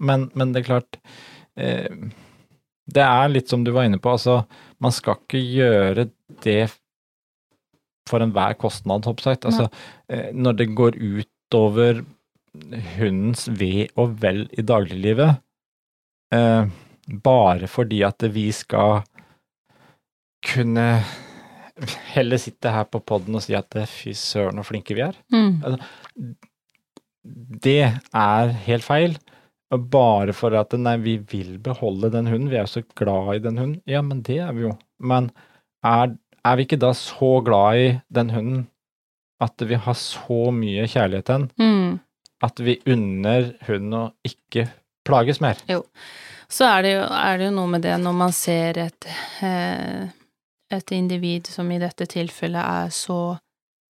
Men, 0.00 0.30
men 0.34 0.52
det 0.52 0.60
er 0.60 0.68
klart 0.68 0.98
eh, 1.56 1.88
Det 2.86 3.02
er 3.02 3.32
litt 3.32 3.48
som 3.48 3.64
du 3.64 3.72
var 3.72 3.88
inne 3.88 3.98
på, 3.98 4.10
altså 4.12 4.44
man 4.80 4.92
skal 4.92 5.16
ikke 5.18 5.40
gjøre 5.40 6.08
det 6.44 6.68
for 8.08 8.20
enhver 8.22 8.54
kostnad, 8.56 9.04
hopp 9.04 9.20
sagt. 9.20 9.44
Altså, 9.44 9.68
eh, 10.08 10.30
når 10.32 10.52
det 10.60 10.74
går 10.76 10.96
ut 10.96 11.28
utover 11.48 12.02
hundens 12.98 13.46
ve 13.48 13.88
og 13.96 14.18
vel 14.20 14.46
i 14.52 14.62
dagliglivet, 14.62 15.38
eh, 16.34 16.64
bare 17.24 17.68
fordi 17.70 18.02
at 18.06 18.22
vi 18.34 18.48
skal 18.52 19.02
kunne 20.44 20.88
heller 22.12 22.40
sitte 22.42 22.70
her 22.74 22.84
på 22.90 23.00
poden 23.06 23.38
og 23.38 23.42
si 23.44 23.54
at 23.58 23.74
fy 23.90 24.12
søren, 24.16 24.58
så 24.60 24.66
flinke 24.66 24.96
vi 24.98 25.04
er. 25.06 25.18
Mm. 25.32 25.78
Det 27.64 27.80
er 28.16 28.54
helt 28.66 28.86
feil. 28.86 29.18
Bare 29.92 30.32
for 30.32 30.54
at 30.56 30.72
nei, 30.80 30.96
vi 31.04 31.18
vil 31.28 31.58
beholde 31.60 32.10
den 32.14 32.26
hunden, 32.30 32.48
vi 32.50 32.56
er 32.56 32.68
så 32.70 32.82
glad 32.96 33.34
i 33.36 33.42
den 33.44 33.58
hunden. 33.60 33.82
Ja, 33.86 34.00
men 34.02 34.22
det 34.24 34.38
er 34.40 34.54
vi 34.56 34.64
jo. 34.64 34.72
Men 34.98 35.30
er, 35.84 36.14
er 36.44 36.56
vi 36.56 36.64
ikke 36.64 36.80
da 36.80 36.94
så 36.96 37.38
glad 37.44 37.82
i 37.82 37.88
den 38.14 38.32
hunden 38.34 38.66
at 39.44 39.62
vi 39.70 39.76
har 39.78 39.94
så 39.94 40.48
mye 40.50 40.88
kjærlighet 40.90 41.28
til 41.28 41.34
den, 41.36 41.50
Mm. 41.62 42.00
at 42.42 42.58
vi 42.64 42.72
unner 42.90 43.52
hunden 43.68 43.92
å 43.94 44.00
ikke 44.26 44.64
plages 45.08 45.42
mer? 45.44 45.60
Så 46.48 46.64
er 46.64 46.84
det, 46.84 46.94
jo, 46.94 47.04
er 47.12 47.40
det 47.40 47.48
jo 47.50 47.56
noe 47.58 47.72
med 47.74 47.84
det 47.84 47.96
når 48.00 48.16
man 48.16 48.32
ser 48.32 48.78
et, 48.86 49.08
eh, 49.44 50.08
et 50.72 50.94
individ 50.96 51.50
som 51.52 51.68
i 51.72 51.80
dette 51.82 52.08
tilfellet 52.08 52.62
er 52.62 52.92
så 52.94 53.36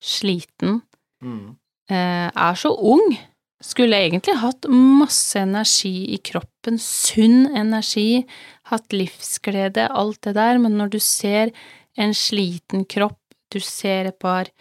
sliten, 0.03 0.80
mm. 1.26 1.45
er 1.89 2.57
så 2.57 2.70
ung, 2.70 3.15
skulle 3.63 3.97
egentlig 3.97 4.36
hatt 4.38 4.68
masse 4.70 5.39
energi 5.41 6.13
i 6.13 6.20
kroppen, 6.22 6.78
sunn 6.82 7.47
energi, 7.57 8.22
hatt 8.70 8.93
livsglede, 8.93 9.88
alt 9.89 10.22
det 10.28 10.36
der, 10.38 10.61
men 10.61 10.78
når 10.78 10.93
du 10.93 10.99
ser 11.01 11.53
en 11.97 12.13
sliten 12.13 12.86
kropp, 12.89 13.20
du 13.53 13.59
ser 13.63 14.11
et 14.11 14.20
par 14.20 14.51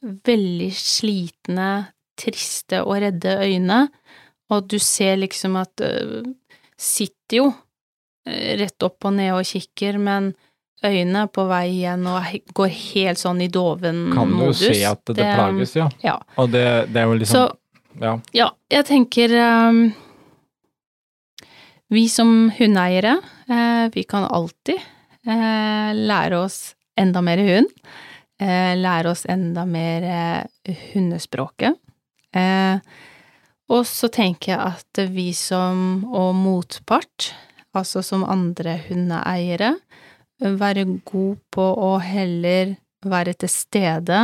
veldig 0.00 0.70
slitne, 0.74 1.70
triste 2.18 2.80
og 2.84 3.02
redde 3.02 3.34
øyne, 3.44 3.80
og 4.50 4.68
du 4.70 4.78
ser 4.80 5.16
liksom 5.20 5.56
at 5.60 5.82
øh, 5.84 6.22
sitter 6.78 7.36
jo 7.42 7.46
øh, 7.50 8.52
rett 8.62 8.86
opp 8.86 9.04
og 9.08 9.16
ned 9.18 9.32
og 9.36 9.44
kikker, 9.48 9.98
men 10.00 10.32
øynene 10.84 11.24
er 11.26 11.30
på 11.34 11.44
vei 11.50 11.64
igjen 11.80 12.06
og 12.06 12.22
går 12.54 12.70
helt 12.70 13.18
sånn 13.18 13.40
i 13.42 13.48
doven-modus. 13.52 14.14
Kan 14.16 14.30
du 14.30 14.36
modus. 14.38 14.60
se 14.62 14.82
at 14.86 15.10
det, 15.10 15.24
plages, 15.34 15.72
ja. 15.76 15.88
Ja. 16.04 16.18
Og 16.38 16.52
det, 16.54 16.64
det 16.94 17.02
er 17.02 17.08
jo 17.10 17.16
liksom 17.18 17.34
Så 17.48 17.48
Ja. 17.98 18.12
ja, 18.32 18.44
jeg 18.70 18.84
tenker 18.86 19.32
um, 19.34 19.80
Vi 21.90 22.04
som 22.12 22.50
hundeeiere, 22.54 23.16
eh, 23.48 23.88
vi 23.94 24.04
kan 24.04 24.26
alltid 24.28 24.76
eh, 25.26 25.90
lære 25.96 26.38
oss 26.44 26.76
enda 27.00 27.22
mer 27.24 27.40
hund. 27.42 27.70
Eh, 28.38 28.74
lære 28.78 29.10
oss 29.10 29.24
enda 29.26 29.64
mer 29.66 30.04
eh, 30.04 30.76
hundespråket. 30.92 31.74
Eh, 32.36 32.76
og 33.68 33.84
så 33.86 34.08
tenker 34.12 34.54
jeg 34.54 34.60
at 34.74 35.00
vi 35.12 35.30
som 35.36 36.04
og 36.08 36.34
motpart, 36.38 37.32
altså 37.76 38.02
som 38.02 38.24
andre 38.24 38.78
hundeeiere, 38.88 39.74
være 40.38 40.84
god 41.08 41.36
på 41.52 41.64
å 41.82 41.96
heller 42.02 42.76
være 43.04 43.34
til 43.42 43.50
stede 43.52 44.20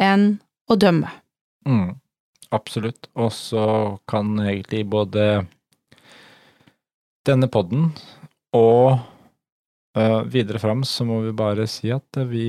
enn 0.00 0.38
å 0.68 0.76
dømme. 0.80 1.10
Mm, 1.68 1.94
absolutt. 2.56 3.08
Og 3.14 3.30
så 3.36 3.64
kan 4.10 4.34
egentlig 4.40 4.84
både 4.88 5.44
denne 7.28 7.48
podden 7.48 7.90
og 8.56 8.98
uh, 9.96 10.22
videre 10.28 10.60
fram 10.60 10.84
så 10.88 11.06
må 11.08 11.20
vi 11.24 11.32
bare 11.36 11.66
si 11.70 11.92
at 11.94 12.20
vi 12.28 12.48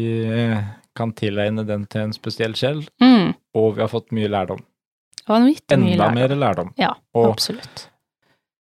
kan 0.95 1.11
tilegne 1.15 1.65
den 1.67 1.83
til 1.91 2.07
en 2.07 2.15
spesiell 2.15 2.55
sjel, 2.55 2.85
Mm. 3.03 3.33
og 3.55 3.75
vi 3.75 3.83
har 3.83 3.91
fått 3.91 4.13
mye 4.15 4.31
lærdom. 4.31 4.61
Vanvittig 5.27 5.77
mye 5.81 5.95
Enda 5.97 6.11
mer 6.13 6.35
lærdom. 6.35 6.71
Ja, 6.77 6.93
Og 7.17 7.31
absolutt. 7.31 7.87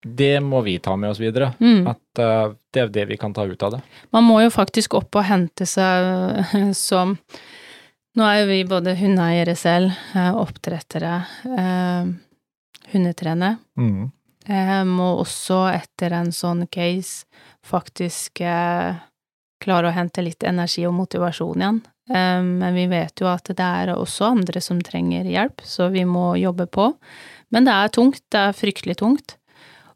det 0.02 0.40
må 0.42 0.62
vi 0.66 0.78
ta 0.78 0.96
med 0.96 1.10
oss 1.10 1.20
videre. 1.20 1.52
Mm. 1.60 1.86
At 1.92 2.18
uh, 2.22 2.54
det 2.72 2.82
er 2.82 2.92
det 2.94 3.04
vi 3.12 3.18
kan 3.20 3.34
ta 3.36 3.44
ut 3.46 3.62
av 3.62 3.76
det. 3.76 3.80
Man 4.10 4.24
må 4.24 4.40
jo 4.42 4.50
faktisk 4.50 4.94
opp 4.98 5.14
og 5.20 5.28
hente 5.28 5.66
seg 5.68 6.74
som 6.76 7.18
Nå 8.18 8.24
er 8.26 8.40
jo 8.40 8.46
vi 8.48 8.64
både 8.66 8.96
hundeeiere 8.98 9.52
selv, 9.54 9.92
eh, 10.18 10.32
oppdrettere, 10.34 11.12
uh, 11.46 12.08
hundetrenere. 12.90 13.60
Mm. 13.78 14.08
Jeg 14.50 14.86
må 14.88 15.12
også 15.20 15.60
etter 15.70 16.16
en 16.18 16.32
sånn 16.34 16.64
case 16.72 17.28
faktisk 17.62 18.40
eh, 18.42 18.98
klare 19.62 19.90
å 19.90 19.94
hente 19.94 20.24
litt 20.24 20.42
energi 20.42 20.86
og 20.88 20.96
motivasjon 20.96 21.62
igjen. 21.62 21.80
Eh, 22.10 22.42
men 22.42 22.74
vi 22.74 22.86
vet 22.90 23.20
jo 23.22 23.28
at 23.30 23.44
det 23.44 23.60
er 23.60 23.92
også 23.94 24.32
andre 24.32 24.60
som 24.64 24.80
trenger 24.82 25.24
hjelp, 25.30 25.62
så 25.62 25.90
vi 25.94 26.04
må 26.04 26.32
jobbe 26.40 26.66
på. 26.66 26.90
Men 27.50 27.64
det 27.66 27.72
er 27.74 27.88
tungt, 27.94 28.22
det 28.30 28.40
er 28.48 28.52
fryktelig 28.56 28.96
tungt. 29.00 29.36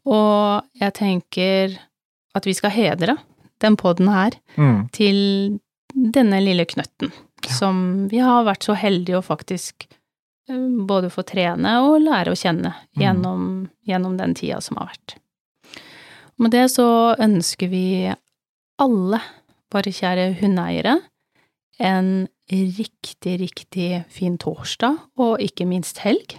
Og 0.06 0.62
jeg 0.80 0.92
tenker 0.94 1.76
at 2.34 2.46
vi 2.46 2.54
skal 2.54 2.70
hedre 2.74 3.16
den 3.62 3.76
podden 3.80 4.08
her 4.12 4.32
Mm. 4.58 4.88
til 4.92 5.60
denne 5.94 6.40
lille 6.42 6.64
knøtten, 6.66 7.12
som 7.48 8.08
vi 8.10 8.18
har 8.18 8.44
vært 8.44 8.64
så 8.66 8.74
heldige 8.76 9.18
å 9.20 9.24
faktisk 9.24 9.86
eh, 10.48 10.68
både 10.86 11.08
få 11.10 11.22
trene 11.24 11.78
og 11.86 12.02
lære 12.02 12.32
å 12.34 12.36
kjenne 12.36 12.74
Mm. 12.96 13.00
gjennom, 13.02 13.68
gjennom 13.88 14.16
den 14.18 14.34
tida 14.34 14.60
som 14.60 14.76
har 14.76 14.90
vært. 14.92 15.14
Med 16.38 16.50
det 16.50 16.66
så 16.70 17.16
ønsker 17.18 17.68
vi 17.70 18.12
alle 18.78 19.20
våre 19.72 19.90
kjære 19.94 20.34
hundeeiere 20.40 21.00
en 21.78 22.28
riktig, 22.50 23.40
riktig 23.40 24.04
fin 24.08 24.38
torsdag, 24.38 24.98
og 25.16 25.40
ikke 25.42 25.66
minst 25.66 25.98
helg. 26.04 26.38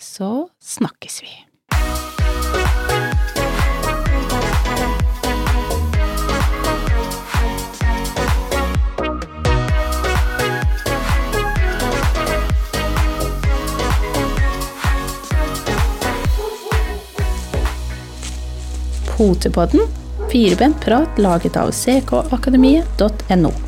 Så 0.00 0.48
snakkes 0.62 1.22
vi. 1.22 1.34
Potepodden, 19.16 19.80
firebent 20.28 20.76
prat 20.84 21.18
laget 21.18 21.56
av 21.56 21.72
ckakademiet.no. 21.72 23.65